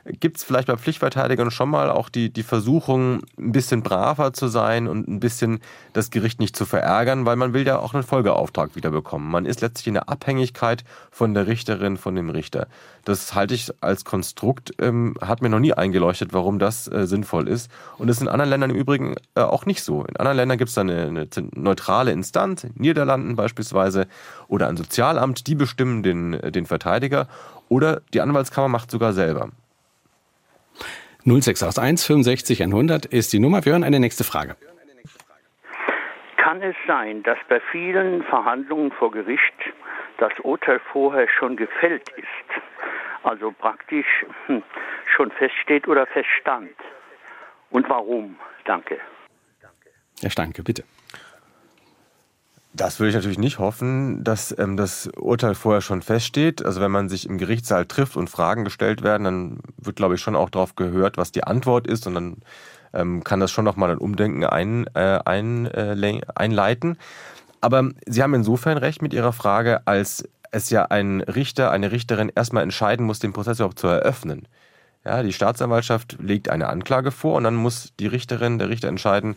Gibt 0.07 0.37
es 0.37 0.45
vielleicht 0.45 0.69
bei 0.69 0.77
Pflichtverteidigern 0.77 1.51
schon 1.51 1.71
mal 1.71 1.91
auch 1.91 2.11
die, 2.11 2.31
die 2.31 2.43
Versuchung, 2.43 3.23
ein 3.39 3.53
bisschen 3.53 3.83
braver 3.83 4.35
zu 4.35 4.49
sein 4.49 4.87
und 4.87 5.09
ein 5.09 5.19
bisschen 5.19 5.61
das 5.95 6.11
Gericht 6.11 6.41
nicht 6.41 6.55
zu 6.55 6.67
verärgern, 6.67 7.25
weil 7.25 7.37
man 7.37 7.55
will 7.55 7.67
ja 7.67 7.79
auch 7.79 7.95
einen 7.95 8.03
Folgeauftrag 8.03 8.77
wiederbekommen. 8.77 9.31
Man 9.31 9.47
ist 9.47 9.63
letztlich 9.63 9.87
in 9.87 9.95
der 9.95 10.11
Abhängigkeit 10.11 10.85
von 11.11 11.33
der 11.33 11.47
Richterin, 11.47 11.97
von 11.97 12.15
dem 12.15 12.29
Richter. 12.29 12.67
Das 13.07 13.35
halte 13.35 13.55
ich 13.55 13.71
als 13.81 14.05
Konstrukt, 14.05 14.75
ähm, 14.79 15.15
hat 15.23 15.41
mir 15.41 15.49
noch 15.49 15.59
nie 15.59 15.73
eingeleuchtet, 15.73 16.35
warum 16.35 16.59
das 16.59 16.87
äh, 16.87 17.07
sinnvoll 17.07 17.49
ist. 17.49 17.71
Und 17.97 18.09
das 18.09 18.19
ist 18.19 18.23
in 18.23 18.29
anderen 18.29 18.51
Ländern 18.51 18.71
im 18.71 18.77
Übrigen 18.77 19.15
äh, 19.35 19.41
auch 19.41 19.65
nicht 19.65 19.83
so. 19.83 20.05
In 20.05 20.17
anderen 20.17 20.37
Ländern 20.37 20.59
gibt 20.59 20.69
es 20.69 20.75
da 20.75 20.83
eine, 20.83 21.07
eine 21.07 21.29
neutrale 21.55 22.13
Instanz, 22.13 22.65
in 22.65 22.73
Niederlanden 22.77 23.37
beispielsweise, 23.37 24.07
oder 24.49 24.69
ein 24.69 24.77
Sozialamt, 24.77 25.47
die 25.47 25.55
bestimmen 25.55 26.03
den, 26.03 26.35
äh, 26.35 26.53
den 26.53 26.67
Verteidiger. 26.67 27.27
Oder 27.71 28.03
die 28.13 28.21
Anwaltskammer 28.21 28.69
macht 28.69 28.91
sogar 28.91 29.15
selber. 29.15 29.49
0681 31.27 32.07
65 32.07 32.63
100 32.63 33.07
ist 33.07 33.33
die 33.33 33.39
Nummer. 33.39 33.65
Wir 33.65 33.73
hören 33.73 33.85
eine 33.85 33.99
nächste 33.99 34.25
Frage. 34.25 34.57
Kann 36.37 36.61
es 36.61 36.77
sein, 36.87 37.23
dass 37.23 37.39
bei 37.49 37.61
vielen 37.73 38.23
Verhandlungen 38.25 38.93
vor 38.93 39.11
Gericht 39.11 39.55
das 40.19 40.33
Urteil 40.43 40.81
vorher 40.93 41.27
schon 41.29 41.57
gefällt 41.57 42.09
ist? 42.17 42.63
Also 43.23 43.53
praktisch 43.53 44.07
hm, 44.47 44.63
schon 45.17 45.31
feststeht 45.31 45.89
oder 45.89 46.07
feststand? 46.07 46.77
Und 47.71 47.89
warum? 47.89 48.37
Danke. 48.67 49.01
Herr 50.21 50.31
Steinke, 50.31 50.63
bitte. 50.63 50.85
Das 52.77 52.99
würde 52.99 53.11
ich 53.11 53.15
natürlich 53.15 53.39
nicht 53.39 53.61
hoffen, 53.61 54.25
dass 54.25 54.57
ähm, 54.59 54.77
das 54.77 55.09
Urteil 55.17 55.55
vorher 55.55 55.81
schon 55.81 56.03
feststeht. 56.03 56.65
Also 56.65 56.81
wenn 56.81 56.91
man 56.91 57.09
sich 57.09 57.29
im 57.29 57.39
Gerichtssaal 57.39 57.87
trifft 57.87 58.17
und 58.17 58.29
Fragen 58.29 58.65
gestellt 58.65 59.03
werden, 59.03 59.25
dann 59.25 59.61
wird, 59.77 59.95
glaube 59.95 60.17
ich, 60.17 60.21
schon 60.21 60.35
auch 60.35 60.51
darauf 60.51 60.75
gehört, 60.75 61.17
was 61.17 61.31
die 61.31 61.45
Antwort 61.45 61.87
ist. 61.87 62.09
Und 62.09 62.15
dann 62.15 62.37
ähm, 62.93 63.23
kann 63.23 63.39
das 63.39 63.53
schon 63.53 63.65
nochmal 63.65 63.93
ein 63.93 63.99
Umdenken 63.99 64.45
ein, 64.45 64.89
äh, 64.95 65.21
ein, 65.25 65.67
äh, 65.67 66.21
einleiten. 66.35 66.99
Aber 67.61 67.91
Sie 68.07 68.23
haben 68.25 68.35
insofern 68.35 68.77
recht 68.77 69.03
mit 69.03 69.15
Ihrer 69.15 69.33
Frage, 69.33 69.87
als 69.87 70.29
es 70.51 70.69
ja 70.71 70.87
ein 70.87 71.21
Richter, 71.21 71.71
eine 71.71 71.93
Richterin 71.93 72.33
erstmal 72.35 72.65
entscheiden 72.65 73.07
muss, 73.07 73.21
den 73.21 73.33
Prozess 73.33 73.59
überhaupt 73.59 73.79
zu 73.79 73.87
eröffnen. 73.87 74.49
Ja, 75.05 75.23
die 75.23 75.33
Staatsanwaltschaft 75.33 76.17
legt 76.21 76.49
eine 76.49 76.69
Anklage 76.69 77.13
vor 77.13 77.37
und 77.37 77.45
dann 77.45 77.55
muss 77.55 77.93
die 78.01 78.07
Richterin, 78.09 78.59
der 78.59 78.69
Richter 78.69 78.89
entscheiden, 78.89 79.37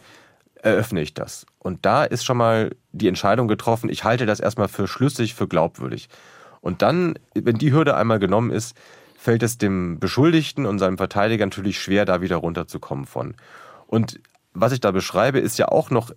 eröffne 0.62 1.02
ich 1.02 1.14
das. 1.14 1.46
Und 1.60 1.86
da 1.86 2.04
ist 2.04 2.26
schon 2.26 2.38
mal 2.38 2.76
die 2.92 3.08
Entscheidung 3.08 3.48
getroffen, 3.48 3.90
ich 3.90 4.04
halte 4.04 4.26
das 4.26 4.40
erstmal 4.40 4.68
für 4.68 4.88
schlüssig, 4.88 5.36
für 5.36 5.48
glaubwürdig. 5.48 6.10
Und 6.62 6.82
dann, 6.82 7.16
wenn 7.34 7.58
die 7.58 7.72
Hürde 7.72 7.96
einmal 7.96 8.20
genommen 8.20 8.52
ist, 8.52 8.76
fällt 9.18 9.44
es 9.44 9.58
dem 9.58 10.00
Beschuldigten 10.00 10.66
und 10.66 10.80
seinem 10.80 10.98
Verteidiger 10.98 11.46
natürlich 11.46 11.80
schwer, 11.80 12.06
da 12.06 12.22
wieder 12.22 12.38
runterzukommen 12.38 13.06
von. 13.06 13.36
Und 13.88 14.20
was 14.54 14.72
ich 14.72 14.80
da 14.80 14.92
beschreibe, 14.92 15.40
ist 15.40 15.58
ja 15.58 15.68
auch 15.68 15.90
noch 15.90 16.12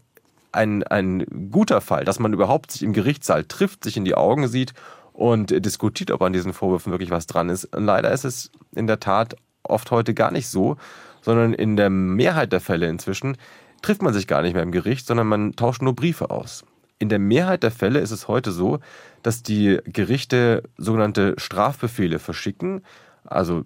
ein, 0.53 0.83
ein 0.85 1.24
guter 1.50 1.81
Fall, 1.81 2.05
dass 2.05 2.18
man 2.18 2.33
überhaupt 2.33 2.72
sich 2.72 2.83
im 2.83 2.92
Gerichtssaal 2.92 3.44
trifft, 3.44 3.85
sich 3.85 3.96
in 3.96 4.05
die 4.05 4.14
Augen 4.14 4.48
sieht 4.48 4.72
und 5.12 5.64
diskutiert, 5.64 6.11
ob 6.11 6.22
an 6.22 6.33
diesen 6.33 6.53
Vorwürfen 6.53 6.92
wirklich 6.92 7.11
was 7.11 7.26
dran 7.26 7.48
ist. 7.48 7.64
Und 7.76 7.85
leider 7.85 8.11
ist 8.11 8.24
es 8.24 8.50
in 8.74 8.87
der 8.87 9.00
Tat 9.00 9.37
oft 9.62 9.90
heute 9.90 10.14
gar 10.14 10.31
nicht 10.31 10.48
so, 10.48 10.76
sondern 11.22 11.53
in 11.53 11.76
der 11.76 11.90
Mehrheit 11.90 12.53
der 12.53 12.61
Fälle 12.61 12.88
inzwischen 12.88 13.37
trifft 13.83 14.03
man 14.03 14.12
sich 14.12 14.27
gar 14.27 14.43
nicht 14.43 14.55
mehr 14.55 14.62
im 14.62 14.73
Gericht, 14.73 15.07
sondern 15.07 15.27
man 15.27 15.53
tauscht 15.57 15.83
nur 15.83 15.95
Briefe 15.95 16.31
aus. 16.31 16.64
In 16.99 17.09
der 17.09 17.19
Mehrheit 17.19 17.62
der 17.62 17.71
Fälle 17.71 18.01
ist 18.01 18.11
es 18.11 18.29
heute 18.29 18.53
so, 18.53 18.79
dass 19.23 19.43
die 19.43 19.79
Gerichte 19.85 20.62
sogenannte 20.77 21.35
Strafbefehle 21.38 22.19
verschicken, 22.19 22.83
also 23.25 23.62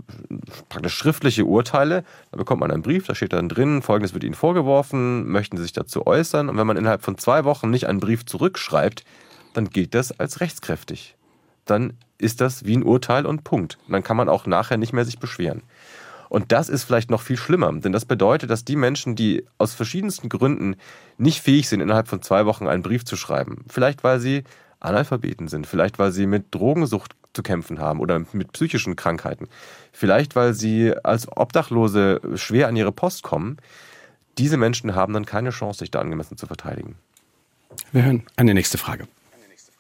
praktisch 0.68 0.94
schriftliche 0.94 1.44
Urteile. 1.44 2.04
Da 2.30 2.38
bekommt 2.38 2.60
man 2.60 2.70
einen 2.70 2.82
Brief, 2.82 3.06
da 3.06 3.14
steht 3.14 3.32
dann 3.32 3.48
drin, 3.48 3.82
folgendes 3.82 4.14
wird 4.14 4.24
Ihnen 4.24 4.34
vorgeworfen, 4.34 5.28
möchten 5.28 5.56
Sie 5.56 5.64
sich 5.64 5.72
dazu 5.72 6.06
äußern? 6.06 6.48
Und 6.48 6.56
wenn 6.56 6.66
man 6.66 6.76
innerhalb 6.76 7.02
von 7.02 7.18
zwei 7.18 7.44
Wochen 7.44 7.70
nicht 7.70 7.88
einen 7.88 8.00
Brief 8.00 8.24
zurückschreibt, 8.24 9.04
dann 9.52 9.70
gilt 9.70 9.94
das 9.94 10.18
als 10.18 10.40
rechtskräftig. 10.40 11.16
Dann 11.64 11.94
ist 12.18 12.40
das 12.40 12.64
wie 12.64 12.76
ein 12.76 12.82
Urteil 12.82 13.26
und 13.26 13.44
Punkt. 13.44 13.78
Und 13.86 13.92
dann 13.92 14.02
kann 14.02 14.16
man 14.16 14.28
auch 14.28 14.46
nachher 14.46 14.76
nicht 14.76 14.92
mehr 14.92 15.04
sich 15.04 15.18
beschweren. 15.18 15.62
Und 16.34 16.50
das 16.50 16.68
ist 16.68 16.82
vielleicht 16.82 17.12
noch 17.12 17.20
viel 17.20 17.36
schlimmer, 17.36 17.72
denn 17.72 17.92
das 17.92 18.06
bedeutet, 18.06 18.50
dass 18.50 18.64
die 18.64 18.74
Menschen, 18.74 19.14
die 19.14 19.46
aus 19.56 19.72
verschiedensten 19.72 20.28
Gründen 20.28 20.74
nicht 21.16 21.40
fähig 21.40 21.68
sind, 21.68 21.80
innerhalb 21.80 22.08
von 22.08 22.22
zwei 22.22 22.44
Wochen 22.44 22.66
einen 22.66 22.82
Brief 22.82 23.04
zu 23.04 23.14
schreiben, 23.14 23.64
vielleicht 23.68 24.02
weil 24.02 24.18
sie 24.18 24.42
Analphabeten 24.80 25.46
sind, 25.46 25.64
vielleicht 25.64 26.00
weil 26.00 26.10
sie 26.10 26.26
mit 26.26 26.52
Drogensucht 26.52 27.12
zu 27.34 27.44
kämpfen 27.44 27.78
haben 27.78 28.00
oder 28.00 28.20
mit 28.32 28.50
psychischen 28.50 28.96
Krankheiten, 28.96 29.48
vielleicht 29.92 30.34
weil 30.34 30.54
sie 30.54 30.92
als 31.04 31.28
Obdachlose 31.28 32.20
schwer 32.34 32.66
an 32.66 32.74
ihre 32.74 32.90
Post 32.90 33.22
kommen, 33.22 33.58
diese 34.36 34.56
Menschen 34.56 34.96
haben 34.96 35.12
dann 35.12 35.26
keine 35.26 35.50
Chance, 35.50 35.78
sich 35.78 35.92
da 35.92 36.00
angemessen 36.00 36.36
zu 36.36 36.48
verteidigen. 36.48 36.96
Wir 37.92 38.06
hören 38.06 38.26
eine 38.34 38.54
nächste 38.54 38.76
Frage. 38.76 39.06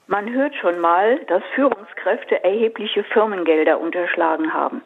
Man 0.06 0.32
hört 0.32 0.54
schon 0.54 0.78
mal, 0.78 1.18
dass 1.26 1.42
Führungskräfte 1.56 2.44
erhebliche 2.44 3.02
Firmengelder 3.02 3.80
unterschlagen 3.80 4.54
haben. 4.54 4.82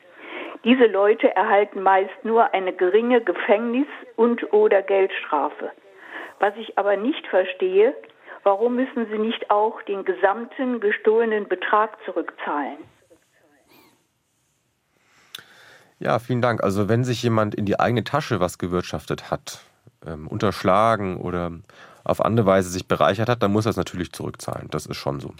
Diese 0.64 0.87
Leute 0.87 1.35
erhalten 1.35 1.83
meist 1.83 2.25
nur 2.25 2.53
eine 2.53 2.73
geringe 2.73 3.21
Gefängnis- 3.21 3.87
und 4.16 4.53
oder 4.53 4.83
Geldstrafe. 4.83 5.71
Was 6.40 6.55
ich 6.57 6.79
aber 6.79 6.97
nicht 6.97 7.27
verstehe, 7.29 7.94
Warum 8.49 8.77
müssen 8.77 9.07
Sie 9.11 9.18
nicht 9.18 9.51
auch 9.51 9.83
den 9.83 10.07
gesamten 10.07 10.81
gestohlenen 10.81 11.49
Betrag 11.49 11.99
zurückzahlen? 12.07 12.79
Ja, 15.99 16.18
vielen 16.18 16.40
Dank. 16.40 16.62
Also 16.62 16.88
wenn 16.88 17.05
sich 17.05 17.23
jemand 17.23 17.55
in 17.55 17.66
die 17.66 17.79
eigene 17.79 18.05
Tasche 18.05 18.40
was 18.40 18.57
gewirtschaftet 18.57 19.31
hat, 19.31 19.61
ähm, 20.07 20.29
unterschlagen 20.29 21.18
oder 21.18 21.51
auf 22.05 22.25
andere 22.25 22.47
Weise 22.47 22.71
sich 22.71 22.87
bereichert 22.87 23.29
hat, 23.29 23.42
dann 23.42 23.53
muss 23.53 23.66
er 23.66 23.71
es 23.71 23.77
natürlich 23.77 24.12
zurückzahlen. 24.12 24.68
Das 24.71 24.87
ist 24.87 24.97
schon 24.97 25.21
so. 25.21 25.35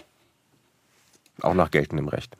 Auch 1.41 1.53
nach 1.53 1.71
geltendem 1.71 2.09
Recht. 2.09 2.35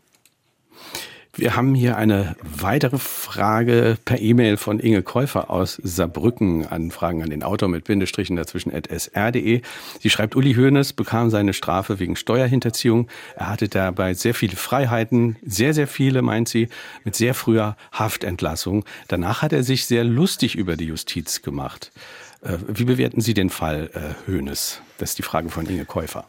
Wir 1.39 1.55
haben 1.55 1.73
hier 1.73 1.95
eine 1.95 2.35
weitere 2.43 2.97
Frage 2.97 3.97
per 4.03 4.19
E-Mail 4.19 4.57
von 4.57 4.77
Inge 4.77 5.03
Käufer 5.03 5.49
aus 5.49 5.79
Saarbrücken 5.81 6.67
an 6.67 6.91
Fragen 6.91 7.23
an 7.23 7.29
den 7.29 7.43
Autor 7.43 7.69
mit 7.69 7.85
Bindestrichen 7.85 8.35
dazwischen 8.35 8.75
at 8.75 8.89
sr.de. 8.91 9.61
Sie 10.01 10.09
schreibt, 10.09 10.35
Uli 10.35 10.53
Hoeneß 10.55 10.91
bekam 10.91 11.29
seine 11.29 11.53
Strafe 11.53 11.97
wegen 11.99 12.17
Steuerhinterziehung. 12.17 13.07
Er 13.37 13.47
hatte 13.47 13.69
dabei 13.69 14.15
sehr 14.15 14.33
viele 14.33 14.57
Freiheiten, 14.57 15.37
sehr, 15.41 15.73
sehr 15.73 15.87
viele, 15.87 16.21
meint 16.21 16.49
sie, 16.49 16.67
mit 17.05 17.15
sehr 17.15 17.33
früher 17.33 17.77
Haftentlassung. 17.93 18.83
Danach 19.07 19.41
hat 19.41 19.53
er 19.53 19.63
sich 19.63 19.85
sehr 19.85 20.03
lustig 20.03 20.55
über 20.55 20.75
die 20.75 20.87
Justiz 20.87 21.41
gemacht. 21.41 21.93
Äh, 22.41 22.57
wie 22.67 22.83
bewerten 22.83 23.21
Sie 23.21 23.33
den 23.33 23.49
Fall 23.49 23.89
äh, 23.93 24.29
Hoeneß? 24.29 24.81
Das 24.97 25.11
ist 25.11 25.19
die 25.19 25.23
Frage 25.23 25.47
von 25.47 25.65
Inge 25.67 25.85
Käufer. 25.85 26.25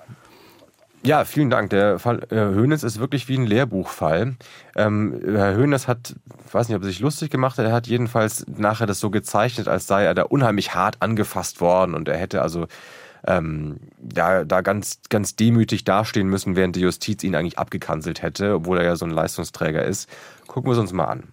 Ja, 1.02 1.24
vielen 1.24 1.48
Dank. 1.48 1.70
Der 1.70 1.98
Fall 1.98 2.24
äh, 2.30 2.36
Hönes 2.36 2.82
ist 2.82 3.00
wirklich 3.00 3.26
wie 3.28 3.38
ein 3.38 3.46
Lehrbuchfall. 3.46 4.34
Ähm, 4.76 5.18
Herr 5.24 5.54
Hönes 5.54 5.88
hat, 5.88 6.14
ich 6.46 6.54
weiß 6.54 6.68
nicht, 6.68 6.76
ob 6.76 6.82
er 6.82 6.88
sich 6.88 7.00
lustig 7.00 7.30
gemacht 7.30 7.56
hat, 7.56 7.64
er 7.64 7.72
hat 7.72 7.86
jedenfalls 7.86 8.44
nachher 8.46 8.86
das 8.86 9.00
so 9.00 9.08
gezeichnet, 9.08 9.66
als 9.66 9.86
sei 9.86 10.04
er 10.04 10.14
da 10.14 10.24
unheimlich 10.24 10.74
hart 10.74 11.00
angefasst 11.00 11.62
worden 11.62 11.94
und 11.94 12.06
er 12.06 12.18
hätte 12.18 12.42
also 12.42 12.66
ähm, 13.26 13.80
da, 13.98 14.44
da 14.44 14.60
ganz, 14.60 15.00
ganz 15.08 15.36
demütig 15.36 15.84
dastehen 15.84 16.28
müssen, 16.28 16.54
während 16.54 16.76
die 16.76 16.80
Justiz 16.80 17.22
ihn 17.22 17.34
eigentlich 17.34 17.58
abgekanzelt 17.58 18.20
hätte, 18.20 18.54
obwohl 18.54 18.78
er 18.78 18.84
ja 18.84 18.96
so 18.96 19.06
ein 19.06 19.10
Leistungsträger 19.10 19.84
ist. 19.84 20.08
Gucken 20.46 20.68
wir 20.70 20.74
es 20.74 20.78
uns 20.78 20.92
mal 20.92 21.04
an. 21.04 21.24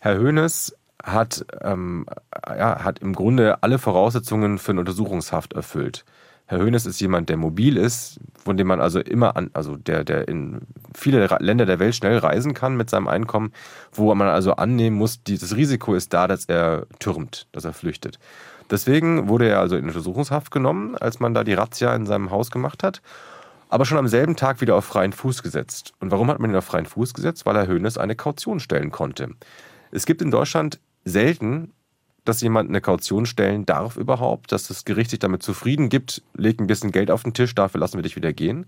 Herr 0.00 0.16
Hönes 0.16 0.74
hat, 1.02 1.44
ähm, 1.62 2.06
ja, 2.46 2.82
hat 2.82 3.00
im 3.00 3.14
Grunde 3.14 3.62
alle 3.62 3.78
Voraussetzungen 3.78 4.58
für 4.58 4.72
eine 4.72 4.80
Untersuchungshaft 4.80 5.52
erfüllt. 5.52 6.04
Herr 6.48 6.60
Hönes 6.60 6.86
ist 6.86 7.00
jemand, 7.00 7.28
der 7.28 7.36
mobil 7.36 7.76
ist, 7.76 8.20
von 8.42 8.56
dem 8.56 8.68
man 8.68 8.80
also 8.80 9.00
immer 9.00 9.36
an, 9.36 9.50
also 9.52 9.76
der, 9.76 10.04
der 10.04 10.28
in 10.28 10.60
viele 10.94 11.26
Länder 11.40 11.66
der 11.66 11.80
Welt 11.80 11.96
schnell 11.96 12.18
reisen 12.18 12.54
kann 12.54 12.76
mit 12.76 12.88
seinem 12.88 13.08
Einkommen, 13.08 13.52
wo 13.92 14.14
man 14.14 14.28
also 14.28 14.52
annehmen 14.52 14.96
muss, 14.96 15.22
das 15.24 15.56
Risiko 15.56 15.94
ist 15.94 16.14
da, 16.14 16.28
dass 16.28 16.44
er 16.44 16.86
türmt, 17.00 17.48
dass 17.50 17.64
er 17.64 17.72
flüchtet. 17.72 18.20
Deswegen 18.70 19.28
wurde 19.28 19.48
er 19.48 19.60
also 19.60 19.76
in 19.76 19.86
Untersuchungshaft 19.86 20.52
genommen, 20.52 20.96
als 20.96 21.18
man 21.18 21.34
da 21.34 21.42
die 21.42 21.54
Razzia 21.54 21.94
in 21.94 22.06
seinem 22.06 22.30
Haus 22.30 22.52
gemacht 22.52 22.84
hat, 22.84 23.02
aber 23.68 23.84
schon 23.84 23.98
am 23.98 24.06
selben 24.06 24.36
Tag 24.36 24.60
wieder 24.60 24.76
auf 24.76 24.84
freien 24.84 25.12
Fuß 25.12 25.42
gesetzt. 25.42 25.94
Und 25.98 26.12
warum 26.12 26.28
hat 26.28 26.38
man 26.38 26.50
ihn 26.50 26.56
auf 26.56 26.64
freien 26.64 26.86
Fuß 26.86 27.14
gesetzt? 27.14 27.44
Weil 27.46 27.56
Herr 27.56 27.66
Hönes 27.66 27.98
eine 27.98 28.14
Kaution 28.14 28.60
stellen 28.60 28.92
konnte. 28.92 29.30
Es 29.90 30.06
gibt 30.06 30.22
in 30.22 30.30
Deutschland 30.30 30.78
selten 31.04 31.72
dass 32.28 32.40
jemand 32.40 32.68
eine 32.68 32.80
Kaution 32.80 33.26
stellen 33.26 33.66
darf 33.66 33.96
überhaupt, 33.96 34.52
dass 34.52 34.68
das 34.68 34.84
Gericht 34.84 35.10
sich 35.10 35.18
damit 35.18 35.42
zufrieden 35.42 35.88
gibt, 35.88 36.22
legt 36.34 36.60
ein 36.60 36.66
bisschen 36.66 36.92
Geld 36.92 37.10
auf 37.10 37.22
den 37.22 37.34
Tisch, 37.34 37.54
dafür 37.54 37.80
lassen 37.80 37.96
wir 37.96 38.02
dich 38.02 38.16
wieder 38.16 38.32
gehen. 38.32 38.66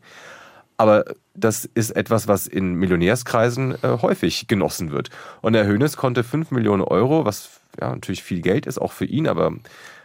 Aber 0.79 1.05
das 1.35 1.64
ist 1.64 1.90
etwas, 1.90 2.29
was 2.29 2.47
in 2.47 2.75
Millionärskreisen 2.75 3.75
äh, 3.83 3.99
häufig 4.01 4.47
genossen 4.47 4.92
wird. 4.92 5.11
Und 5.42 5.55
Herr 5.55 5.66
Hönes 5.66 5.97
konnte 5.97 6.23
5 6.23 6.53
Millionen 6.53 6.83
Euro, 6.83 7.25
was 7.25 7.61
ja 7.81 7.90
natürlich 7.90 8.23
viel 8.23 8.40
Geld 8.40 8.64
ist, 8.64 8.81
auch 8.81 8.92
für 8.92 9.05
ihn, 9.05 9.27
aber 9.27 9.49
im 9.49 9.61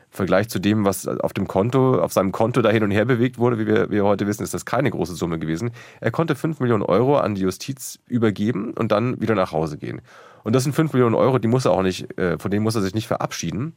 Vergleich 0.10 0.50
zu 0.50 0.58
dem, 0.58 0.84
was 0.84 1.08
auf 1.08 1.34
dem 1.34 1.48
Konto, 1.48 2.00
auf 2.00 2.12
seinem 2.12 2.32
Konto 2.32 2.64
da 2.64 2.72
hin 2.72 2.84
und 2.84 2.90
her 2.90 3.06
bewegt 3.06 3.38
wurde, 3.38 3.60
wie 3.60 3.68
wir, 3.68 3.90
wie 3.90 3.96
wir 3.96 4.04
heute 4.04 4.26
wissen, 4.26 4.44
ist 4.44 4.54
das 4.56 4.66
keine 4.66 4.90
große 4.90 5.14
Summe 5.14 5.38
gewesen. 5.38 5.72
Er 6.02 6.12
konnte 6.12 6.36
5 6.36 6.60
Millionen 6.60 6.84
Euro 6.84 7.18
an 7.18 7.36
die 7.36 7.42
Justiz 7.42 8.00
übergeben 8.08 8.74
und 8.74 8.92
dann 8.92 9.22
wieder 9.22 9.36
nach 9.36 9.52
Hause 9.52 9.78
gehen. 9.78 10.02
Und 10.44 10.54
das 10.54 10.64
sind 10.64 10.74
5 10.74 10.94
Millionen 10.94 11.16
Euro, 11.16 11.40
die 11.40 11.48
muss 11.48 11.66
er 11.66 11.72
auch 11.72 11.84
nicht, 11.84 12.18
äh, 12.18 12.38
von 12.38 12.52
denen 12.52 12.64
muss 12.64 12.76
er 12.76 12.82
sich 12.82 12.94
nicht 12.94 13.08
verabschieden, 13.08 13.74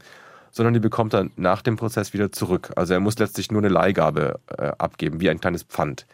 sondern 0.51 0.75
die 0.75 0.81
bekommt 0.81 1.15
er 1.15 1.29
nach 1.37 1.63
dem 1.63 1.77
Prozess 1.77 2.13
wieder 2.13 2.33
zurück. 2.33 2.73
Also 2.77 2.95
er 2.95 3.01
muss 3.01 3.19
letztlich 3.19 3.51
nur 3.51 3.61
eine 3.61 3.69
Leihgabe 3.69 4.41
äh, 4.57 4.73
abgeben, 4.79 5.21
wie 5.21 5.31
ein 5.31 5.41
kleines 5.41 5.63
Pfand. 5.63 6.07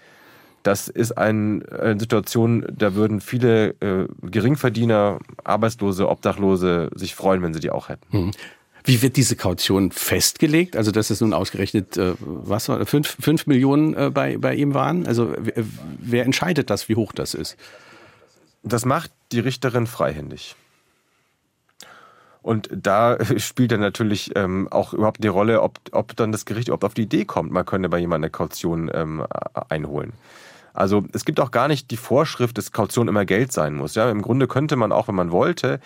Das 0.62 0.88
ist 0.88 1.18
ein, 1.18 1.66
eine 1.68 1.98
Situation, 1.98 2.64
da 2.70 2.94
würden 2.94 3.20
viele 3.20 3.70
äh, 3.80 4.06
Geringverdiener, 4.22 5.18
Arbeitslose, 5.42 6.08
Obdachlose 6.08 6.90
sich 6.94 7.14
freuen, 7.14 7.42
wenn 7.42 7.52
sie 7.52 7.60
die 7.60 7.70
auch 7.70 7.88
hätten. 7.88 8.06
Hm. 8.10 8.30
Wie 8.84 9.00
wird 9.00 9.16
diese 9.16 9.36
Kaution 9.36 9.92
festgelegt? 9.92 10.76
Also, 10.76 10.90
dass 10.90 11.10
es 11.10 11.20
nun 11.20 11.32
ausgerechnet, 11.32 11.96
äh, 11.96 12.14
was 12.18 12.68
war, 12.68 12.84
fünf, 12.86 13.16
fünf 13.20 13.46
Millionen 13.46 13.94
äh, 13.94 14.10
bei, 14.12 14.38
bei 14.38 14.54
ihm 14.54 14.74
waren? 14.74 15.06
Also, 15.06 15.32
wer 15.98 16.24
entscheidet 16.24 16.68
das, 16.68 16.88
wie 16.88 16.96
hoch 16.96 17.12
das 17.12 17.34
ist? 17.34 17.56
Das 18.62 18.84
macht 18.84 19.10
die 19.32 19.40
Richterin 19.40 19.86
freihändig. 19.86 20.56
Und 22.42 22.68
da 22.72 23.18
spielt 23.38 23.72
dann 23.72 23.80
natürlich 23.80 24.32
ähm, 24.36 24.68
auch 24.70 24.92
überhaupt 24.92 25.22
die 25.22 25.28
Rolle, 25.28 25.62
ob, 25.62 25.78
ob 25.92 26.16
dann 26.16 26.32
das 26.32 26.44
Gericht 26.44 26.68
überhaupt 26.68 26.84
auf 26.84 26.94
die 26.94 27.02
Idee 27.02 27.24
kommt, 27.24 27.52
man 27.52 27.64
könne 27.64 27.88
bei 27.88 27.98
jemandem 27.98 28.24
eine 28.24 28.30
Kaution 28.30 28.90
ähm, 28.92 29.24
einholen. 29.68 30.12
Also 30.74 31.04
es 31.12 31.24
gibt 31.24 31.38
auch 31.38 31.50
gar 31.50 31.68
nicht 31.68 31.90
die 31.90 31.96
Vorschrift, 31.96 32.56
dass 32.56 32.72
Kaution 32.72 33.08
immer 33.08 33.24
Geld 33.24 33.52
sein 33.52 33.74
muss. 33.74 33.94
Ja, 33.94 34.10
Im 34.10 34.22
Grunde 34.22 34.48
könnte 34.48 34.76
man 34.76 34.90
auch, 34.90 35.08
wenn 35.08 35.14
man 35.14 35.30
wollte, 35.30 35.80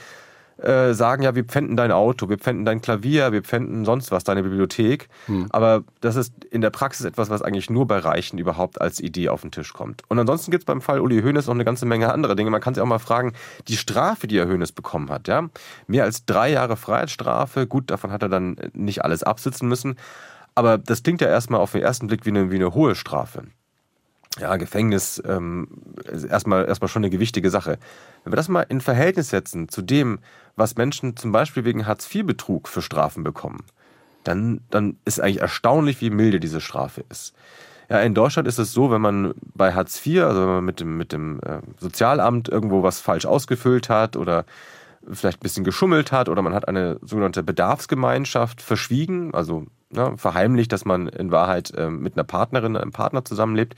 äh, 0.59 0.95
sagen, 0.95 1.23
ja, 1.23 1.35
wir 1.35 1.45
pfänden 1.45 1.77
dein 1.77 1.93
Auto, 1.93 2.29
wir 2.29 2.39
pfänden 2.39 2.65
dein 2.65 2.81
Klavier, 2.81 3.33
wir 3.33 3.43
pfänden 3.43 3.85
sonst 3.85 4.11
was, 4.11 4.25
deine 4.25 4.43
Bibliothek. 4.43 5.09
Hm. 5.27 5.47
Aber 5.51 5.85
das 6.01 6.17
ist 6.17 6.33
in 6.47 6.61
der 6.61 6.71
Praxis 6.71 7.05
etwas, 7.05 7.29
was 7.31 7.43
eigentlich 7.43 7.69
nur 7.69 7.87
bei 7.87 7.99
Reichen 7.99 8.39
überhaupt 8.39 8.81
als 8.81 9.01
Idee 9.01 9.29
auf 9.29 9.43
den 9.43 9.51
Tisch 9.51 9.73
kommt. 9.73 10.03
Und 10.09 10.19
ansonsten 10.19 10.51
gibt 10.51 10.63
es 10.63 10.67
beim 10.67 10.81
Fall 10.81 11.01
Uli 11.01 11.23
Hoeneß 11.23 11.47
noch 11.47 11.55
eine 11.55 11.65
ganze 11.65 11.87
Menge 11.87 12.13
andere 12.13 12.37
Dinge. 12.37 12.51
Man 12.51 12.61
kann 12.61 12.75
sich 12.75 12.83
auch 12.83 12.87
mal 12.87 12.99
fragen, 12.99 13.33
die 13.69 13.77
Strafe, 13.77 14.27
die 14.27 14.39
Herr 14.39 14.49
Hoeneß 14.49 14.73
bekommen 14.73 15.11
hat, 15.11 15.29
ja, 15.29 15.49
mehr 15.87 16.05
als 16.05 16.25
drei 16.25 16.51
Jahre 16.51 16.77
Freiheitsstrafe, 16.77 17.67
gut, 17.67 17.91
davon 17.91 18.11
hat 18.11 18.23
er 18.23 18.29
dann 18.29 18.57
nicht 18.73 19.05
alles 19.05 19.23
absitzen 19.23 19.69
müssen. 19.69 19.97
Aber 20.55 20.79
das 20.79 21.03
klingt 21.03 21.21
ja 21.21 21.29
erstmal 21.29 21.61
auf 21.61 21.73
den 21.73 21.83
ersten 21.83 22.07
Blick 22.07 22.25
wie 22.25 22.31
eine, 22.31 22.51
wie 22.51 22.57
eine 22.57 22.73
hohe 22.73 22.95
Strafe 22.95 23.43
ja, 24.39 24.57
Gefängnis 24.57 25.23
ähm, 25.27 25.69
ist 26.05 26.25
erstmal, 26.25 26.67
erstmal 26.67 26.89
schon 26.89 27.01
eine 27.01 27.11
gewichtige 27.11 27.51
Sache. 27.51 27.79
Wenn 28.25 28.33
wir 28.33 28.37
das 28.37 28.49
mal 28.49 28.67
in 28.69 28.81
Verhältnis 28.81 29.31
setzen 29.31 29.69
zu 29.69 29.83
dem, 29.83 30.19
was 30.57 30.77
Menschen 30.77 31.17
zum 31.17 31.33
Beispiel 31.33 31.65
wegen 31.65 31.87
Hartz-IV-Betrug 31.87 32.69
für 32.69 32.83
Strafen 32.83 33.25
bekommen, 33.25 33.65
dann, 34.25 34.61
dann 34.71 34.99
ist 35.05 35.21
eigentlich 35.21 35.41
erstaunlich, 35.41 36.01
wie 36.01 36.11
milde 36.11 36.41
diese 36.41 36.61
Strafe 36.61 37.05
ist. 37.09 37.35
Ja, 37.89 38.01
in 38.01 38.15
Deutschland 38.15 38.49
ist 38.49 38.59
es 38.59 38.73
so, 38.73 38.91
wenn 38.91 39.01
man 39.01 39.35
bei 39.55 39.73
Hartz 39.73 40.05
IV, 40.05 40.23
also 40.23 40.41
wenn 40.41 40.49
man 40.49 40.65
mit 40.65 40.81
dem, 40.81 40.97
mit 40.97 41.13
dem 41.13 41.41
äh, 41.41 41.61
Sozialamt 41.79 42.49
irgendwo 42.49 42.83
was 42.83 43.01
falsch 43.01 43.27
ausgefüllt 43.27 43.89
hat 43.89 44.17
oder 44.17 44.45
vielleicht 45.09 45.39
ein 45.39 45.45
bisschen 45.45 45.65
geschummelt 45.65 46.11
hat 46.11 46.29
oder 46.29 46.43
man 46.43 46.53
hat 46.53 46.67
eine 46.67 46.99
sogenannte 47.03 47.45
Bedarfsgemeinschaft 47.45 48.61
verschwiegen, 48.61 49.33
also 49.35 49.67
ne, 49.91 50.15
verheimlicht, 50.17 50.73
dass 50.73 50.85
man 50.85 51.07
in 51.07 51.31
Wahrheit 51.31 51.73
äh, 51.77 51.91
mit 51.91 52.15
einer 52.15 52.25
Partnerin, 52.25 52.77
einem 52.77 52.91
Partner 52.91 53.25
zusammenlebt, 53.25 53.77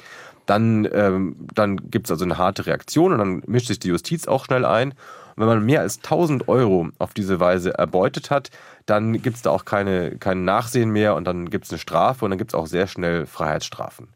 dann, 0.49 0.89
ähm, 0.93 1.37
dann 1.55 1.91
gibt 1.91 2.07
es 2.07 2.11
also 2.11 2.25
eine 2.25 2.39
harte 2.39 2.65
Reaktion 2.67 3.13
und 3.13 3.19
dann 3.19 3.43
mischt 3.47 3.69
sich 3.69 3.79
die 3.79 3.89
Justiz 3.89 4.27
auch 4.27 4.47
schnell 4.47 4.65
ein. 4.65 4.93
Und 4.93 5.43
wenn 5.43 5.47
man 5.47 5.65
mehr 5.65 5.83
als 5.83 5.99
1000 5.99 6.49
Euro 6.49 6.89
auf 6.99 7.13
diese 7.13 7.39
Weise 7.39 7.75
erbeutet 7.75 8.31
hat, 8.31 8.51
dann 8.87 9.21
gibt 9.21 9.37
es 9.37 9.43
da 9.43 9.51
auch 9.51 9.67
keine, 9.67 10.17
kein 10.17 10.45
Nachsehen 10.45 10.91
mehr 10.91 11.15
und 11.17 11.27
dann 11.27 11.51
gibt 11.51 11.67
es 11.67 11.71
eine 11.71 11.79
Strafe 11.79 12.25
und 12.25 12.31
dann 12.31 12.39
gibt 12.39 12.53
es 12.53 12.55
auch 12.55 12.67
sehr 12.67 12.87
schnell 12.87 13.27
Freiheitsstrafen. 13.27 14.09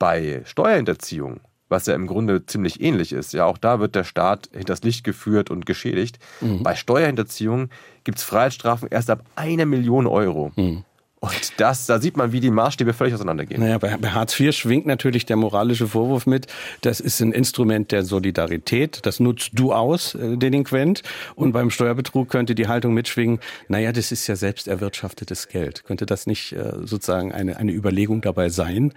Bei 0.00 0.42
Steuerhinterziehung, 0.44 1.40
was 1.68 1.86
ja 1.86 1.94
im 1.94 2.08
Grunde 2.08 2.44
ziemlich 2.44 2.80
ähnlich 2.80 3.12
ist, 3.12 3.32
ja, 3.32 3.44
auch 3.44 3.56
da 3.56 3.78
wird 3.78 3.94
der 3.94 4.04
Staat 4.04 4.50
hinters 4.52 4.82
Licht 4.82 5.04
geführt 5.04 5.48
und 5.48 5.64
geschädigt. 5.64 6.18
Mhm. 6.40 6.64
Bei 6.64 6.74
Steuerhinterziehung 6.74 7.70
gibt 8.02 8.18
es 8.18 8.24
Freiheitsstrafen 8.24 8.88
erst 8.90 9.10
ab 9.10 9.22
einer 9.36 9.64
Million 9.64 10.08
Euro. 10.08 10.50
Mhm. 10.56 10.84
Und 11.26 11.60
das, 11.60 11.86
da 11.86 11.98
sieht 11.98 12.16
man, 12.16 12.32
wie 12.32 12.40
die 12.40 12.50
Maßstäbe 12.50 12.92
völlig 12.92 13.14
auseinandergehen. 13.14 13.60
Naja, 13.60 13.78
bei, 13.78 13.96
bei 13.96 14.10
Hartz 14.10 14.38
IV 14.38 14.54
schwingt 14.54 14.86
natürlich 14.86 15.26
der 15.26 15.36
moralische 15.36 15.88
Vorwurf 15.88 16.26
mit, 16.26 16.46
das 16.82 17.00
ist 17.00 17.20
ein 17.20 17.32
Instrument 17.32 17.90
der 17.90 18.04
Solidarität, 18.04 19.00
das 19.04 19.18
nutzt 19.18 19.50
du 19.54 19.72
aus, 19.72 20.14
äh, 20.14 20.36
Delinquent. 20.36 21.02
Und 21.34 21.52
beim 21.52 21.70
Steuerbetrug 21.70 22.28
könnte 22.28 22.54
die 22.54 22.68
Haltung 22.68 22.94
mitschwingen, 22.94 23.40
naja, 23.68 23.90
das 23.90 24.12
ist 24.12 24.26
ja 24.28 24.36
selbst 24.36 24.68
erwirtschaftetes 24.68 25.48
Geld. 25.48 25.84
Könnte 25.84 26.06
das 26.06 26.26
nicht 26.26 26.52
äh, 26.52 26.72
sozusagen 26.84 27.32
eine, 27.32 27.56
eine 27.56 27.72
Überlegung 27.72 28.20
dabei 28.20 28.48
sein? 28.48 28.92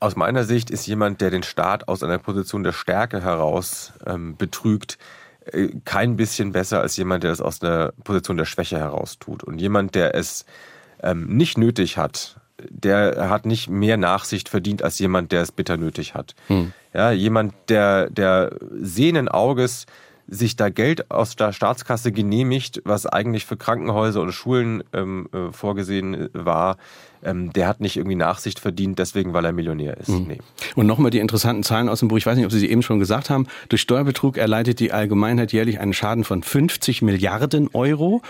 Aus 0.00 0.16
meiner 0.16 0.44
Sicht 0.44 0.70
ist 0.70 0.86
jemand, 0.86 1.20
der 1.20 1.30
den 1.30 1.42
Staat 1.42 1.86
aus 1.86 2.02
einer 2.02 2.18
Position 2.18 2.64
der 2.64 2.72
Stärke 2.72 3.22
heraus 3.22 3.92
ähm, 4.06 4.34
betrügt, 4.36 4.98
kein 5.84 6.16
bisschen 6.16 6.52
besser 6.52 6.80
als 6.80 6.96
jemand, 6.96 7.24
der 7.24 7.32
es 7.32 7.40
aus 7.40 7.62
einer 7.62 7.92
Position 8.04 8.36
der 8.36 8.44
Schwäche 8.44 8.78
heraus 8.78 9.18
tut. 9.18 9.42
Und 9.42 9.60
jemand, 9.60 9.94
der 9.94 10.14
es 10.14 10.44
ähm, 11.02 11.26
nicht 11.28 11.58
nötig 11.58 11.96
hat, 11.96 12.40
der 12.68 13.30
hat 13.30 13.46
nicht 13.46 13.68
mehr 13.68 13.96
Nachsicht 13.96 14.48
verdient 14.48 14.82
als 14.82 14.98
jemand, 14.98 15.32
der 15.32 15.42
es 15.42 15.52
bitter 15.52 15.76
nötig 15.76 16.14
hat. 16.14 16.34
Hm. 16.48 16.72
Ja, 16.92 17.10
jemand, 17.10 17.54
der, 17.68 18.10
der 18.10 18.56
sehenden 18.70 19.28
Auges 19.28 19.86
sich 20.26 20.56
da 20.56 20.68
Geld 20.68 21.10
aus 21.10 21.34
der 21.36 21.52
Staatskasse 21.52 22.12
genehmigt, 22.12 22.82
was 22.84 23.06
eigentlich 23.06 23.46
für 23.46 23.56
Krankenhäuser 23.56 24.20
und 24.20 24.32
Schulen 24.32 24.84
ähm, 24.92 25.28
äh, 25.32 25.52
vorgesehen 25.52 26.28
war, 26.32 26.76
ähm, 27.22 27.52
der 27.52 27.68
hat 27.68 27.80
nicht 27.80 27.96
irgendwie 27.96 28.16
Nachsicht 28.16 28.60
verdient, 28.60 28.98
deswegen, 28.98 29.32
weil 29.32 29.44
er 29.44 29.52
Millionär 29.52 29.96
ist. 29.98 30.08
Mhm. 30.08 30.26
Nee. 30.28 30.38
Und 30.74 30.86
nochmal 30.86 31.10
die 31.10 31.18
interessanten 31.18 31.62
Zahlen 31.62 31.88
aus 31.88 32.00
dem 32.00 32.08
Buch. 32.08 32.18
Ich 32.18 32.26
weiß 32.26 32.36
nicht, 32.36 32.46
ob 32.46 32.52
Sie 32.52 32.58
sie 32.58 32.70
eben 32.70 32.82
schon 32.82 32.98
gesagt 32.98 33.30
haben. 33.30 33.46
Durch 33.68 33.82
Steuerbetrug 33.82 34.36
erleidet 34.36 34.80
die 34.80 34.92
Allgemeinheit 34.92 35.52
jährlich 35.52 35.80
einen 35.80 35.92
Schaden 35.92 36.24
von 36.24 36.42
50 36.42 37.02
Milliarden 37.02 37.68
Euro. 37.72 38.22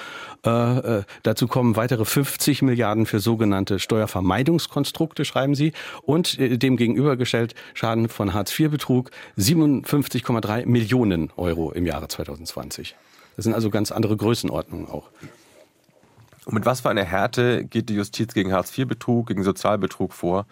Äh, 0.45 0.51
äh, 0.99 1.03
dazu 1.23 1.49
kommen 1.49 1.77
weitere 1.77 2.05
50 2.05 2.63
Milliarden 2.63 3.07
für 3.07 3.21
sogenannte 3.21 3.79
Steuervermeidungskonstrukte, 3.79 5.25
schreiben 5.25 5.55
Sie. 5.55 5.73
Und 6.03 6.39
äh, 6.39 6.57
dem 6.57 6.77
gegenübergestellt 6.77 7.55
Schaden 7.75 8.09
von 8.09 8.33
Hartz-IV-Betrug 8.33 9.11
57,3 9.39 10.67
Millionen 10.67 11.31
Euro 11.37 11.73
im 11.73 11.87
Jahre 11.87 12.09
2020. 12.09 12.97
Das 13.37 13.45
sind 13.45 13.55
also 13.55 13.71
ganz 13.71 13.93
andere 13.93 14.17
Größenordnungen 14.17 14.89
auch. 14.89 15.11
Und 16.51 16.55
mit 16.55 16.67
was 16.67 16.81
für 16.81 16.91
einer 16.91 17.05
Härte 17.05 17.65
geht 17.65 17.91
die 17.91 17.95
Justiz 17.95 18.35
gegen 18.35 18.53
Hartz-IV-Betrug, 18.53 19.29
gegen 19.29 19.45
Sozialbetrug 19.45 20.13
vor? 20.13 20.47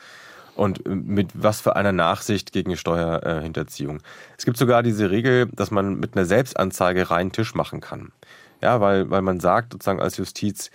Und 0.55 0.87
äh, 0.87 0.91
mit 0.91 1.31
was 1.35 1.61
für 1.61 1.75
einer 1.75 1.91
Nachsicht 1.91 2.53
gegen 2.53 2.77
Steuerhinterziehung? 2.77 3.99
Es 4.37 4.45
gibt 4.45 4.59
sogar 4.59 4.85
diese 4.85 5.11
Regel, 5.11 5.47
dass 5.47 5.73
man 5.73 5.99
mit 5.99 6.17
einer 6.17 6.25
Selbstanzeige 6.25 7.11
reinen 7.11 7.33
Tisch 7.33 7.53
machen 7.57 7.81
kann. 7.81 8.13
Ja, 8.61 8.81
weil, 8.81 9.11
weil 9.11 9.23
man 9.23 9.41
sagt 9.41 9.73
sozusagen 9.73 10.01
als 10.01 10.19
Justiz, 10.19 10.71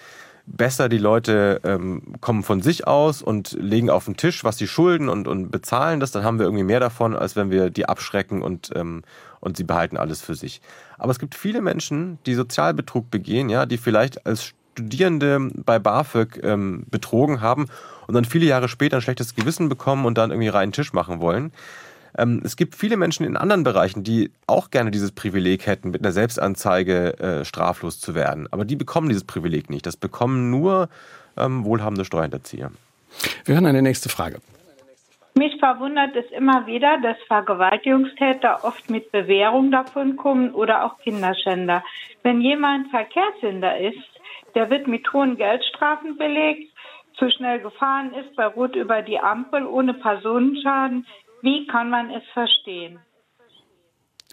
besser 0.46 0.90
die 0.90 0.98
Leute 0.98 1.62
ähm, 1.64 2.16
kommen 2.20 2.44
von 2.44 2.62
sich 2.62 2.86
aus 2.86 3.22
und 3.22 3.54
legen 3.54 3.90
auf 3.90 4.04
den 4.04 4.18
Tisch, 4.18 4.44
was 4.44 4.58
sie 4.58 4.68
schulden 4.68 5.08
und, 5.08 5.30
und 5.30 5.52
bezahlen 5.52 6.02
das, 6.02 6.12
dann 6.12 6.26
haben 6.26 6.38
wir 6.38 6.48
irgendwie 6.48 6.66
mehr 6.66 6.82
davon, 6.82 7.16
als 7.16 7.38
wenn 7.38 7.50
wir 7.50 7.70
die 7.70 7.88
abschrecken 7.88 8.42
und, 8.42 8.72
ähm, 8.76 9.04
und 9.40 9.56
sie 9.56 9.64
behalten 9.64 9.96
alles 9.96 10.22
für 10.22 10.36
sich. 10.36 10.62
Aber 10.98 11.12
es 11.12 11.20
gibt 11.20 11.34
viele 11.34 11.62
Menschen, 11.62 12.20
die 12.26 12.34
Sozialbetrug 12.34 13.10
begehen, 13.10 13.48
ja, 13.48 13.66
die 13.66 13.78
vielleicht 13.78 14.26
als 14.26 14.54
Studierende 14.74 15.52
bei 15.54 15.80
BAföG 15.80 16.44
ähm, 16.44 16.86
betrogen 16.90 17.42
haben 17.42 17.68
und 18.08 18.16
dann 18.16 18.26
viele 18.26 18.46
Jahre 18.46 18.68
später 18.68 18.98
ein 18.98 19.02
schlechtes 19.02 19.36
Gewissen 19.36 19.70
bekommen 19.70 20.06
und 20.06 20.18
dann 20.18 20.32
irgendwie 20.32 20.50
reinen 20.50 20.72
Tisch 20.72 20.94
machen 20.94 21.22
wollen. 21.22 21.52
Ähm, 22.18 22.42
es 22.44 22.56
gibt 22.56 22.76
viele 22.76 22.98
Menschen 22.98 23.26
in 23.26 23.38
anderen 23.38 23.64
Bereichen, 23.64 24.04
die 24.04 24.32
auch 24.48 24.72
gerne 24.72 24.92
dieses 24.92 25.12
Privileg 25.12 25.68
hätten, 25.68 25.92
mit 25.92 26.02
einer 26.02 26.12
Selbstanzeige 26.12 27.20
äh, 27.20 27.46
straflos 27.46 28.00
zu 28.00 28.16
werden. 28.16 28.48
Aber 28.52 28.66
die 28.66 28.76
bekommen 28.76 29.10
dieses 29.10 29.24
Privileg 29.24 29.70
nicht. 29.70 29.86
Das 29.86 29.98
bekommen 29.98 30.50
nur 30.50 30.90
ähm, 31.38 31.66
wohlhabende 31.66 32.06
Steuerhinterzieher. 32.06 32.72
Wir 33.46 33.56
hören 33.56 33.66
eine 33.66 33.82
nächste 33.82 34.10
Frage. 34.10 34.40
Mich 35.36 35.58
verwundert 35.60 36.16
es 36.16 36.30
immer 36.32 36.68
wieder, 36.68 37.00
dass 37.02 37.18
Vergewaltigungstäter 37.28 38.64
oft 38.64 38.90
mit 38.92 39.12
Bewährung 39.12 39.72
davon 39.72 40.16
kommen 40.16 40.52
oder 40.52 40.86
auch 40.86 41.00
Kinderschänder. 41.00 41.84
Wenn 42.22 42.40
jemand 42.42 42.92
Verkehrssünder 42.92 43.80
ist, 43.80 44.13
der 44.56 44.70
wird 44.70 44.88
mit 44.88 45.12
hohen 45.14 45.38
Geldstrafen 45.38 46.18
belegt, 46.18 46.72
zu 47.18 47.30
schnell 47.30 47.60
gefahren 47.60 48.14
ist, 48.14 48.36
bei 48.36 48.46
Rot 48.46 48.76
über 48.76 49.02
die 49.02 49.20
Ampel 49.20 49.66
ohne 49.66 49.94
Personenschaden. 49.94 51.06
Wie 51.42 51.68
kann 51.68 51.90
man 51.90 52.10
es 52.10 52.24
verstehen? 52.34 53.00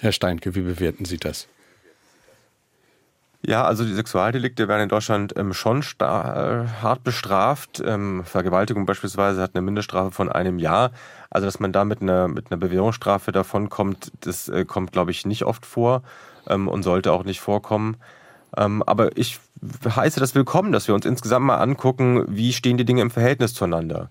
Herr 0.00 0.12
Steinke, 0.12 0.54
wie 0.54 0.62
bewerten 0.62 1.04
Sie 1.04 1.18
das? 1.18 1.48
Ja, 3.42 3.64
also 3.64 3.84
die 3.84 3.94
Sexualdelikte 3.94 4.68
werden 4.68 4.82
in 4.82 4.88
Deutschland 4.90 5.32
ähm, 5.36 5.54
schon 5.54 5.80
äh, 5.80 6.04
hart 6.04 7.02
bestraft. 7.04 7.82
Ähm, 7.84 8.22
Vergewaltigung 8.24 8.84
beispielsweise 8.84 9.40
hat 9.40 9.54
eine 9.54 9.62
Mindeststrafe 9.62 10.10
von 10.10 10.30
einem 10.30 10.58
Jahr. 10.58 10.90
Also 11.30 11.46
dass 11.46 11.58
man 11.58 11.72
da 11.72 11.84
mit 11.84 12.02
einer, 12.02 12.28
mit 12.28 12.50
einer 12.50 12.58
Bewährungsstrafe 12.58 13.32
davon 13.32 13.70
kommt, 13.70 14.12
das 14.20 14.48
äh, 14.50 14.66
kommt, 14.66 14.92
glaube 14.92 15.10
ich, 15.10 15.24
nicht 15.24 15.44
oft 15.44 15.64
vor 15.64 16.02
ähm, 16.48 16.68
und 16.68 16.82
sollte 16.82 17.12
auch 17.12 17.24
nicht 17.24 17.40
vorkommen. 17.40 17.96
Ähm, 18.56 18.82
aber 18.82 19.16
ich 19.16 19.38
heiße 19.84 20.20
das 20.20 20.34
willkommen, 20.34 20.72
dass 20.72 20.88
wir 20.88 20.94
uns 20.94 21.06
insgesamt 21.06 21.46
mal 21.46 21.58
angucken, 21.58 22.24
wie 22.28 22.52
stehen 22.52 22.76
die 22.76 22.84
Dinge 22.84 23.02
im 23.02 23.10
Verhältnis 23.10 23.54
zueinander. 23.54 24.10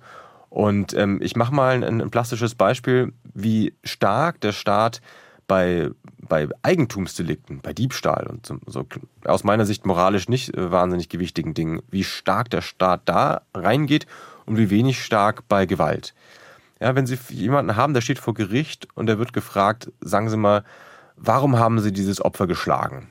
Und 0.49 0.93
ähm, 0.93 1.19
ich 1.21 1.35
mache 1.35 1.53
mal 1.53 1.83
ein, 1.83 2.01
ein, 2.01 2.09
plastisches 2.09 2.55
Beispiel, 2.55 3.13
wie 3.33 3.73
stark 3.83 4.41
der 4.41 4.51
Staat 4.51 5.01
bei, 5.47 5.89
bei 6.27 6.47
Eigentumsdelikten, 6.63 7.61
bei 7.61 7.73
Diebstahl 7.73 8.27
und 8.27 8.45
so, 8.45 8.57
so 8.65 8.85
aus 9.25 9.43
meiner 9.43 9.65
Sicht 9.65 9.85
moralisch 9.85 10.27
nicht 10.27 10.55
äh, 10.55 10.71
wahnsinnig 10.71 11.09
gewichtigen 11.09 11.53
Dingen, 11.53 11.81
wie 11.89 12.03
stark 12.03 12.49
der 12.49 12.61
Staat 12.61 13.01
da 13.05 13.41
reingeht 13.53 14.07
und 14.45 14.57
wie 14.57 14.69
wenig 14.69 15.03
stark 15.03 15.47
bei 15.47 15.65
Gewalt. 15.65 16.13
Ja, 16.79 16.95
wenn 16.95 17.05
Sie 17.05 17.17
jemanden 17.29 17.75
haben, 17.75 17.93
der 17.93 18.01
steht 18.01 18.19
vor 18.19 18.33
Gericht 18.33 18.87
und 18.95 19.07
der 19.07 19.19
wird 19.19 19.33
gefragt, 19.33 19.91
sagen 20.01 20.29
Sie 20.29 20.37
mal, 20.37 20.63
warum 21.15 21.59
haben 21.59 21.79
Sie 21.79 21.91
dieses 21.91 22.23
Opfer 22.23 22.47
geschlagen? 22.47 23.09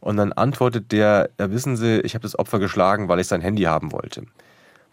Und 0.00 0.16
dann 0.16 0.32
antwortet 0.32 0.92
der, 0.92 1.30
ja, 1.38 1.50
wissen 1.50 1.76
Sie, 1.76 2.00
ich 2.00 2.14
habe 2.14 2.22
das 2.22 2.38
Opfer 2.38 2.58
geschlagen, 2.58 3.08
weil 3.08 3.20
ich 3.20 3.26
sein 3.26 3.40
Handy 3.40 3.62
haben 3.62 3.92
wollte. 3.92 4.24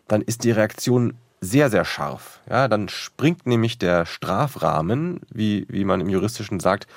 Dann 0.08 0.22
ist 0.22 0.44
die 0.44 0.52
Reaktion 0.52 1.16
sehr, 1.42 1.70
sehr 1.70 1.86
scharf. 1.86 2.40
Ja, 2.50 2.68
dann 2.68 2.90
springt 2.90 3.46
nämlich 3.46 3.78
der 3.78 4.06
Strafrahmen, 4.06 5.20
wie, 5.30 5.66
wie 5.70 5.84
man 5.84 6.02
im 6.02 6.10
Juristischen 6.10 6.60
sagt, 6.60 6.88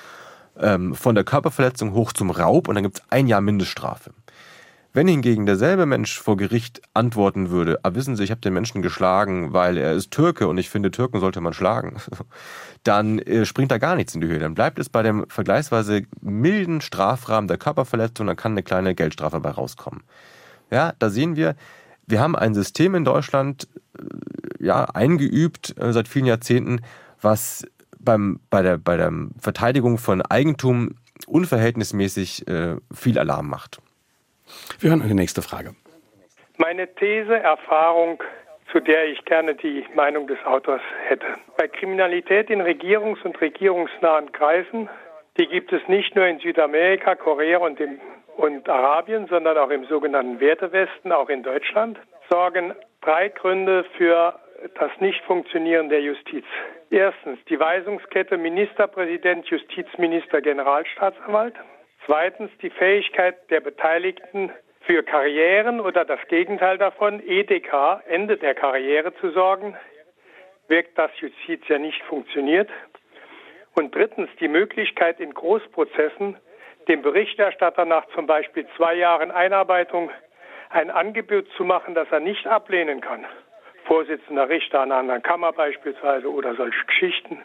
ähm, 0.59 0.95
von 0.95 1.15
der 1.15 1.23
Körperverletzung 1.23 1.93
hoch 1.93 2.13
zum 2.13 2.31
Raub 2.31 2.67
und 2.67 2.75
dann 2.75 2.83
gibt 2.83 2.99
es 2.99 3.03
ein 3.09 3.27
Jahr 3.27 3.41
Mindeststrafe. 3.41 4.11
Wenn 4.93 5.07
hingegen 5.07 5.45
derselbe 5.45 5.85
Mensch 5.85 6.19
vor 6.19 6.37
Gericht 6.37 6.81
antworten 6.95 7.51
würde, 7.51 7.79
ah, 7.83 7.93
wissen 7.93 8.15
Sie, 8.15 8.23
ich 8.23 8.31
habe 8.31 8.41
den 8.41 8.53
Menschen 8.53 8.81
geschlagen, 8.81 9.53
weil 9.53 9.77
er 9.77 9.93
ist 9.93 10.09
Türke 10.09 10.47
und 10.47 10.57
ich 10.57 10.69
finde, 10.69 10.89
Türken 10.89 11.19
sollte 11.19 11.39
man 11.41 11.53
schlagen, 11.53 11.97
dann 12.87 13.19
äh, 13.19 13.45
springt 13.45 13.71
da 13.71 13.77
gar 13.77 13.95
nichts 13.95 14.15
in 14.15 14.21
die 14.21 14.27
Höhe. 14.27 14.39
Dann 14.39 14.53
bleibt 14.53 14.79
es 14.79 14.89
bei 14.89 15.03
dem 15.03 15.25
vergleichsweise 15.29 16.03
milden 16.21 16.81
Strafrahmen 16.81 17.47
der 17.47 17.57
Körperverletzung, 17.57 18.27
dann 18.27 18.35
kann 18.35 18.53
eine 18.53 18.63
kleine 18.63 18.95
Geldstrafe 18.95 19.37
dabei 19.37 19.51
rauskommen. 19.51 20.03
Ja, 20.71 20.93
da 20.99 21.09
sehen 21.09 21.35
wir, 21.35 21.55
wir 22.07 22.21
haben 22.21 22.35
ein 22.35 22.53
System 22.53 22.95
in 22.95 23.03
Deutschland 23.03 23.67
äh, 23.97 24.65
ja, 24.65 24.85
eingeübt 24.85 25.75
äh, 25.79 25.91
seit 25.91 26.07
vielen 26.07 26.25
Jahrzehnten, 26.25 26.81
was 27.21 27.65
beim, 27.99 28.39
bei, 28.49 28.61
der, 28.61 28.77
bei 28.77 28.97
der 28.97 29.11
Verteidigung 29.39 29.97
von 29.97 30.21
Eigentum 30.21 30.95
unverhältnismäßig 31.27 32.47
äh, 32.47 32.77
viel 32.93 33.19
Alarm 33.19 33.49
macht. 33.49 33.79
Wir 34.79 34.91
hören 34.91 35.01
eine 35.01 35.15
nächste 35.15 35.41
Frage. 35.41 35.75
Meine 36.57 36.87
These, 36.95 37.35
Erfahrung, 37.35 38.23
zu 38.71 38.79
der 38.79 39.05
ich 39.05 39.23
gerne 39.25 39.55
die 39.55 39.85
Meinung 39.95 40.27
des 40.27 40.43
Autors 40.45 40.81
hätte. 41.07 41.25
Bei 41.57 41.67
Kriminalität 41.67 42.49
in 42.49 42.61
regierungs- 42.61 43.23
und 43.23 43.39
regierungsnahen 43.39 44.31
Kreisen, 44.31 44.89
die 45.37 45.47
gibt 45.47 45.71
es 45.71 45.87
nicht 45.87 46.15
nur 46.15 46.25
in 46.25 46.39
Südamerika, 46.39 47.15
Korea 47.15 47.59
und, 47.59 47.79
im, 47.79 47.99
und 48.35 48.67
Arabien, 48.67 49.27
sondern 49.27 49.57
auch 49.57 49.69
im 49.69 49.85
sogenannten 49.85 50.39
Wertewesten, 50.39 51.11
auch 51.11 51.29
in 51.29 51.43
Deutschland, 51.43 51.99
sorgen 52.29 52.73
drei 53.01 53.29
Gründe 53.29 53.85
für 53.97 54.39
das 54.75 54.91
Nichtfunktionieren 54.99 55.89
der 55.89 56.01
Justiz. 56.01 56.45
Erstens 56.89 57.39
die 57.45 57.59
Weisungskette 57.59 58.37
Ministerpräsident, 58.37 59.45
Justizminister, 59.47 60.41
Generalstaatsanwalt. 60.41 61.53
Zweitens 62.05 62.49
die 62.61 62.69
Fähigkeit 62.69 63.35
der 63.49 63.59
Beteiligten 63.59 64.51
für 64.87 65.03
Karrieren 65.03 65.81
oder 65.81 66.05
das 66.05 66.19
Gegenteil 66.29 66.77
davon, 66.77 67.21
EDK, 67.27 68.01
Ende 68.07 68.37
der 68.37 68.55
Karriere 68.55 69.13
zu 69.15 69.31
sorgen, 69.31 69.75
wirkt 70.69 70.97
das 70.97 71.11
Justiz 71.19 71.61
ja 71.67 71.77
nicht 71.77 72.01
funktioniert. 72.03 72.69
Und 73.75 73.93
drittens 73.93 74.29
die 74.39 74.47
Möglichkeit 74.47 75.19
in 75.19 75.33
Großprozessen 75.33 76.37
dem 76.87 77.01
Berichterstatter 77.01 77.83
nach 77.83 78.05
zum 78.15 78.27
Beispiel 78.27 78.65
zwei 78.77 78.95
Jahren 78.95 79.29
Einarbeitung 79.29 80.09
ein 80.69 80.89
Angebot 80.89 81.47
zu 81.57 81.65
machen, 81.65 81.93
das 81.93 82.07
er 82.09 82.21
nicht 82.21 82.47
ablehnen 82.47 83.01
kann. 83.01 83.25
Vorsitzender 83.83 84.47
Richter 84.47 84.81
einer 84.81 84.95
anderen 84.95 85.21
Kammer 85.21 85.51
beispielsweise 85.51 86.31
oder 86.31 86.55
solche 86.55 86.85
Geschichten, 86.85 87.43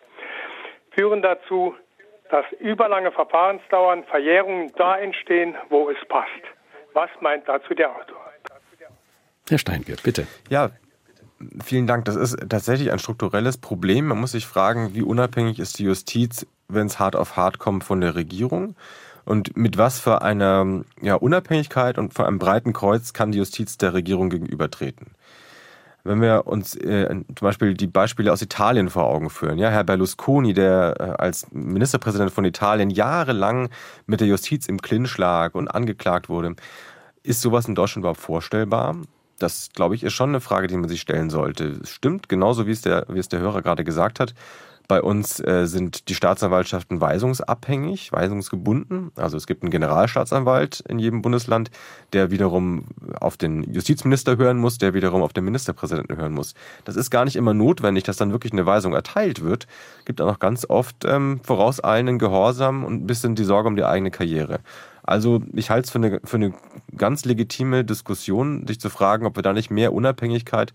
führen 0.92 1.22
dazu, 1.22 1.74
dass 2.30 2.46
überlange 2.60 3.10
Verfahrensdauern, 3.10 4.04
Verjährungen 4.04 4.72
da 4.76 4.96
entstehen, 4.96 5.56
wo 5.70 5.90
es 5.90 5.98
passt. 6.08 6.30
Was 6.94 7.10
meint 7.20 7.48
dazu 7.48 7.74
der 7.74 7.90
Autor? 7.90 8.22
Herr 9.48 9.58
Steinke, 9.58 9.96
bitte. 10.02 10.26
Ja, 10.48 10.70
vielen 11.64 11.86
Dank. 11.86 12.04
Das 12.04 12.16
ist 12.16 12.36
tatsächlich 12.48 12.92
ein 12.92 12.98
strukturelles 12.98 13.58
Problem. 13.58 14.06
Man 14.06 14.20
muss 14.20 14.32
sich 14.32 14.46
fragen, 14.46 14.94
wie 14.94 15.02
unabhängig 15.02 15.58
ist 15.58 15.78
die 15.78 15.84
Justiz, 15.84 16.46
wenn 16.68 16.86
es 16.86 16.98
hart 16.98 17.16
auf 17.16 17.36
hart 17.36 17.58
kommt 17.58 17.84
von 17.84 18.00
der 18.00 18.14
Regierung? 18.14 18.76
Und 19.24 19.56
mit 19.56 19.78
was 19.78 20.00
für 20.00 20.22
einer 20.22 20.84
ja, 21.00 21.14
Unabhängigkeit 21.14 21.98
und 21.98 22.14
vor 22.14 22.26
einem 22.26 22.38
breiten 22.38 22.72
Kreuz 22.72 23.12
kann 23.12 23.32
die 23.32 23.38
Justiz 23.38 23.78
der 23.78 23.94
Regierung 23.94 24.30
gegenübertreten? 24.30 25.12
Wenn 26.04 26.20
wir 26.20 26.46
uns 26.46 26.74
äh, 26.76 27.08
zum 27.08 27.46
Beispiel 27.46 27.74
die 27.74 27.86
Beispiele 27.86 28.32
aus 28.32 28.42
Italien 28.42 28.90
vor 28.90 29.04
Augen 29.04 29.30
führen, 29.30 29.58
ja, 29.58 29.68
Herr 29.68 29.84
Berlusconi, 29.84 30.52
der 30.52 30.94
äh, 30.98 31.02
als 31.22 31.46
Ministerpräsident 31.52 32.30
von 32.30 32.44
Italien 32.44 32.90
jahrelang 32.90 33.70
mit 34.06 34.20
der 34.20 34.28
Justiz 34.28 34.66
im 34.66 34.80
Clinch 34.82 35.16
lag 35.18 35.54
und 35.54 35.68
angeklagt 35.68 36.28
wurde, 36.28 36.56
ist 37.22 37.40
sowas 37.40 37.68
in 37.68 37.74
Deutschland 37.74 38.02
überhaupt 38.02 38.20
vorstellbar? 38.20 38.96
Das, 39.38 39.70
glaube 39.74 39.94
ich, 39.94 40.02
ist 40.02 40.12
schon 40.12 40.30
eine 40.30 40.40
Frage, 40.40 40.66
die 40.66 40.76
man 40.76 40.88
sich 40.88 41.00
stellen 41.00 41.30
sollte. 41.30 41.78
Es 41.82 41.90
stimmt, 41.90 42.28
genauso 42.28 42.66
wie 42.66 42.72
es 42.72 42.82
der, 42.82 43.06
wie 43.08 43.18
es 43.18 43.28
der 43.28 43.40
Hörer 43.40 43.62
gerade 43.62 43.84
gesagt 43.84 44.20
hat. 44.20 44.34
Bei 44.92 45.00
uns 45.00 45.40
äh, 45.40 45.66
sind 45.66 46.10
die 46.10 46.14
Staatsanwaltschaften 46.14 47.00
weisungsabhängig, 47.00 48.12
weisungsgebunden. 48.12 49.10
Also 49.16 49.38
es 49.38 49.46
gibt 49.46 49.62
einen 49.62 49.70
Generalstaatsanwalt 49.70 50.84
in 50.86 50.98
jedem 50.98 51.22
Bundesland, 51.22 51.70
der 52.12 52.30
wiederum 52.30 52.88
auf 53.18 53.38
den 53.38 53.62
Justizminister 53.72 54.36
hören 54.36 54.58
muss, 54.58 54.76
der 54.76 54.92
wiederum 54.92 55.22
auf 55.22 55.32
den 55.32 55.46
Ministerpräsidenten 55.46 56.18
hören 56.18 56.34
muss. 56.34 56.52
Das 56.84 56.96
ist 56.96 57.08
gar 57.08 57.24
nicht 57.24 57.36
immer 57.36 57.54
notwendig, 57.54 58.04
dass 58.04 58.18
dann 58.18 58.32
wirklich 58.32 58.52
eine 58.52 58.66
Weisung 58.66 58.92
erteilt 58.92 59.42
wird. 59.42 59.66
Es 60.00 60.04
gibt 60.04 60.20
auch 60.20 60.26
noch 60.26 60.38
ganz 60.38 60.66
oft 60.68 61.06
ähm, 61.06 61.40
vorauseilenden 61.42 62.18
Gehorsam 62.18 62.84
und 62.84 63.04
ein 63.04 63.06
bisschen 63.06 63.34
die 63.34 63.44
Sorge 63.44 63.68
um 63.68 63.76
die 63.76 63.84
eigene 63.84 64.10
Karriere. 64.10 64.60
Also 65.02 65.40
ich 65.54 65.70
halte 65.70 65.86
es 65.86 65.90
für 65.90 66.00
eine, 66.00 66.20
für 66.22 66.36
eine 66.36 66.52
ganz 66.98 67.24
legitime 67.24 67.82
Diskussion, 67.82 68.66
sich 68.66 68.78
zu 68.78 68.90
fragen, 68.90 69.24
ob 69.24 69.36
wir 69.36 69.42
da 69.42 69.54
nicht 69.54 69.70
mehr 69.70 69.94
Unabhängigkeit 69.94 70.74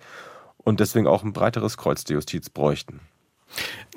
und 0.58 0.80
deswegen 0.80 1.06
auch 1.06 1.24
ein 1.24 1.34
breiteres 1.34 1.78
Kreuz 1.78 2.04
der 2.04 2.16
Justiz 2.16 2.50
bräuchten. 2.50 3.00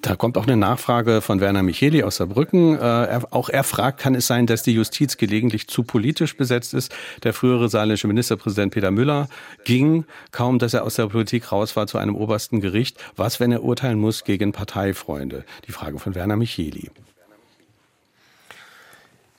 Da 0.03 0.17
kommt 0.17 0.39
auch 0.39 0.47
eine 0.47 0.57
Nachfrage 0.57 1.21
von 1.21 1.41
Werner 1.41 1.63
Micheli 1.63 2.03
aus 2.03 2.17
Saarbrücken. 2.17 2.77
Äh, 2.77 2.81
er, 2.81 3.29
auch 3.33 3.51
er 3.51 3.65
fragt, 3.65 4.01
kann 4.01 4.15
es 4.15 4.27
sein, 4.27 4.47
dass 4.47 4.63
die 4.63 4.73
Justiz 4.73 5.19
gelegentlich 5.19 5.69
zu 5.69 5.83
politisch 5.83 6.37
besetzt 6.37 6.73
ist? 6.73 6.95
Der 7.23 7.35
frühere 7.35 7.69
saarländische 7.69 8.09
Ministerpräsident 8.09 8.73
Peter 8.73 8.91
Müller 8.91 9.29
ging, 9.65 10.07
kaum 10.31 10.59
dass 10.59 10.73
er 10.73 10.85
aus 10.85 10.95
der 10.95 11.09
Politik 11.09 11.53
raus 11.53 11.77
war, 11.77 11.87
zu 11.87 11.99
einem 11.99 12.17
obersten 12.17 12.61
Gericht. 12.61 12.99
Was, 13.17 13.41
wenn 13.41 13.53
er 13.53 13.63
urteilen 13.63 13.99
muss 13.99 14.25
gegen 14.25 14.53
Parteifreunde? 14.53 15.45
Die 15.67 15.73
Frage 15.73 15.99
von 15.99 16.15
Werner 16.15 16.37
Micheli. 16.37 16.91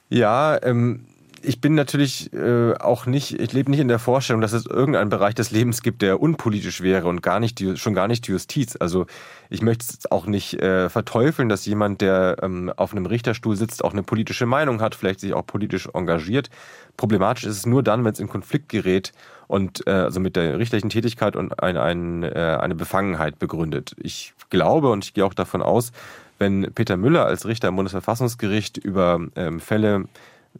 Ja, 0.09 0.62
ähm, 0.62 1.05
ich 1.44 1.62
bin 1.62 1.76
natürlich 1.76 2.32
äh, 2.34 2.74
auch 2.76 3.06
nicht, 3.06 3.39
ich 3.39 3.54
lebe 3.54 3.72
nicht 3.72 3.80
in 3.80 3.88
der 3.88 4.00
Vorstellung, 4.00 4.42
dass 4.42 4.54
es 4.54 4.66
irgendeinen 4.66 5.10
Bereich 5.10 5.36
des 5.36 5.52
Lebens 5.52 5.82
gibt, 5.82 6.02
der 6.02 6.22
unpolitisch 6.22 6.82
wäre 6.82 7.08
und 7.08 7.22
gar 7.22 7.39
nicht 7.39 7.60
die, 7.60 7.78
schon 7.78 7.94
gar 7.94 8.08
nicht 8.08 8.28
die 8.28 8.32
Justiz. 8.32 8.76
Also 8.80 9.06
ich 9.50 9.62
möchte 9.62 9.86
es 9.88 10.12
auch 10.12 10.26
nicht 10.26 10.62
äh, 10.62 10.89
verteufeln, 10.89 11.50
dass 11.50 11.66
jemand, 11.66 12.02
der 12.02 12.38
ähm, 12.42 12.72
auf 12.76 12.92
einem 12.94 13.06
Richterstuhl 13.06 13.56
sitzt, 13.56 13.84
auch 13.84 13.94
eine 13.94 14.04
politische 14.04 14.46
Meinung 14.46 14.82
hat, 14.82 14.96
vielleicht 14.96 15.20
sich 15.20 15.34
auch 15.34 15.46
politisch 15.46 15.89
engagiert. 15.94 16.50
Problematisch 16.98 17.46
ist 17.46 17.58
es 17.58 17.66
nur 17.66 17.84
dann, 17.84 18.04
wenn 18.06 18.14
es 18.14 18.20
in 18.20 18.28
Konflikt 18.28 18.70
gerät 18.70 19.12
und 19.48 19.86
äh, 19.88 19.92
also 19.92 20.20
mit 20.20 20.36
der 20.36 20.60
richterlichen 20.60 20.89
Tätigkeit 20.89 21.36
und 21.36 21.62
ein, 21.62 21.78
ein, 21.78 22.24
äh, 22.24 22.58
eine 22.60 22.76
Befangenheit 22.76 23.39
begründet. 23.39 23.96
Ich 23.98 24.34
glaube 24.50 24.89
und 24.89 25.06
ich 25.06 25.14
gehe 25.14 25.26
auch 25.26 25.34
davon 25.34 25.62
aus, 25.62 25.92
wenn 26.38 26.74
Peter 26.74 26.98
Müller 26.98 27.26
als 27.26 27.46
Richter 27.46 27.68
im 27.68 27.76
Bundesverfassungsgericht 27.76 28.78
über 28.78 29.20
ähm, 29.36 29.60
Fälle 29.60 30.06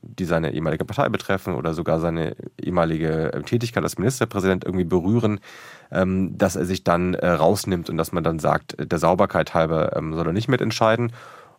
die 0.02 0.26
seine 0.26 0.54
ehemalige 0.54 0.86
Partei 0.86 1.10
betreffen 1.10 1.56
oder 1.56 1.74
sogar 1.74 2.00
seine 2.00 2.36
ehemalige 2.62 3.34
äh, 3.34 3.42
Tätigkeit 3.44 3.84
als 3.84 3.98
Ministerpräsident 3.98 4.66
irgendwie 4.66 4.86
berühren, 4.86 5.40
ähm, 5.92 6.38
dass 6.38 6.56
er 6.56 6.66
sich 6.66 6.84
dann 6.84 7.14
äh, 7.14 7.28
rausnimmt 7.28 7.90
und 7.90 7.98
dass 7.98 8.12
man 8.12 8.24
dann 8.24 8.40
sagt, 8.40 8.76
der 8.80 9.00
Sauberkeit 9.00 9.54
halber 9.54 9.96
ähm, 9.96 10.14
soll 10.14 10.28
er 10.28 10.34
nicht 10.34 10.48
mitentscheiden. 10.48 11.12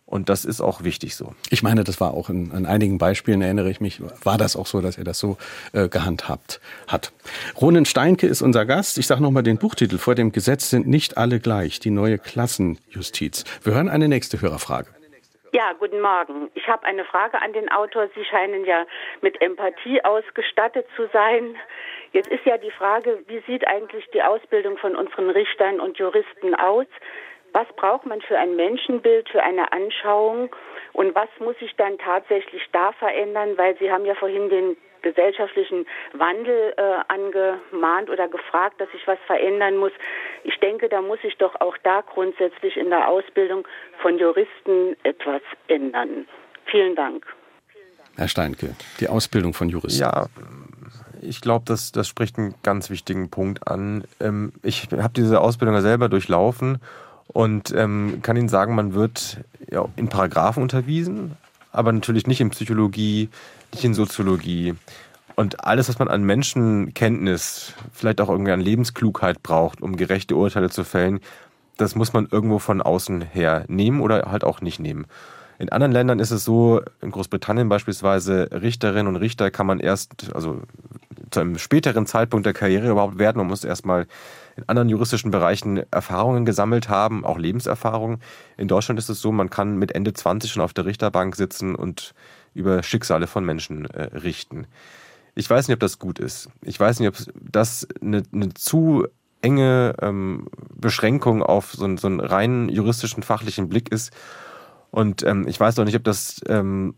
Und 0.05 0.29
das 0.29 0.45
ist 0.45 0.61
auch 0.61 0.83
wichtig 0.83 1.15
so. 1.15 1.33
Ich 1.49 1.63
meine, 1.63 1.83
das 1.83 1.99
war 1.99 2.13
auch 2.13 2.29
in, 2.29 2.51
an 2.51 2.65
einigen 2.65 2.97
Beispielen, 2.97 3.41
erinnere 3.41 3.71
ich 3.71 3.79
mich, 3.79 4.01
war 4.23 4.37
das 4.37 4.55
auch 4.55 4.67
so, 4.67 4.81
dass 4.81 4.97
er 4.97 5.05
das 5.05 5.17
so 5.17 5.37
äh, 5.71 5.87
gehandhabt 5.87 6.59
hat. 6.87 7.13
Ronen 7.59 7.85
Steinke 7.85 8.27
ist 8.27 8.41
unser 8.41 8.65
Gast. 8.65 8.97
Ich 8.97 9.07
sage 9.07 9.23
nochmal 9.23 9.43
den 9.43 9.57
Buchtitel. 9.57 9.97
Vor 9.97 10.13
dem 10.13 10.31
Gesetz 10.31 10.69
sind 10.69 10.87
nicht 10.87 11.17
alle 11.17 11.39
gleich. 11.39 11.79
Die 11.79 11.89
neue 11.89 12.19
Klassenjustiz. 12.19 13.45
Wir 13.63 13.73
hören 13.73 13.89
eine 13.89 14.07
nächste 14.07 14.41
Hörerfrage. 14.41 14.89
Ja, 15.55 15.73
guten 15.73 16.01
Morgen. 16.01 16.49
Ich 16.55 16.67
habe 16.67 16.83
eine 16.83 17.05
Frage 17.05 17.39
an 17.39 17.53
den 17.53 17.71
Autor. 17.71 18.09
Sie 18.15 18.25
scheinen 18.25 18.65
ja 18.65 18.87
mit 19.21 19.39
Empathie 19.39 20.03
ausgestattet 20.03 20.87
zu 20.95 21.05
sein. 21.13 21.55
Jetzt 22.11 22.29
ist 22.29 22.43
ja 22.43 22.57
die 22.57 22.71
Frage, 22.71 23.23
wie 23.27 23.39
sieht 23.41 23.67
eigentlich 23.67 24.09
die 24.15 24.23
Ausbildung 24.23 24.79
von 24.79 24.95
unseren 24.95 25.29
Richtern 25.29 25.79
und 25.79 25.99
Juristen 25.99 26.55
aus? 26.55 26.87
Was 27.51 27.67
braucht 27.75 28.07
man 28.07 28.19
für 28.23 28.35
ein 28.35 28.55
Menschenbild, 28.55 29.29
für 29.29 29.43
eine 29.43 29.71
Anschauung? 29.71 30.49
Und 30.91 31.13
was 31.13 31.29
muss 31.37 31.55
sich 31.59 31.75
dann 31.75 31.99
tatsächlich 31.99 32.63
da 32.71 32.91
verändern? 32.93 33.55
Weil 33.55 33.77
Sie 33.77 33.91
haben 33.91 34.05
ja 34.05 34.15
vorhin 34.15 34.49
den 34.49 34.75
gesellschaftlichen 35.03 35.85
Wandel 36.13 36.73
äh, 36.77 36.81
angemahnt 37.07 38.09
oder 38.09 38.27
gefragt, 38.27 38.81
dass 38.81 38.89
sich 38.91 39.05
was 39.05 39.19
verändern 39.27 39.77
muss. 39.77 39.91
Ich 40.43 40.59
denke, 40.59 40.89
da 40.89 41.01
muss 41.01 41.21
sich 41.21 41.37
doch 41.37 41.59
auch 41.61 41.77
da 41.83 42.01
grundsätzlich 42.01 42.77
in 42.77 42.89
der 42.89 43.07
Ausbildung 43.07 43.67
von 44.01 44.17
Juristen 44.17 44.95
etwas 45.03 45.41
ändern. 45.67 46.25
Vielen 46.65 46.95
Dank. 46.95 47.25
Herr 48.15 48.27
Steinke, 48.27 48.75
die 48.99 49.07
Ausbildung 49.07 49.53
von 49.53 49.69
Juristen. 49.69 50.01
Ja, 50.01 50.27
ich 51.21 51.41
glaube, 51.41 51.65
das, 51.65 51.91
das 51.91 52.07
spricht 52.07 52.37
einen 52.37 52.53
ganz 52.63 52.89
wichtigen 52.89 53.29
Punkt 53.29 53.67
an. 53.67 54.03
Ähm, 54.19 54.53
ich 54.61 54.87
habe 54.91 55.13
diese 55.15 55.41
Ausbildung 55.41 55.75
ja 55.75 55.81
selber 55.81 56.09
durchlaufen 56.09 56.79
und 57.27 57.73
ähm, 57.75 58.19
kann 58.21 58.37
Ihnen 58.37 58.49
sagen, 58.49 58.75
man 58.75 58.93
wird 58.93 59.39
ja, 59.69 59.85
in 59.95 60.09
Paragraphen 60.09 60.61
unterwiesen, 60.61 61.37
aber 61.71 61.91
natürlich 61.91 62.27
nicht 62.27 62.41
in 62.41 62.51
Psychologie, 62.51 63.29
nicht 63.73 63.83
in 63.83 63.93
Soziologie. 63.93 64.75
Und 65.35 65.65
alles, 65.65 65.89
was 65.89 65.99
man 65.99 66.07
an 66.07 66.23
Menschenkenntnis, 66.23 67.73
vielleicht 67.91 68.21
auch 68.21 68.29
irgendwie 68.29 68.51
an 68.51 68.61
Lebensklugheit 68.61 69.41
braucht, 69.41 69.81
um 69.81 69.97
gerechte 69.97 70.35
Urteile 70.35 70.69
zu 70.69 70.83
fällen, 70.83 71.19
das 71.77 71.95
muss 71.95 72.13
man 72.13 72.27
irgendwo 72.29 72.59
von 72.59 72.81
außen 72.81 73.21
her 73.21 73.65
nehmen 73.67 74.01
oder 74.01 74.31
halt 74.31 74.43
auch 74.43 74.61
nicht 74.61 74.79
nehmen. 74.79 75.07
In 75.59 75.69
anderen 75.69 75.91
Ländern 75.91 76.19
ist 76.19 76.31
es 76.31 76.43
so, 76.43 76.81
in 77.01 77.11
Großbritannien 77.11 77.69
beispielsweise, 77.69 78.49
Richterinnen 78.51 79.07
und 79.07 79.15
Richter 79.15 79.49
kann 79.49 79.65
man 79.65 79.79
erst, 79.79 80.33
also 80.33 80.61
zu 81.31 81.39
einem 81.39 81.57
späteren 81.57 82.05
Zeitpunkt 82.05 82.45
der 82.45 82.53
Karriere 82.53 82.89
überhaupt 82.89 83.17
werden. 83.17 83.37
Man 83.37 83.47
muss 83.47 83.63
erstmal 83.63 84.07
in 84.55 84.67
anderen 84.67 84.89
juristischen 84.89 85.31
Bereichen 85.31 85.81
Erfahrungen 85.91 86.45
gesammelt 86.45 86.89
haben, 86.89 87.25
auch 87.25 87.37
Lebenserfahrungen. 87.37 88.19
In 88.57 88.67
Deutschland 88.67 88.99
ist 88.99 89.09
es 89.09 89.21
so, 89.21 89.31
man 89.31 89.49
kann 89.49 89.77
mit 89.77 89.93
Ende 89.93 90.13
20 90.13 90.51
schon 90.51 90.63
auf 90.63 90.73
der 90.73 90.85
Richterbank 90.85 91.35
sitzen 91.35 91.75
und 91.75 92.13
über 92.53 92.83
Schicksale 92.83 93.27
von 93.27 93.45
Menschen 93.45 93.85
äh, 93.85 94.15
richten. 94.17 94.67
Ich 95.35 95.49
weiß 95.49 95.67
nicht, 95.67 95.75
ob 95.75 95.79
das 95.79 95.99
gut 95.99 96.19
ist. 96.19 96.49
Ich 96.61 96.79
weiß 96.79 96.99
nicht, 96.99 97.09
ob 97.09 97.15
das 97.41 97.87
eine, 98.01 98.23
eine 98.31 98.53
zu 98.53 99.07
enge 99.41 99.95
ähm, 100.01 100.47
Beschränkung 100.75 101.43
auf 101.43 101.73
so, 101.73 101.85
einen, 101.85 101.97
so 101.97 102.07
einen 102.07 102.19
rein 102.19 102.69
juristischen, 102.69 103.23
fachlichen 103.23 103.67
Blick 103.67 103.91
ist. 103.91 104.11
Und 104.91 105.23
ähm, 105.23 105.47
ich 105.47 105.59
weiß 105.59 105.77
auch 105.79 105.85
nicht, 105.85 105.95
ob 105.95 106.03
das 106.03 106.39
ähm, 106.47 106.95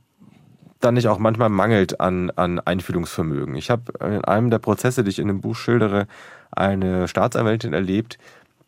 dann 0.79 0.95
nicht 0.95 1.07
auch 1.07 1.17
manchmal 1.17 1.49
mangelt 1.49 1.99
an, 1.99 2.29
an 2.31 2.59
Einfühlungsvermögen. 2.59 3.55
Ich 3.55 3.69
habe 3.69 3.93
in 4.01 4.23
einem 4.23 4.49
der 4.49 4.59
Prozesse, 4.59 5.03
die 5.03 5.09
ich 5.09 5.19
in 5.19 5.27
dem 5.27 5.41
Buch 5.41 5.55
schildere, 5.55 6.07
eine 6.51 7.07
Staatsanwältin 7.07 7.73
erlebt, 7.73 8.17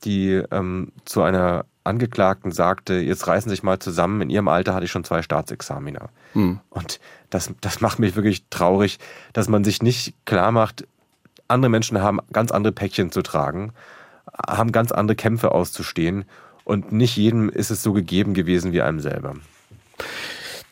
die 0.04 0.42
ähm, 0.52 0.92
zu 1.06 1.22
einer 1.22 1.66
Angeklagten 1.88 2.52
sagte, 2.52 2.96
jetzt 2.96 3.28
reißen 3.28 3.50
Sie 3.50 3.56
sich 3.56 3.64
mal 3.64 3.80
zusammen, 3.80 4.22
in 4.22 4.30
Ihrem 4.30 4.48
Alter 4.48 4.74
hatte 4.74 4.86
ich 4.86 4.92
schon 4.92 5.04
zwei 5.04 5.22
Staatsexaminer. 5.22 6.10
Hm. 6.34 6.60
Und 6.70 7.00
das, 7.30 7.52
das 7.62 7.82
macht 7.82 8.00
mich 8.00 8.16
wirklich 8.16 8.44
traurig, 8.50 9.00
dass 9.34 9.50
man 9.50 9.64
sich 9.64 9.82
nicht 9.82 10.14
klar 10.26 10.52
macht, 10.52 10.86
andere 11.48 11.70
Menschen 11.70 12.02
haben 12.02 12.20
ganz 12.32 12.52
andere 12.52 12.74
Päckchen 12.74 13.12
zu 13.12 13.22
tragen, 13.22 13.72
haben 14.48 14.72
ganz 14.72 14.92
andere 14.92 15.16
Kämpfe 15.16 15.52
auszustehen 15.52 16.26
und 16.64 16.92
nicht 16.92 17.16
jedem 17.16 17.50
ist 17.50 17.72
es 17.72 17.82
so 17.82 17.94
gegeben 17.94 18.34
gewesen 18.34 18.74
wie 18.74 18.82
einem 18.82 19.00
selber. 19.00 19.36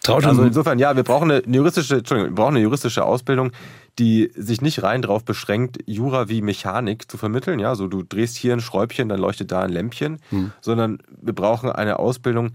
Also 0.10 0.44
insofern, 0.44 0.80
ja, 0.80 0.96
wir 0.96 1.04
brauchen 1.04 1.32
eine 1.32 1.44
juristische, 1.46 1.98
Entschuldigung, 1.98 2.32
wir 2.32 2.36
brauchen 2.36 2.56
eine 2.56 2.64
juristische 2.64 3.06
Ausbildung, 3.06 3.52
die 4.00 4.32
sich 4.36 4.62
nicht 4.62 4.84
rein 4.84 5.02
darauf 5.02 5.24
beschränkt, 5.24 5.78
Jura 5.86 6.30
wie 6.30 6.42
Mechanik 6.42 7.10
zu 7.10 7.18
vermitteln. 7.18 7.60
Ja, 7.60 7.76
so 7.76 7.88
du 7.88 8.04
drehst 8.04 8.36
hier 8.36 8.54
ein 8.54 8.62
Schräubchen, 8.62 9.10
dann 9.10 9.20
leuchtet 9.20 9.52
da 9.52 9.62
ein 9.62 9.72
Lämpchen, 9.72 10.20
hm. 10.30 10.52
sondern 10.62 11.00
wir 11.22 11.34
brauchen 11.34 11.72
eine 11.72 12.00
Ausbildung, 12.00 12.52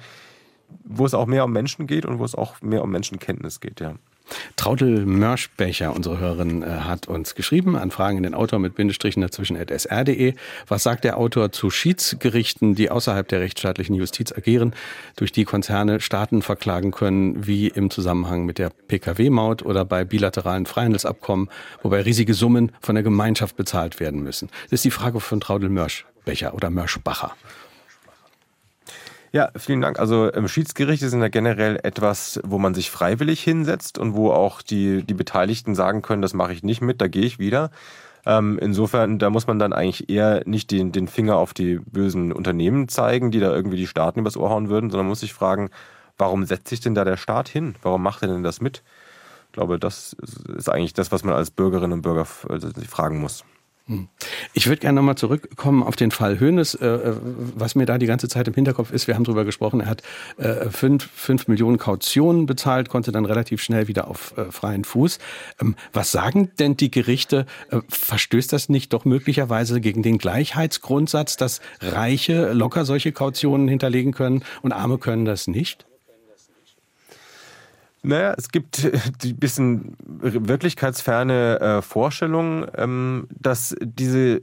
wo 0.84 1.06
es 1.06 1.14
auch 1.14 1.26
mehr 1.26 1.44
um 1.44 1.52
Menschen 1.52 1.86
geht 1.86 2.06
und 2.06 2.18
wo 2.18 2.24
es 2.24 2.34
auch 2.34 2.60
mehr 2.60 2.82
um 2.82 2.90
Menschenkenntnis 2.90 3.60
geht. 3.60 3.80
Ja. 3.80 3.94
Traudel 4.56 5.06
Mörschbecher, 5.06 5.94
unsere 5.94 6.18
Hörerin, 6.18 6.62
äh, 6.62 6.66
hat 6.66 7.08
uns 7.08 7.34
geschrieben 7.34 7.76
an 7.76 7.90
Fragen 7.90 8.18
in 8.18 8.22
den 8.22 8.34
Autor 8.34 8.58
mit 8.58 8.74
Bindestrichen 8.74 9.22
dazwischen 9.22 9.56
at 9.56 9.70
sr.de. 9.70 10.34
Was 10.68 10.82
sagt 10.82 11.04
der 11.04 11.18
Autor 11.18 11.52
zu 11.52 11.70
Schiedsgerichten, 11.70 12.74
die 12.74 12.90
außerhalb 12.90 13.26
der 13.28 13.40
rechtsstaatlichen 13.40 13.94
Justiz 13.94 14.32
agieren, 14.32 14.74
durch 15.16 15.32
die 15.32 15.44
Konzerne 15.44 16.00
Staaten 16.00 16.42
verklagen 16.42 16.90
können, 16.90 17.46
wie 17.46 17.68
im 17.68 17.90
Zusammenhang 17.90 18.44
mit 18.44 18.58
der 18.58 18.70
Pkw-Maut 18.70 19.62
oder 19.62 19.84
bei 19.84 20.04
bilateralen 20.04 20.66
Freihandelsabkommen, 20.66 21.48
wobei 21.82 22.02
riesige 22.02 22.34
Summen 22.34 22.72
von 22.80 22.94
der 22.94 23.04
Gemeinschaft 23.04 23.56
bezahlt 23.56 24.00
werden 24.00 24.22
müssen? 24.22 24.48
Das 24.64 24.78
ist 24.78 24.84
die 24.84 24.90
Frage 24.90 25.20
von 25.20 25.40
Traudel 25.40 25.68
Mörschbecher 25.68 26.54
oder 26.54 26.70
Mörschbacher. 26.70 27.34
Ja, 29.32 29.50
vielen 29.56 29.80
Dank. 29.80 30.00
Also 30.00 30.32
ähm, 30.34 30.48
Schiedsgerichte 30.48 31.08
sind 31.08 31.20
ja 31.20 31.28
generell 31.28 31.78
etwas, 31.84 32.40
wo 32.44 32.58
man 32.58 32.74
sich 32.74 32.90
freiwillig 32.90 33.40
hinsetzt 33.42 33.96
und 33.96 34.14
wo 34.14 34.32
auch 34.32 34.60
die, 34.60 35.04
die 35.04 35.14
Beteiligten 35.14 35.76
sagen 35.76 36.02
können, 36.02 36.20
das 36.20 36.34
mache 36.34 36.52
ich 36.52 36.64
nicht 36.64 36.80
mit, 36.80 37.00
da 37.00 37.06
gehe 37.06 37.24
ich 37.24 37.38
wieder. 37.38 37.70
Ähm, 38.26 38.58
insofern, 38.60 39.20
da 39.20 39.30
muss 39.30 39.46
man 39.46 39.60
dann 39.60 39.72
eigentlich 39.72 40.10
eher 40.10 40.42
nicht 40.46 40.72
den, 40.72 40.90
den 40.90 41.06
Finger 41.06 41.36
auf 41.36 41.54
die 41.54 41.78
bösen 41.78 42.32
Unternehmen 42.32 42.88
zeigen, 42.88 43.30
die 43.30 43.40
da 43.40 43.54
irgendwie 43.54 43.76
die 43.76 43.86
Staaten 43.86 44.18
übers 44.18 44.36
Ohr 44.36 44.50
hauen 44.50 44.68
würden, 44.68 44.90
sondern 44.90 45.06
muss 45.06 45.20
sich 45.20 45.32
fragen, 45.32 45.70
warum 46.18 46.44
setzt 46.44 46.68
sich 46.68 46.80
denn 46.80 46.96
da 46.96 47.04
der 47.04 47.16
Staat 47.16 47.48
hin? 47.48 47.76
Warum 47.82 48.02
macht 48.02 48.22
er 48.22 48.28
denn 48.28 48.42
das 48.42 48.60
mit? 48.60 48.82
Ich 49.46 49.52
glaube, 49.52 49.78
das 49.78 50.14
ist 50.56 50.68
eigentlich 50.68 50.92
das, 50.92 51.12
was 51.12 51.24
man 51.24 51.34
als 51.34 51.50
Bürgerinnen 51.50 51.92
und 51.92 52.02
Bürger 52.02 52.26
also, 52.48 52.68
fragen 52.88 53.20
muss. 53.20 53.44
Hm. 53.90 54.06
Ich 54.52 54.68
würde 54.68 54.80
gerne 54.80 54.94
nochmal 54.94 55.16
zurückkommen 55.16 55.82
auf 55.82 55.96
den 55.96 56.12
Fall 56.12 56.38
Hönes. 56.38 56.74
Äh, 56.76 56.86
äh, 56.86 57.16
was 57.56 57.74
mir 57.74 57.86
da 57.86 57.98
die 57.98 58.06
ganze 58.06 58.28
Zeit 58.28 58.46
im 58.46 58.54
Hinterkopf 58.54 58.92
ist, 58.92 59.08
wir 59.08 59.16
haben 59.16 59.24
darüber 59.24 59.44
gesprochen, 59.44 59.80
er 59.80 59.88
hat 59.88 60.02
äh, 60.36 60.70
fünf, 60.70 61.48
Millionen 61.48 61.76
Kautionen 61.76 62.46
bezahlt, 62.46 62.88
konnte 62.88 63.10
dann 63.10 63.24
relativ 63.24 63.60
schnell 63.60 63.88
wieder 63.88 64.06
auf 64.06 64.32
freien 64.50 64.84
Fuß. 64.84 65.18
Ähm, 65.60 65.74
was 65.92 66.12
sagen 66.12 66.52
denn 66.60 66.76
die 66.76 66.92
Gerichte? 66.92 67.46
Verstößt 67.88 68.52
das 68.52 68.68
nicht 68.68 68.92
doch 68.92 69.04
möglicherweise 69.04 69.80
gegen 69.80 70.04
den 70.04 70.18
Gleichheitsgrundsatz, 70.18 71.36
dass 71.36 71.60
Reiche 71.80 72.52
locker 72.52 72.84
solche 72.84 73.10
Kautionen 73.10 73.66
hinterlegen 73.66 74.12
können 74.12 74.44
und 74.62 74.70
Arme 74.70 74.98
können 74.98 75.24
das 75.24 75.48
nicht? 75.48 75.89
Naja, 78.02 78.34
es 78.38 78.48
gibt 78.48 78.90
die 79.22 79.34
bisschen 79.34 79.94
wirklichkeitsferne 80.08 81.60
äh, 81.60 81.82
Vorstellung, 81.82 82.66
ähm, 82.76 83.28
dass 83.30 83.76
diese 83.82 84.40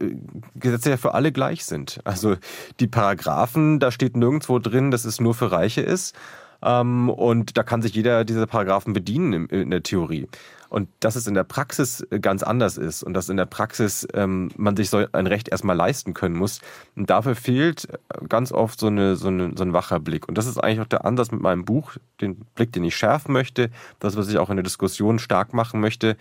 Gesetze 0.56 0.92
ja 0.92 0.98
für 0.98 1.16
alle 1.16 1.32
gleich 1.32 1.66
sind. 1.66 2.00
Also 2.04 2.36
die 2.80 2.88
Paragraphen, 2.88 3.80
da 3.80 3.90
steht 3.90 4.16
nirgendwo 4.16 4.60
drin, 4.60 4.92
dass 4.92 5.06
es 5.06 5.20
nur 5.20 5.34
für 5.34 5.52
Reiche 5.52 5.82
ist. 5.82 6.16
Ähm, 6.62 7.10
und 7.10 7.58
da 7.58 7.64
kann 7.64 7.82
sich 7.82 7.96
jeder 7.96 8.26
dieser 8.26 8.46
Paragraphen 8.46 8.94
bedienen 8.94 9.34
in, 9.34 9.46
in 9.48 9.70
der 9.72 9.82
Theorie. 9.82 10.28
Und 10.70 10.90
dass 11.00 11.16
es 11.16 11.28
in 11.28 11.34
der 11.34 11.44
Praxis 11.44 12.06
äh, 12.10 12.20
ganz 12.20 12.44
anders 12.44 12.78
ist 12.78 13.04
und 13.04 13.14
dass 13.14 13.30
in 13.30 13.38
der 13.38 13.46
Praxis 13.46 14.08
ähm, 14.14 14.50
man 14.58 14.76
sich 14.76 14.90
so 14.90 15.06
ein 15.12 15.28
Recht 15.28 15.50
erstmal 15.50 15.76
leisten 15.76 16.14
können 16.14 16.36
muss. 16.36 16.60
Und 16.96 17.10
dafür 17.10 17.36
fehlt 17.36 17.88
äh, 17.90 18.26
ganz 18.28 18.52
oft 18.52 18.80
so, 18.80 18.88
eine, 18.88 19.16
so, 19.16 19.30
eine, 19.30 19.54
so 19.56 19.64
ein 19.64 19.74
wacher 19.74 20.00
Blick. 20.00 20.28
Und 20.28 20.38
das 20.38 20.48
ist 20.48 20.58
eigentlich 20.58 20.82
auch 20.82 20.88
der 20.88 21.06
Ansatz 21.06 21.32
mit 21.32 21.42
meinem 21.42 21.66
Buch, 21.66 21.94
den 22.22 22.36
Blick, 22.56 22.72
den 22.72 22.84
ich 22.84 22.96
schärfen 22.96 23.34
möchte, 23.34 23.70
das, 24.00 24.18
was 24.18 24.28
ich 24.30 24.38
auch 24.38 24.50
in 24.50 24.58
der 24.58 24.64
Diskussion 24.64 25.20
stark 25.20 25.54
machen 25.54 25.80
möchte. 25.80 26.18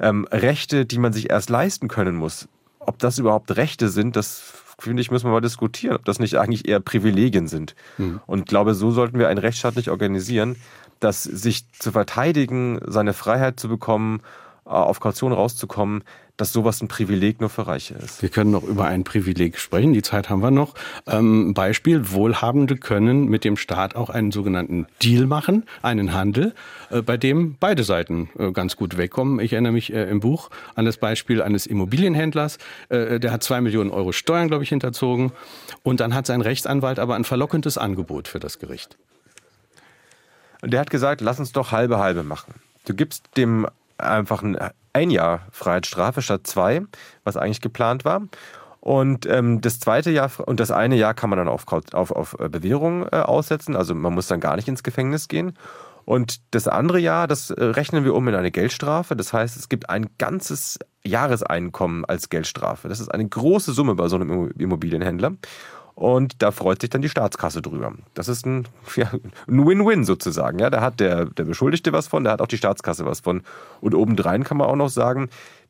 Ähm, 0.00 0.26
Rechte, 0.30 0.86
die 0.86 0.98
man 0.98 1.12
sich 1.12 1.30
erst 1.30 1.50
leisten 1.50 1.88
können 1.88 2.16
muss. 2.16 2.48
Ob 2.78 2.98
das 2.98 3.18
überhaupt 3.18 3.56
Rechte 3.56 3.88
sind, 3.88 4.16
das 4.16 4.64
finde 4.78 5.02
ich, 5.02 5.10
müssen 5.10 5.26
wir 5.26 5.32
mal 5.32 5.40
diskutieren, 5.40 5.96
ob 5.96 6.04
das 6.04 6.20
nicht 6.20 6.36
eigentlich 6.38 6.68
eher 6.68 6.80
Privilegien 6.80 7.48
sind. 7.48 7.74
Mhm. 7.98 8.20
Und 8.26 8.46
glaube, 8.46 8.74
so 8.74 8.90
sollten 8.90 9.18
wir 9.18 9.28
einen 9.28 9.38
Rechtsstaat 9.38 9.76
nicht 9.76 9.90
organisieren, 9.90 10.56
dass 11.00 11.22
sich 11.22 11.70
zu 11.72 11.92
verteidigen, 11.92 12.80
seine 12.86 13.12
Freiheit 13.12 13.58
zu 13.60 13.68
bekommen, 13.68 14.20
äh, 14.66 14.70
auf 14.70 15.00
Kaution 15.00 15.32
rauszukommen, 15.32 16.02
dass 16.38 16.52
sowas 16.52 16.80
ein 16.80 16.88
Privileg 16.88 17.40
nur 17.40 17.50
für 17.50 17.66
Reiche 17.66 17.94
ist. 17.94 18.22
Wir 18.22 18.28
können 18.30 18.52
noch 18.52 18.62
über 18.62 18.86
ein 18.86 19.04
Privileg 19.04 19.58
sprechen, 19.58 19.92
die 19.92 20.02
Zeit 20.02 20.30
haben 20.30 20.40
wir 20.40 20.52
noch. 20.52 20.74
Ähm, 21.06 21.52
Beispiel, 21.52 22.12
Wohlhabende 22.12 22.76
können 22.76 23.26
mit 23.26 23.44
dem 23.44 23.56
Staat 23.56 23.96
auch 23.96 24.08
einen 24.08 24.30
sogenannten 24.30 24.86
Deal 25.02 25.26
machen, 25.26 25.64
einen 25.82 26.14
Handel, 26.14 26.54
äh, 26.90 27.02
bei 27.02 27.16
dem 27.16 27.56
beide 27.58 27.82
Seiten 27.82 28.30
äh, 28.38 28.52
ganz 28.52 28.76
gut 28.76 28.96
wegkommen. 28.96 29.40
Ich 29.40 29.52
erinnere 29.52 29.72
mich 29.72 29.92
äh, 29.92 30.04
im 30.04 30.20
Buch 30.20 30.48
an 30.76 30.84
das 30.84 30.96
Beispiel 30.96 31.42
eines 31.42 31.66
Immobilienhändlers, 31.66 32.58
äh, 32.88 33.18
der 33.18 33.32
hat 33.32 33.42
zwei 33.42 33.60
Millionen 33.60 33.90
Euro 33.90 34.12
Steuern, 34.12 34.46
glaube 34.46 34.62
ich, 34.62 34.68
hinterzogen 34.68 35.32
und 35.82 35.98
dann 35.98 36.14
hat 36.14 36.26
sein 36.26 36.40
Rechtsanwalt 36.40 37.00
aber 37.00 37.16
ein 37.16 37.24
verlockendes 37.24 37.78
Angebot 37.78 38.28
für 38.28 38.38
das 38.38 38.60
Gericht. 38.60 38.96
Und 40.62 40.72
der 40.72 40.80
hat 40.80 40.90
gesagt, 40.90 41.20
lass 41.20 41.38
uns 41.38 41.52
doch 41.52 41.72
halbe 41.72 41.98
halbe 41.98 42.22
machen. 42.22 42.54
Du 42.86 42.94
gibst 42.94 43.24
dem 43.36 43.66
einfach 43.98 44.42
ein, 44.42 44.56
ein 44.92 45.10
Jahr 45.10 45.42
Freiheitsstrafe 45.52 46.22
statt 46.22 46.46
zwei, 46.46 46.82
was 47.24 47.36
eigentlich 47.36 47.60
geplant 47.60 48.04
war. 48.04 48.22
Und 48.80 49.26
ähm, 49.26 49.60
das 49.60 49.80
zweite 49.80 50.10
Jahr 50.10 50.30
und 50.46 50.60
das 50.60 50.70
eine 50.70 50.96
Jahr 50.96 51.12
kann 51.14 51.30
man 51.30 51.38
dann 51.38 51.48
auf, 51.48 51.64
auf, 51.92 52.10
auf 52.12 52.36
äh, 52.38 52.48
Bewährung 52.48 53.06
äh, 53.10 53.16
aussetzen. 53.16 53.76
Also 53.76 53.94
man 53.94 54.14
muss 54.14 54.28
dann 54.28 54.40
gar 54.40 54.56
nicht 54.56 54.68
ins 54.68 54.82
Gefängnis 54.82 55.28
gehen. 55.28 55.54
Und 56.04 56.40
das 56.52 56.68
andere 56.68 56.98
Jahr, 56.98 57.26
das 57.26 57.50
äh, 57.50 57.62
rechnen 57.62 58.04
wir 58.04 58.14
um 58.14 58.26
in 58.28 58.34
eine 58.34 58.50
Geldstrafe. 58.50 59.14
Das 59.14 59.32
heißt, 59.32 59.56
es 59.56 59.68
gibt 59.68 59.90
ein 59.90 60.08
ganzes 60.16 60.78
Jahreseinkommen 61.04 62.04
als 62.06 62.30
Geldstrafe. 62.30 62.88
Das 62.88 63.00
ist 63.00 63.08
eine 63.08 63.28
große 63.28 63.72
Summe 63.72 63.94
bei 63.94 64.08
so 64.08 64.16
einem 64.16 64.50
Immobilienhändler. 64.52 65.32
Und 65.98 66.42
da 66.42 66.52
freut 66.52 66.80
sich 66.80 66.90
dann 66.90 67.02
die 67.02 67.08
Staatskasse 67.08 67.60
drüber. 67.60 67.92
Das 68.14 68.28
ist 68.28 68.46
ein 68.46 68.68
ja, 68.94 69.10
Win-Win 69.48 70.04
sozusagen. 70.04 70.60
Ja, 70.60 70.70
da 70.70 70.80
hat 70.80 71.00
der, 71.00 71.24
der 71.24 71.42
Beschuldigte 71.42 71.92
was 71.92 72.06
von, 72.06 72.22
da 72.22 72.30
hat 72.30 72.40
auch 72.40 72.46
die 72.46 72.56
Staatskasse 72.56 73.04
was 73.04 73.18
von. 73.18 73.42
Und 73.80 73.96
obendrein 73.96 74.44
kann 74.44 74.58
man 74.58 74.68
auch 74.68 74.76
noch 74.76 74.90
sagen, 74.90 75.28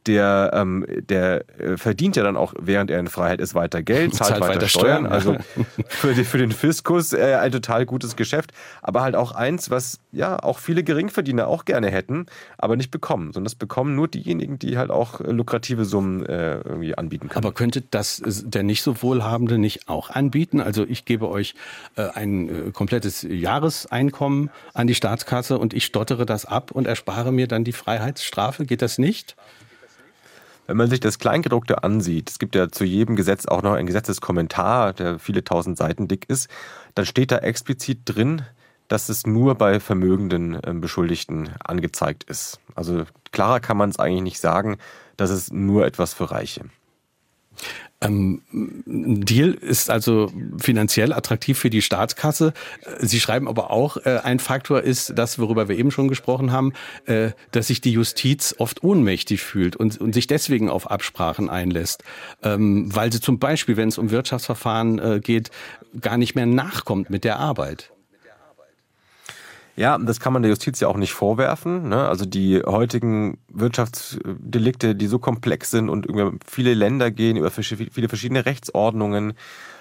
der, 0.09 0.51
ähm, 0.55 0.87
der 0.89 1.45
äh, 1.61 1.77
verdient 1.77 2.17
ja 2.17 2.23
dann 2.23 2.37
auch, 2.37 2.55
während 2.59 2.91
er 2.91 2.99
in 2.99 3.09
Freiheit 3.09 3.41
ist, 3.41 3.55
weiter 3.55 3.83
Geld, 3.83 4.15
zahlt, 4.15 4.31
zahlt 4.31 4.41
weiter, 4.41 4.55
weiter, 4.55 4.69
Steuern. 4.69 5.07
Also 5.07 5.37
für, 5.89 6.15
die, 6.15 6.25
für 6.25 6.39
den 6.39 6.51
Fiskus 6.51 7.13
äh, 7.13 7.35
ein 7.35 7.53
total 7.53 7.85
gutes 7.85 8.17
Geschäft. 8.17 8.53
Aber 8.83 9.03
halt 9.03 9.15
auch 9.15 9.33
eins, 9.33 9.71
was 9.71 10.01
ja 10.11 10.43
auch 10.43 10.59
viele 10.59 10.83
Geringverdiener 10.83 11.47
auch 11.47 11.67
gerne 11.67 11.91
hätten, 11.91 12.27
aber 12.57 12.77
nicht 12.77 12.91
bekommen. 12.91 13.33
Sondern 13.33 13.45
das 13.45 13.55
bekommen 13.55 13.95
nur 13.95 14.09
diejenigen, 14.09 14.59
die 14.59 14.79
halt 14.79 14.91
auch 14.91 15.21
lukrative 15.21 15.85
Summen 15.85 16.25
äh, 16.25 16.61
irgendwie 16.61 16.97
anbieten 16.97 17.29
können. 17.29 17.45
Aber 17.45 17.53
könnte 17.53 17.83
das 17.83 18.23
der 18.25 18.63
nicht 18.63 18.83
so 18.83 19.03
Wohlhabende 19.03 19.59
nicht 19.59 19.89
auch 19.89 20.09
anbieten? 20.09 20.63
Also 20.63 20.87
ich 20.89 21.05
gebe 21.05 21.29
euch 21.29 21.55
äh, 21.97 22.09
ein 22.15 22.49
äh, 22.69 22.71
komplettes 22.73 23.27
Jahreseinkommen 23.29 24.49
an 24.73 24.87
die 24.87 24.95
Staatskasse 24.95 25.59
und 25.59 25.75
ich 25.75 25.85
stottere 25.85 26.25
das 26.25 26.47
ab 26.47 26.71
und 26.71 26.87
erspare 26.87 27.31
mir 27.31 27.47
dann 27.47 27.65
die 27.65 27.73
Freiheitsstrafe. 27.73 28.65
Geht 28.65 28.81
das 28.81 28.97
nicht? 28.97 29.37
Wenn 30.69 30.77
man 30.77 30.91
sich 30.91 31.01
das 31.01 31.19
Kleingedruckte 31.19 31.83
ansieht, 31.83 32.29
es 32.29 32.39
gibt 32.39 32.55
ja 32.55 32.69
zu 32.69 32.85
jedem 32.85 33.17
Gesetz 33.17 33.47
auch 33.47 33.63
noch 33.63 33.73
ein 33.73 33.87
Gesetzeskommentar, 33.87 34.93
der 34.93 35.19
viele 35.19 35.43
tausend 35.43 35.79
Seiten 35.79 36.09
dick 36.09 36.29
ist, 36.29 36.51
dann 36.95 37.07
steht 37.07 37.33
da 37.33 37.39
explizit 37.39 38.01
drin, 38.05 38.43
dass 38.87 39.09
es 39.09 39.27
nur 39.27 39.55
bei 39.55 39.81
vermögenden 39.81 40.63
äh, 40.63 40.75
Beschuldigten 40.75 41.55
angezeigt 41.65 42.25
ist. 42.25 42.61
Also 42.75 43.05
klarer 43.33 43.61
kann 43.61 43.79
man 43.79 43.89
es 43.89 43.99
eigentlich 43.99 44.23
nicht 44.23 44.41
sagen, 44.41 44.77
dass 45.17 45.31
es 45.31 45.51
nur 45.51 45.87
etwas 45.87 46.13
für 46.13 46.31
Reiche. 46.31 46.67
Ähm, 48.01 48.43
Deal 48.53 49.51
ist 49.55 49.91
also 49.91 50.31
finanziell 50.59 51.13
attraktiv 51.13 51.59
für 51.59 51.71
die 51.71 51.83
Staatskasse. 51.83 52.53
Sie 53.01 53.19
schreiben 53.19 53.49
aber 53.49 53.73
auch, 53.73 53.97
äh, 53.97 54.21
ein 54.23 54.39
Faktor 54.39 54.83
ist 54.83 55.15
das, 55.17 55.39
worüber 55.41 55.69
wir 55.69 55.77
eben 55.77 55.91
schon 55.91 56.07
gesprochen 56.07 56.53
haben, 56.53 56.73
äh, 57.07 57.31
dass 57.51 57.67
sich 57.67 57.81
die 57.81 57.91
Justiz 57.93 58.55
oft 58.59 58.85
ohnmächtig 58.85 59.43
fühlt 59.43 59.75
und, 59.75 60.01
und 60.01 60.13
sich 60.13 60.29
deswegen 60.29 60.69
auf 60.69 60.91
Absprachen 60.91 61.51
einlässt, 61.51 62.05
ähm, 62.43 62.95
weil 62.95 63.13
sie 63.13 63.21
zum 63.21 63.41
Beispiel, 63.41 63.77
wenn 63.77 63.89
es 63.89 63.99
um 63.99 64.11
Wirtschaftsverfahren 64.11 64.99
äh, 64.99 65.21
geht, 65.21 65.51
gar 66.01 66.19
nicht 66.19 66.37
mehr 66.37 66.47
nachkommt 66.47 67.11
mit 67.11 67.25
der 67.25 67.39
Arbeit. 67.41 67.91
Ja, 69.79 69.97
das 69.97 70.19
kann 70.19 70.33
man 70.33 70.43
der 70.43 70.51
Justiz 70.51 70.81
ja 70.81 70.89
auch 70.89 70.97
nicht 70.97 71.13
vorwerfen. 71.13 71.89
Ne? 71.89 72.09
Also 72.09 72.27
die 72.27 72.61
heutigen 72.67 73.39
Wirtschaftsdelikte, 73.49 74.97
die 74.97 75.07
so 75.07 75.21
komplex 75.21 75.71
sind 75.71 75.89
und 75.89 76.05
über 76.05 76.33
viele 76.45 76.75
Länder 76.75 77.13
gehen, 77.13 77.37
über 77.37 77.53
viele 77.53 78.09
verschiedene 78.09 78.45
Rechtsordnungen, 78.45 79.35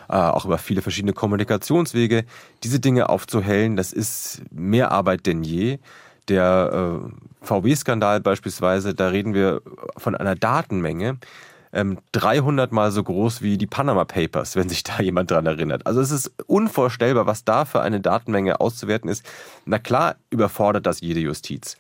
äh, 0.08 0.14
auch 0.14 0.46
über 0.46 0.60
viele 0.60 0.84
verschiedene 0.84 1.14
Kommunikationswege, 1.14 2.26
diese 2.64 2.80
Dinge 2.80 3.10
aufzuhellen, 3.10 3.76
das 3.76 3.92
ist 3.92 4.44
mehr 4.52 4.92
Arbeit 4.92 5.26
denn 5.26 5.42
je. 5.42 5.80
Der 6.28 7.02
äh, 7.02 7.46
VW-Skandal 7.46 8.20
beispielsweise, 8.20 8.94
da 8.94 9.08
reden 9.08 9.34
wir 9.34 9.64
von 9.98 10.14
einer 10.16 10.36
Datenmenge, 10.36 11.18
300 11.72 12.72
ähm, 12.72 12.76
Mal 12.76 12.92
so 12.92 13.04
groß 13.04 13.42
wie 13.42 13.58
die 13.58 13.68
Panama 13.68 14.06
Papers, 14.06 14.56
wenn 14.56 14.70
sich 14.70 14.84
da 14.84 15.00
jemand 15.02 15.32
dran 15.32 15.46
erinnert. 15.46 15.86
Also 15.86 16.02
es 16.02 16.12
ist 16.12 16.32
unvorstellbar, 16.48 17.26
was 17.26 17.44
da 17.44 17.66
für 17.66 17.82
eine 17.82 18.00
Datenmenge 18.00 18.60
auszuwerten 18.60 19.10
ist. 19.10 19.26
Na 19.66 19.80
klar, 19.80 20.16
überfordert 20.30 20.86
das 20.86 21.02
jede 21.02 21.20
Justiz. 21.20 21.76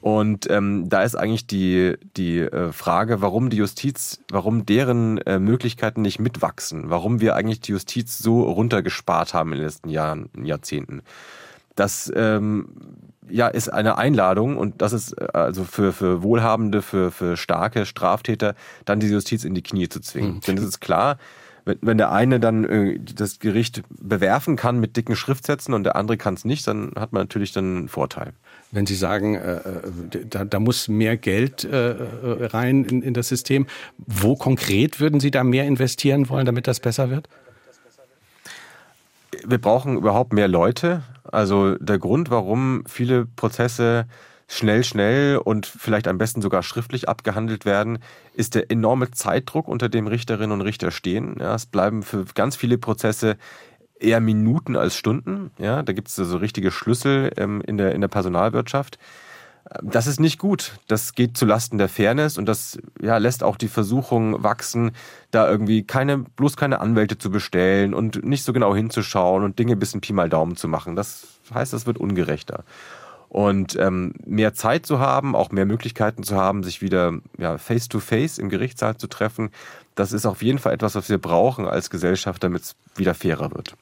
Und 0.00 0.48
ähm, 0.48 0.88
da 0.88 1.02
ist 1.02 1.14
eigentlich 1.14 1.46
die, 1.46 1.96
die 2.16 2.38
äh, 2.38 2.72
Frage, 2.72 3.20
warum 3.20 3.50
die 3.50 3.58
Justiz, 3.58 4.20
warum 4.30 4.64
deren 4.64 5.18
äh, 5.18 5.38
Möglichkeiten 5.38 6.00
nicht 6.00 6.18
mitwachsen, 6.18 6.88
warum 6.88 7.20
wir 7.20 7.36
eigentlich 7.36 7.60
die 7.60 7.72
Justiz 7.72 8.18
so 8.18 8.42
runtergespart 8.42 9.34
haben 9.34 9.52
in 9.52 9.58
den 9.58 9.66
letzten 9.66 9.90
Jahren, 9.90 10.30
Jahrzehnten. 10.42 11.02
Das 11.76 12.10
ähm, 12.16 12.68
ja, 13.28 13.48
ist 13.48 13.68
eine 13.68 13.98
Einladung 13.98 14.56
und 14.56 14.82
das 14.82 14.92
ist 14.92 15.12
äh, 15.12 15.26
also 15.32 15.64
für, 15.64 15.92
für 15.92 16.22
Wohlhabende, 16.22 16.82
für, 16.82 17.10
für 17.10 17.36
starke 17.36 17.86
Straftäter, 17.86 18.54
dann 18.84 19.00
die 19.00 19.08
Justiz 19.08 19.44
in 19.44 19.54
die 19.54 19.62
Knie 19.62 19.88
zu 19.88 20.00
zwingen. 20.00 20.36
Mhm. 20.36 20.40
Denn 20.40 20.58
es 20.58 20.64
ist 20.64 20.80
klar, 20.80 21.18
wenn, 21.64 21.78
wenn 21.82 21.98
der 21.98 22.10
eine 22.10 22.40
dann 22.40 22.64
äh, 22.64 22.98
das 22.98 23.38
Gericht 23.38 23.82
bewerfen 23.90 24.56
kann 24.56 24.80
mit 24.80 24.96
dicken 24.96 25.16
Schriftsätzen 25.16 25.74
und 25.74 25.84
der 25.84 25.96
andere 25.96 26.16
kann 26.16 26.34
es 26.34 26.44
nicht, 26.44 26.66
dann 26.66 26.92
hat 26.96 27.12
man 27.12 27.22
natürlich 27.22 27.52
dann 27.52 27.76
einen 27.76 27.88
Vorteil. 27.88 28.32
Wenn 28.72 28.86
Sie 28.86 28.94
sagen, 28.94 29.34
äh, 29.34 29.56
äh, 29.56 29.60
da, 30.28 30.44
da, 30.44 30.60
muss 30.60 30.88
mehr 30.88 31.16
Geld 31.16 31.64
äh, 31.64 31.76
rein 31.76 32.84
in, 32.84 33.02
in 33.02 33.14
das 33.14 33.28
System, 33.28 33.66
wo 33.98 34.36
konkret 34.36 35.00
würden 35.00 35.20
Sie 35.20 35.30
da 35.30 35.44
mehr 35.44 35.66
investieren 35.66 36.28
wollen, 36.28 36.46
damit 36.46 36.66
das 36.66 36.80
besser 36.80 37.10
wird? 37.10 37.28
Wir 39.44 39.58
brauchen 39.58 39.96
überhaupt 39.96 40.32
mehr 40.32 40.48
Leute. 40.48 41.02
Also 41.24 41.76
der 41.76 41.98
Grund, 41.98 42.30
warum 42.30 42.84
viele 42.86 43.26
Prozesse 43.26 44.06
schnell, 44.48 44.82
schnell 44.82 45.36
und 45.36 45.66
vielleicht 45.66 46.08
am 46.08 46.18
besten 46.18 46.42
sogar 46.42 46.62
schriftlich 46.62 47.08
abgehandelt 47.08 47.64
werden, 47.64 48.00
ist 48.34 48.56
der 48.56 48.70
enorme 48.70 49.10
Zeitdruck, 49.12 49.68
unter 49.68 49.88
dem 49.88 50.08
Richterinnen 50.08 50.52
und 50.52 50.62
Richter 50.62 50.90
stehen. 50.90 51.36
Ja, 51.38 51.54
es 51.54 51.66
bleiben 51.66 52.02
für 52.02 52.24
ganz 52.34 52.56
viele 52.56 52.76
Prozesse 52.76 53.36
eher 54.00 54.20
Minuten 54.20 54.76
als 54.76 54.96
Stunden. 54.96 55.52
Ja, 55.58 55.82
da 55.82 55.92
gibt 55.92 56.08
es 56.08 56.16
so 56.16 56.22
also 56.22 56.38
richtige 56.38 56.70
Schlüssel 56.70 57.32
ähm, 57.36 57.62
in, 57.64 57.76
der, 57.76 57.94
in 57.94 58.00
der 58.00 58.08
Personalwirtschaft. 58.08 58.98
Das 59.82 60.08
ist 60.08 60.18
nicht 60.18 60.38
gut. 60.38 60.78
Das 60.88 61.14
geht 61.14 61.36
zu 61.36 61.46
Lasten 61.46 61.78
der 61.78 61.88
Fairness 61.88 62.38
und 62.38 62.46
das 62.46 62.78
ja, 63.00 63.18
lässt 63.18 63.44
auch 63.44 63.56
die 63.56 63.68
Versuchung 63.68 64.42
wachsen, 64.42 64.92
da 65.30 65.48
irgendwie 65.48 65.84
keine, 65.84 66.18
bloß 66.18 66.56
keine 66.56 66.80
Anwälte 66.80 67.18
zu 67.18 67.30
bestellen 67.30 67.94
und 67.94 68.24
nicht 68.24 68.42
so 68.42 68.52
genau 68.52 68.74
hinzuschauen 68.74 69.44
und 69.44 69.58
Dinge 69.58 69.72
ein 69.72 69.78
bisschen 69.78 70.00
Pi 70.00 70.12
mal 70.12 70.28
Daumen 70.28 70.56
zu 70.56 70.66
machen. 70.66 70.96
Das 70.96 71.26
heißt, 71.54 71.72
das 71.72 71.86
wird 71.86 71.98
ungerechter. 71.98 72.64
Und 73.28 73.76
ähm, 73.76 74.14
mehr 74.26 74.54
Zeit 74.54 74.86
zu 74.86 74.98
haben, 74.98 75.36
auch 75.36 75.52
mehr 75.52 75.66
Möglichkeiten 75.66 76.24
zu 76.24 76.34
haben, 76.34 76.64
sich 76.64 76.82
wieder 76.82 77.12
ja, 77.38 77.58
face-to-face 77.58 78.38
-face 78.38 78.40
im 78.40 78.48
Gerichtssaal 78.48 78.96
zu 78.96 79.06
treffen, 79.06 79.50
das 79.94 80.12
ist 80.12 80.26
auf 80.26 80.42
jeden 80.42 80.58
Fall 80.58 80.72
etwas, 80.72 80.94
was 80.96 81.08
wir 81.08 81.18
brauchen 81.18 81.66
als 81.66 81.90
Gesellschaft, 81.90 82.42
damit 82.42 82.62
es 82.62 82.76
wieder 82.96 83.14
fairer 83.14 83.52
wird. 83.52 83.76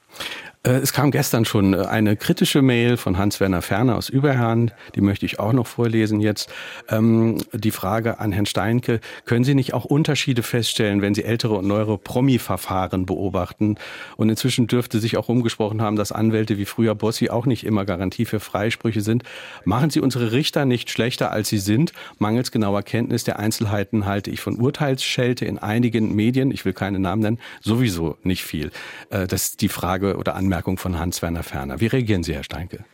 Äh, 0.68 0.80
es 0.80 0.92
kam 0.92 1.10
gestern 1.10 1.46
schon 1.46 1.72
äh, 1.72 1.78
eine 1.78 2.16
kritische 2.16 2.60
Mail 2.60 2.98
von 2.98 3.16
Hans-Werner 3.16 3.62
Ferner 3.62 3.96
aus 3.96 4.10
Überherrn, 4.10 4.70
die 4.94 5.00
möchte 5.00 5.24
ich 5.24 5.40
auch 5.40 5.54
noch 5.54 5.66
vorlesen 5.66 6.20
jetzt. 6.20 6.50
Ähm, 6.90 7.38
die 7.54 7.70
Frage 7.70 8.20
an 8.20 8.32
Herrn 8.32 8.44
Steinke, 8.44 9.00
können 9.24 9.44
Sie 9.44 9.54
nicht 9.54 9.72
auch 9.72 9.86
Unterschiede 9.86 10.42
feststellen, 10.42 11.00
wenn 11.00 11.14
Sie 11.14 11.24
ältere 11.24 11.54
und 11.54 11.66
neuere 11.66 11.96
Promi-Verfahren 11.96 13.06
beobachten? 13.06 13.76
Und 14.16 14.28
inzwischen 14.28 14.66
dürfte 14.66 15.00
sich 15.00 15.16
auch 15.16 15.30
umgesprochen 15.30 15.80
haben, 15.80 15.96
dass 15.96 16.12
Anwälte 16.12 16.58
wie 16.58 16.66
früher 16.66 16.94
Bossi 16.94 17.30
auch 17.30 17.46
nicht 17.46 17.64
immer 17.64 17.86
Garantie 17.86 18.26
für 18.26 18.40
Freisprüche 18.40 19.00
sind. 19.00 19.22
Machen 19.64 19.88
Sie 19.88 20.00
unsere 20.00 20.32
Richter 20.32 20.66
nicht 20.66 20.90
schlechter, 20.90 21.32
als 21.32 21.48
sie 21.48 21.58
sind? 21.58 21.92
Mangels 22.18 22.50
genauer 22.50 22.82
Kenntnis 22.82 23.24
der 23.24 23.38
Einzelheiten 23.38 24.04
halte 24.04 24.30
ich 24.30 24.40
von 24.40 24.56
Urteilsschelte 24.56 25.46
in 25.46 25.58
einigen 25.58 26.14
Medien, 26.14 26.50
ich 26.50 26.66
will 26.66 26.74
keine 26.74 26.98
Namen 26.98 27.22
nennen, 27.22 27.38
sowieso 27.62 28.18
nicht 28.22 28.42
viel. 28.42 28.70
Äh, 29.08 29.26
das 29.26 29.44
ist 29.44 29.60
die 29.62 29.68
Frage 29.68 30.16
oder 30.16 30.34
Anmerkung 30.34 30.57
Anmerkung 30.58 30.76
von 30.76 30.98
Hans-Werner 30.98 31.44
Ferner. 31.44 31.78
Wie 31.78 31.86
reagieren 31.86 32.24
Sie, 32.24 32.34
Herr 32.34 32.42
Steinke? 32.42 32.84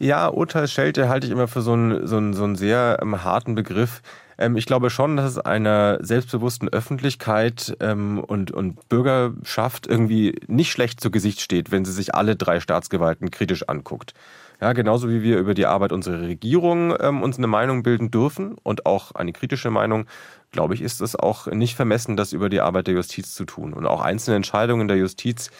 Ja, 0.00 0.26
Urteilsschelte 0.26 1.08
halte 1.08 1.28
ich 1.28 1.32
immer 1.32 1.46
für 1.46 1.62
so 1.62 1.72
einen, 1.72 2.08
so 2.08 2.16
einen, 2.16 2.34
so 2.34 2.42
einen 2.42 2.56
sehr 2.56 2.98
ähm, 3.00 3.22
harten 3.22 3.54
Begriff. 3.54 4.02
Ähm, 4.38 4.56
ich 4.56 4.66
glaube 4.66 4.90
schon, 4.90 5.16
dass 5.16 5.30
es 5.30 5.38
einer 5.38 6.04
selbstbewussten 6.04 6.68
Öffentlichkeit 6.68 7.76
ähm, 7.78 8.18
und, 8.18 8.50
und 8.50 8.88
Bürgerschaft 8.88 9.86
irgendwie 9.86 10.34
nicht 10.48 10.72
schlecht 10.72 11.00
zu 11.00 11.12
Gesicht 11.12 11.40
steht, 11.40 11.70
wenn 11.70 11.84
sie 11.84 11.92
sich 11.92 12.16
alle 12.16 12.34
drei 12.34 12.58
Staatsgewalten 12.58 13.30
kritisch 13.30 13.68
anguckt. 13.68 14.12
Ja, 14.60 14.72
genauso 14.72 15.08
wie 15.08 15.22
wir 15.22 15.38
über 15.38 15.54
die 15.54 15.66
Arbeit 15.66 15.92
unserer 15.92 16.22
Regierung 16.22 16.92
ähm, 16.98 17.22
uns 17.22 17.38
eine 17.38 17.46
Meinung 17.46 17.84
bilden 17.84 18.10
dürfen 18.10 18.56
und 18.64 18.84
auch 18.84 19.12
eine 19.12 19.32
kritische 19.32 19.70
Meinung, 19.70 20.06
glaube 20.50 20.74
ich, 20.74 20.82
ist 20.82 21.00
es 21.00 21.14
auch 21.14 21.46
nicht 21.46 21.76
vermessen, 21.76 22.16
das 22.16 22.32
über 22.32 22.48
die 22.48 22.60
Arbeit 22.60 22.88
der 22.88 22.94
Justiz 22.94 23.32
zu 23.32 23.44
tun. 23.44 23.72
Und 23.72 23.86
auch 23.86 24.00
einzelne 24.00 24.36
Entscheidungen 24.36 24.88
der 24.88 24.96
Justiz 24.96 25.50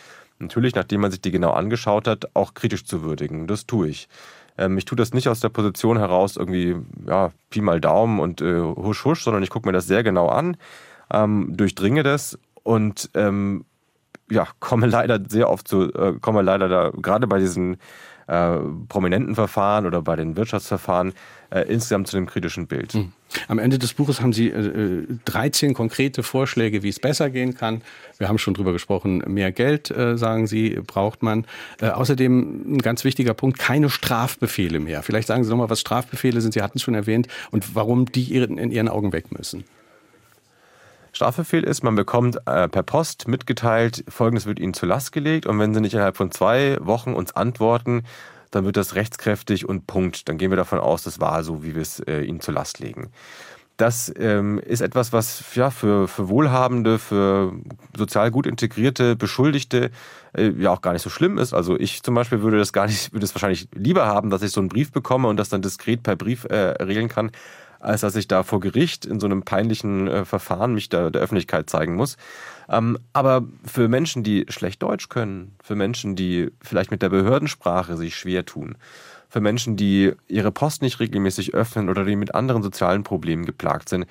natürlich, 0.43 0.75
nachdem 0.75 1.01
man 1.01 1.11
sich 1.11 1.21
die 1.21 1.31
genau 1.31 1.53
angeschaut 1.53 2.07
hat, 2.07 2.27
auch 2.35 2.55
kritisch 2.55 2.85
zu 2.85 3.03
würdigen. 3.03 3.47
Das 3.47 3.67
tue 3.67 3.89
ich. 3.89 4.09
Ähm, 4.59 4.77
ich 4.79 4.85
tue 4.85 4.97
das 4.97 5.15
nicht 5.15 5.29
aus 5.29 5.41
der 5.41 5.49
Position 5.49 5.99
heraus, 5.99 6.37
irgendwie, 6.37 6.77
ja, 7.07 7.31
Pi 7.51 7.61
mal 7.61 7.81
Daumen 7.81 8.21
und 8.21 8.41
äh, 8.41 8.61
husch 8.61 9.05
husch, 9.05 9.25
sondern 9.25 9.43
ich 9.43 9.51
gucke 9.51 9.69
mir 9.69 9.73
das 9.73 9.87
sehr 9.87 10.03
genau 10.03 10.29
an, 10.29 10.57
ähm, 11.13 11.57
durchdringe 11.57 12.03
das 12.03 12.39
und 12.63 13.11
ähm, 13.15 13.65
ja, 14.31 14.47
komme 14.61 14.87
leider 14.89 15.21
sehr 15.29 15.49
oft 15.49 15.69
zu, 15.69 15.93
äh, 15.95 16.15
komme 16.21 16.43
leider 16.43 16.69
da, 16.69 16.91
gerade 16.91 17.27
bei 17.27 17.39
diesen 17.39 17.79
äh, 18.33 18.59
prominenten 18.89 19.35
Verfahren 19.35 19.85
oder 19.85 20.01
bei 20.01 20.17
den 20.17 20.37
Wirtschaftsverfahren 20.37 21.13
äh, 21.51 21.61
insgesamt 21.69 22.09
zu 22.09 22.17
dem 22.17 22.27
kritischen 22.27 22.67
Bild. 22.67 22.95
Hm. 22.95 23.13
Am 23.49 23.59
Ende 23.59 23.79
des 23.79 23.93
Buches 23.93 24.21
haben 24.21 24.33
Sie 24.33 24.49
äh, 24.49 25.07
13 25.27 25.75
konkrete 25.75 26.23
Vorschläge, 26.23 26.83
wie 26.83 26.89
es 26.89 26.99
besser 26.99 27.29
gehen 27.29 27.55
kann. 27.55 27.83
Wir 28.19 28.29
haben 28.29 28.39
schon 28.39 28.55
drüber 28.55 28.73
gesprochen, 28.73 29.23
mehr 29.27 29.53
Geld, 29.53 29.91
äh, 29.91 30.17
sagen 30.17 30.47
Sie, 30.47 30.81
braucht 30.87 31.23
man. 31.23 31.47
Äh, 31.81 31.89
außerdem 31.89 32.77
ein 32.77 32.79
ganz 32.79 33.05
wichtiger 33.05 33.35
Punkt, 33.35 33.59
keine 33.59 33.91
Strafbefehle 33.91 34.81
mehr. 34.81 35.03
Vielleicht 35.03 35.29
sagen 35.29 35.45
Sie 35.45 35.51
nochmal, 35.51 35.71
was 35.71 35.81
Strafbefehle 35.81 36.41
sind, 36.41 36.55
Sie 36.55 36.63
hatten 36.63 36.79
es 36.79 36.83
schon 36.83 36.95
erwähnt, 36.95 37.29
und 37.51 37.75
warum 37.75 38.07
die 38.07 38.35
in 38.35 38.71
Ihren 38.71 38.89
Augen 38.89 39.13
weg 39.13 39.31
müssen. 39.37 39.65
Strafbefehl 41.13 41.65
ist, 41.65 41.85
man 41.85 41.95
bekommt 41.95 42.39
äh, 42.47 42.69
per 42.69 42.83
Post 42.83 43.29
mitgeteilt, 43.29 44.05
Folgendes 44.09 44.47
wird 44.47 44.59
Ihnen 44.59 44.75
zur 44.75 44.89
Last 44.89 45.13
gelegt 45.13 45.47
und 45.47 45.59
wenn 45.59 45.75
Sie 45.75 45.81
nicht 45.81 45.95
innerhalb 45.95 46.17
von 46.17 46.31
zwei 46.31 46.79
Wochen 46.81 47.13
uns 47.13 47.37
antworten, 47.37 48.05
dann 48.51 48.65
wird 48.65 48.77
das 48.77 48.95
rechtskräftig 48.95 49.69
und 49.69 49.87
Punkt. 49.87 50.29
Dann 50.29 50.39
gehen 50.39 50.51
wir 50.51 50.57
davon 50.57 50.79
aus, 50.79 51.03
das 51.03 51.21
war 51.21 51.43
so, 51.43 51.65
wie 51.65 51.75
wir 51.75 51.83
es 51.83 52.01
äh, 52.01 52.23
Ihnen 52.23 52.41
zur 52.41 52.55
Last 52.55 52.81
legen. 52.81 53.11
Das 53.79 54.13
ähm, 54.19 54.59
ist 54.59 54.81
etwas, 54.81 55.13
was 55.13 55.55
ja, 55.55 55.71
für, 55.71 56.07
für 56.07 56.29
Wohlhabende, 56.29 56.99
für 56.99 57.53
sozial 57.97 58.31
gut 58.31 58.47
integrierte 58.47 59.17
Beschuldigte 59.17 59.91
äh, 60.37 60.51
ja 60.51 60.71
auch 60.71 60.83
gar 60.83 60.93
nicht 60.93 61.03
so 61.03 61.11
schlimm 61.11 61.39
ist. 61.39 61.55
Also 61.55 61.79
ich 61.79 62.03
zum 62.03 62.15
Beispiel 62.15 62.43
würde 62.43 62.59
das 62.59 62.73
gar 62.73 62.87
nicht, 62.87 63.13
würde 63.13 63.25
es 63.25 63.35
wahrscheinlich 63.35 63.69
lieber 63.75 64.07
haben, 64.07 64.31
dass 64.31 64.43
ich 64.43 64.53
so 64.53 64.61
einen 64.61 64.69
Brief 64.69 64.93
bekomme 64.93 65.29
und 65.29 65.37
das 65.39 65.49
dann 65.49 65.63
diskret 65.63 66.03
per 66.03 66.17
Brief 66.17 66.45
äh, 66.45 66.83
regeln 66.83 67.09
kann, 67.09 67.33
als 67.83 68.01
dass 68.03 68.17
ich 68.17 68.29
da 68.29 68.43
vor 68.43 68.61
Gericht 68.61 69.05
in 69.05 69.21
so 69.21 69.27
einem 69.27 69.43
peinlichen 69.43 70.09
äh, 70.09 70.25
Verfahren 70.25 70.73
mich 70.73 70.89
da 70.89 71.11
der 71.11 71.21
Öffentlichkeit 71.21 71.69
zeigen 71.69 71.97
muss. 71.97 72.17
Ähm, 72.69 72.99
aber 73.13 73.45
für 73.65 73.89
Menschen, 73.89 74.23
die 74.23 74.47
schlecht 74.49 74.83
Deutsch 74.83 75.09
können, 75.09 75.55
für 75.63 75.75
Menschen, 75.75 76.17
die 76.17 76.51
vielleicht 76.63 76.91
mit 76.91 77.03
der 77.03 77.09
Behördensprache 77.09 77.97
sich 77.97 78.17
schwer 78.17 78.47
tun, 78.47 78.77
für 79.29 79.41
Menschen, 79.41 79.77
die 79.77 80.13
ihre 80.29 80.53
Post 80.53 80.83
nicht 80.83 81.01
regelmäßig 81.01 81.55
öffnen 81.55 81.89
oder 81.89 82.05
die 82.05 82.17
mit 82.17 82.35
anderen 82.35 82.63
sozialen 82.63 83.03
Problemen 83.03 83.45
geplagt 83.45 83.89
sind, 83.89 84.07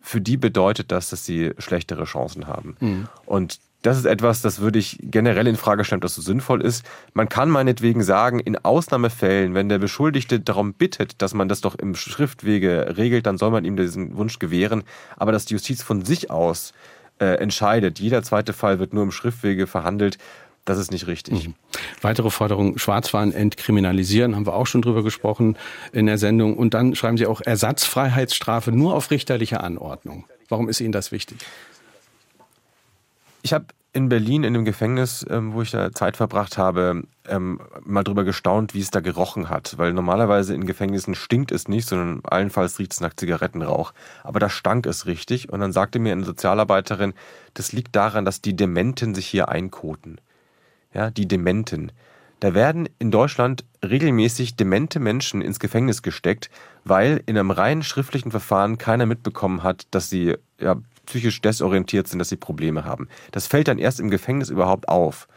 für 0.00 0.20
die 0.20 0.36
bedeutet 0.36 0.90
das, 0.90 1.10
dass 1.10 1.26
sie 1.26 1.52
schlechtere 1.58 2.04
Chancen 2.04 2.46
haben. 2.46 2.76
Mhm. 2.80 3.08
Und 3.26 3.60
das 3.82 3.96
ist 3.96 4.04
etwas, 4.04 4.42
das 4.42 4.60
würde 4.60 4.78
ich 4.78 4.98
generell 5.00 5.46
in 5.46 5.56
Frage 5.56 5.84
stellen, 5.84 5.98
ob 5.98 6.02
das 6.02 6.14
so 6.14 6.22
sinnvoll 6.22 6.60
ist. 6.60 6.84
Man 7.14 7.28
kann 7.28 7.48
meinetwegen 7.48 8.02
sagen, 8.02 8.38
in 8.38 8.56
Ausnahmefällen, 8.58 9.54
wenn 9.54 9.68
der 9.68 9.78
Beschuldigte 9.78 10.38
darum 10.38 10.74
bittet, 10.74 11.22
dass 11.22 11.32
man 11.32 11.48
das 11.48 11.62
doch 11.62 11.74
im 11.76 11.94
Schriftwege 11.94 12.94
regelt, 12.96 13.26
dann 13.26 13.38
soll 13.38 13.50
man 13.50 13.64
ihm 13.64 13.76
diesen 13.76 14.16
Wunsch 14.16 14.38
gewähren. 14.38 14.82
Aber 15.16 15.32
dass 15.32 15.46
die 15.46 15.54
Justiz 15.54 15.82
von 15.82 16.04
sich 16.04 16.30
aus 16.30 16.72
äh, 17.18 17.36
entscheidet, 17.36 17.98
jeder 18.00 18.22
zweite 18.22 18.52
Fall 18.52 18.78
wird 18.78 18.92
nur 18.92 19.02
im 19.02 19.12
Schriftwege 19.12 19.66
verhandelt, 19.66 20.18
das 20.66 20.78
ist 20.78 20.92
nicht 20.92 21.06
richtig. 21.06 21.48
Mhm. 21.48 21.54
Weitere 22.02 22.30
Forderung, 22.30 22.76
Schwarzfahren 22.78 23.32
entkriminalisieren, 23.32 24.36
haben 24.36 24.46
wir 24.46 24.54
auch 24.54 24.66
schon 24.66 24.82
drüber 24.82 25.02
gesprochen 25.02 25.56
in 25.92 26.04
der 26.04 26.18
Sendung. 26.18 26.56
Und 26.56 26.74
dann 26.74 26.94
schreiben 26.94 27.16
Sie 27.16 27.26
auch 27.26 27.40
Ersatzfreiheitsstrafe 27.40 28.70
nur 28.70 28.94
auf 28.94 29.10
richterliche 29.10 29.60
Anordnung. 29.60 30.26
Warum 30.48 30.68
ist 30.68 30.80
Ihnen 30.80 30.92
das 30.92 31.12
wichtig? 31.12 31.38
Ich 33.42 33.52
habe 33.52 33.66
in 33.92 34.08
Berlin 34.08 34.44
in 34.44 34.54
dem 34.54 34.64
Gefängnis, 34.64 35.26
ähm, 35.28 35.52
wo 35.52 35.62
ich 35.62 35.72
da 35.72 35.90
Zeit 35.90 36.16
verbracht 36.16 36.58
habe, 36.58 37.02
ähm, 37.28 37.60
mal 37.84 38.04
drüber 38.04 38.22
gestaunt, 38.22 38.72
wie 38.72 38.80
es 38.80 38.90
da 38.90 39.00
gerochen 39.00 39.48
hat. 39.48 39.78
Weil 39.78 39.92
normalerweise 39.92 40.54
in 40.54 40.64
Gefängnissen 40.64 41.14
stinkt 41.14 41.50
es 41.50 41.66
nicht, 41.66 41.88
sondern 41.88 42.20
allenfalls 42.24 42.78
riecht 42.78 42.92
es 42.92 43.00
nach 43.00 43.14
Zigarettenrauch. 43.14 43.92
Aber 44.22 44.38
da 44.38 44.48
stank 44.48 44.86
es 44.86 45.06
richtig. 45.06 45.52
Und 45.52 45.60
dann 45.60 45.72
sagte 45.72 45.98
mir 45.98 46.12
eine 46.12 46.24
Sozialarbeiterin, 46.24 47.14
das 47.54 47.72
liegt 47.72 47.96
daran, 47.96 48.24
dass 48.24 48.40
die 48.40 48.54
Dementen 48.54 49.14
sich 49.14 49.26
hier 49.26 49.48
einkoten. 49.48 50.20
Ja, 50.94 51.10
die 51.10 51.26
Dementen. 51.26 51.90
Da 52.38 52.54
werden 52.54 52.88
in 52.98 53.10
Deutschland 53.10 53.64
regelmäßig 53.84 54.56
demente 54.56 54.98
Menschen 54.98 55.42
ins 55.42 55.60
Gefängnis 55.60 56.02
gesteckt, 56.02 56.48
weil 56.84 57.22
in 57.26 57.36
einem 57.36 57.50
rein 57.50 57.82
schriftlichen 57.82 58.30
Verfahren 58.30 58.78
keiner 58.78 59.04
mitbekommen 59.04 59.62
hat, 59.62 59.86
dass 59.90 60.08
sie 60.08 60.36
ja, 60.58 60.76
psychisch 61.06 61.40
desorientiert 61.40 62.08
sind, 62.08 62.18
dass 62.18 62.28
sie 62.28 62.36
Probleme 62.36 62.84
haben. 62.84 63.08
Das 63.32 63.46
fällt 63.46 63.68
dann 63.68 63.78
erst 63.78 64.00
im 64.00 64.10
Gefängnis 64.10 64.50
überhaupt 64.50 64.88
auf. 64.88 65.28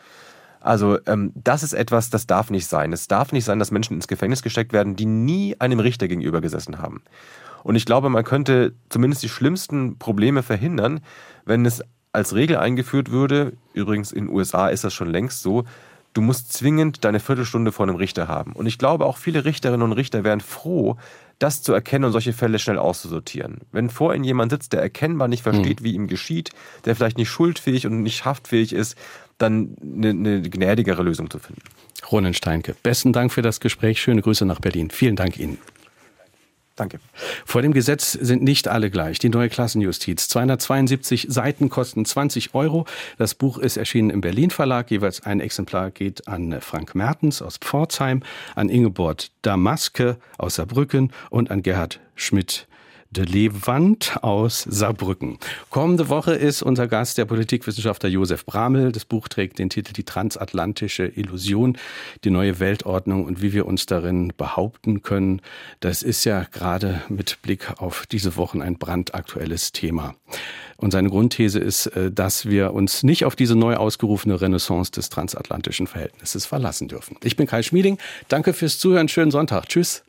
Also 0.59 0.97
ähm, 1.07 1.31
das 1.35 1.61
ist 1.61 1.73
etwas, 1.73 2.09
das 2.09 2.25
darf 2.25 2.49
nicht 2.49 2.67
sein. 2.67 2.93
Es 2.93 3.07
darf 3.07 3.33
nicht 3.33 3.43
sein, 3.43 3.59
dass 3.59 3.71
Menschen 3.71 3.95
ins 3.95 4.07
Gefängnis 4.07 4.41
gesteckt 4.41 4.71
werden, 4.71 4.95
die 4.95 5.05
nie 5.05 5.55
einem 5.59 5.79
Richter 5.79 6.07
gegenüber 6.07 6.39
gesessen 6.39 6.79
haben. 6.79 7.03
Und 7.63 7.75
ich 7.75 7.85
glaube, 7.85 8.09
man 8.09 8.23
könnte 8.23 8.73
zumindest 8.89 9.23
die 9.23 9.29
schlimmsten 9.29 9.97
Probleme 9.97 10.41
verhindern, 10.41 11.01
wenn 11.45 11.65
es 11.65 11.81
als 12.13 12.35
Regel 12.35 12.57
eingeführt 12.57 13.11
würde, 13.11 13.53
übrigens 13.73 14.11
in 14.11 14.27
den 14.27 14.35
USA 14.35 14.67
ist 14.69 14.83
das 14.83 14.93
schon 14.93 15.09
längst 15.09 15.41
so, 15.41 15.65
du 16.13 16.21
musst 16.21 16.53
zwingend 16.53 17.03
deine 17.03 17.19
Viertelstunde 17.19 17.71
vor 17.71 17.87
einem 17.87 17.95
Richter 17.95 18.27
haben. 18.27 18.53
Und 18.53 18.67
ich 18.67 18.77
glaube, 18.77 19.05
auch 19.05 19.17
viele 19.17 19.45
Richterinnen 19.45 19.81
und 19.81 19.93
Richter 19.93 20.23
wären 20.23 20.41
froh, 20.41 20.97
das 21.39 21.61
zu 21.61 21.73
erkennen 21.73 22.05
und 22.05 22.11
solche 22.11 22.33
Fälle 22.33 22.59
schnell 22.59 22.77
auszusortieren. 22.77 23.61
Wenn 23.71 23.89
vor 23.89 24.13
ihnen 24.15 24.23
jemand 24.23 24.51
sitzt, 24.51 24.73
der 24.73 24.81
erkennbar 24.81 25.27
nicht 25.27 25.43
versteht, 25.43 25.81
mhm. 25.81 25.85
wie 25.85 25.93
ihm 25.93 26.07
geschieht, 26.07 26.51
der 26.85 26.95
vielleicht 26.95 27.17
nicht 27.17 27.29
schuldfähig 27.29 27.85
und 27.85 28.01
nicht 28.01 28.25
haftfähig 28.25 28.73
ist, 28.73 28.97
dann 29.37 29.75
eine, 29.81 30.09
eine 30.09 30.41
gnädigere 30.41 31.03
Lösung 31.03 31.29
zu 31.29 31.39
finden. 31.39 31.61
Ronen 32.11 32.33
Steinke, 32.33 32.75
besten 32.83 33.13
Dank 33.13 33.31
für 33.31 33.41
das 33.41 33.59
Gespräch. 33.59 34.01
Schöne 34.01 34.21
Grüße 34.21 34.45
nach 34.45 34.59
Berlin. 34.59 34.89
Vielen 34.89 35.15
Dank 35.15 35.37
Ihnen. 35.37 35.57
Danke. 36.75 36.99
Vor 37.45 37.61
dem 37.61 37.71
Gesetz 37.71 38.13
sind 38.13 38.41
nicht 38.41 38.67
alle 38.67 38.89
gleich. 38.89 39.19
Die 39.19 39.29
neue 39.29 39.49
Klassenjustiz. 39.49 40.27
272 40.27 41.27
Seiten 41.29 41.69
kosten 41.69 42.03
20 42.03 42.55
Euro. 42.55 42.85
Das 43.19 43.35
Buch 43.35 43.59
ist 43.59 43.77
erschienen 43.77 44.09
im 44.09 44.21
Berlin 44.21 44.49
Verlag. 44.49 44.89
Jeweils 44.89 45.21
ein 45.21 45.39
Exemplar 45.39 45.91
geht 45.91 46.27
an 46.27 46.59
Frank 46.61 46.95
Mertens 46.95 47.43
aus 47.43 47.57
Pforzheim, 47.57 48.23
an 48.55 48.69
Ingeborg 48.69 49.27
Damaske 49.43 50.17
aus 50.39 50.55
Saarbrücken 50.55 51.11
und 51.29 51.51
an 51.51 51.61
Gerhard 51.61 51.99
Schmidt 52.15 52.67
de 53.13 53.25
Lewand 53.25 54.17
aus 54.21 54.63
Saarbrücken. 54.67 55.37
Kommende 55.69 56.09
Woche 56.09 56.33
ist 56.33 56.63
unser 56.63 56.87
Gast 56.87 57.17
der 57.17 57.25
Politikwissenschaftler 57.25 58.09
Josef 58.09 58.45
Bramel. 58.45 58.91
Das 58.91 59.05
Buch 59.05 59.27
trägt 59.27 59.59
den 59.59 59.69
Titel 59.69 59.93
Die 59.93 60.03
transatlantische 60.03 61.05
Illusion, 61.05 61.77
die 62.23 62.31
neue 62.31 62.59
Weltordnung 62.59 63.25
und 63.25 63.41
wie 63.41 63.53
wir 63.53 63.67
uns 63.67 63.85
darin 63.85 64.33
behaupten 64.35 65.03
können. 65.03 65.41
Das 65.79 66.01
ist 66.01 66.25
ja 66.25 66.45
gerade 66.51 67.01
mit 67.07 67.41
Blick 67.43 67.79
auf 67.81 68.05
diese 68.07 68.35
Wochen 68.35 68.61
ein 68.61 68.77
brandaktuelles 68.77 69.71
Thema. 69.71 70.15
Und 70.77 70.91
seine 70.91 71.09
Grundthese 71.09 71.59
ist, 71.59 71.87
äh, 71.87 72.11
dass 72.11 72.47
wir 72.47 72.73
uns 72.73 73.03
nicht 73.03 73.25
auf 73.25 73.35
diese 73.35 73.55
neu 73.55 73.75
ausgerufene 73.75 74.41
Renaissance 74.41 74.91
des 74.91 75.09
transatlantischen 75.09 75.87
Verhältnisses 75.87 76.45
verlassen 76.45 76.87
dürfen. 76.87 77.17
Ich 77.23 77.35
bin 77.35 77.47
Kai 77.47 77.61
Schmieding. 77.61 77.99
Danke 78.27 78.53
fürs 78.53 78.79
Zuhören. 78.79 79.07
Schönen 79.07 79.31
Sonntag. 79.31 79.69
Tschüss. 79.69 80.03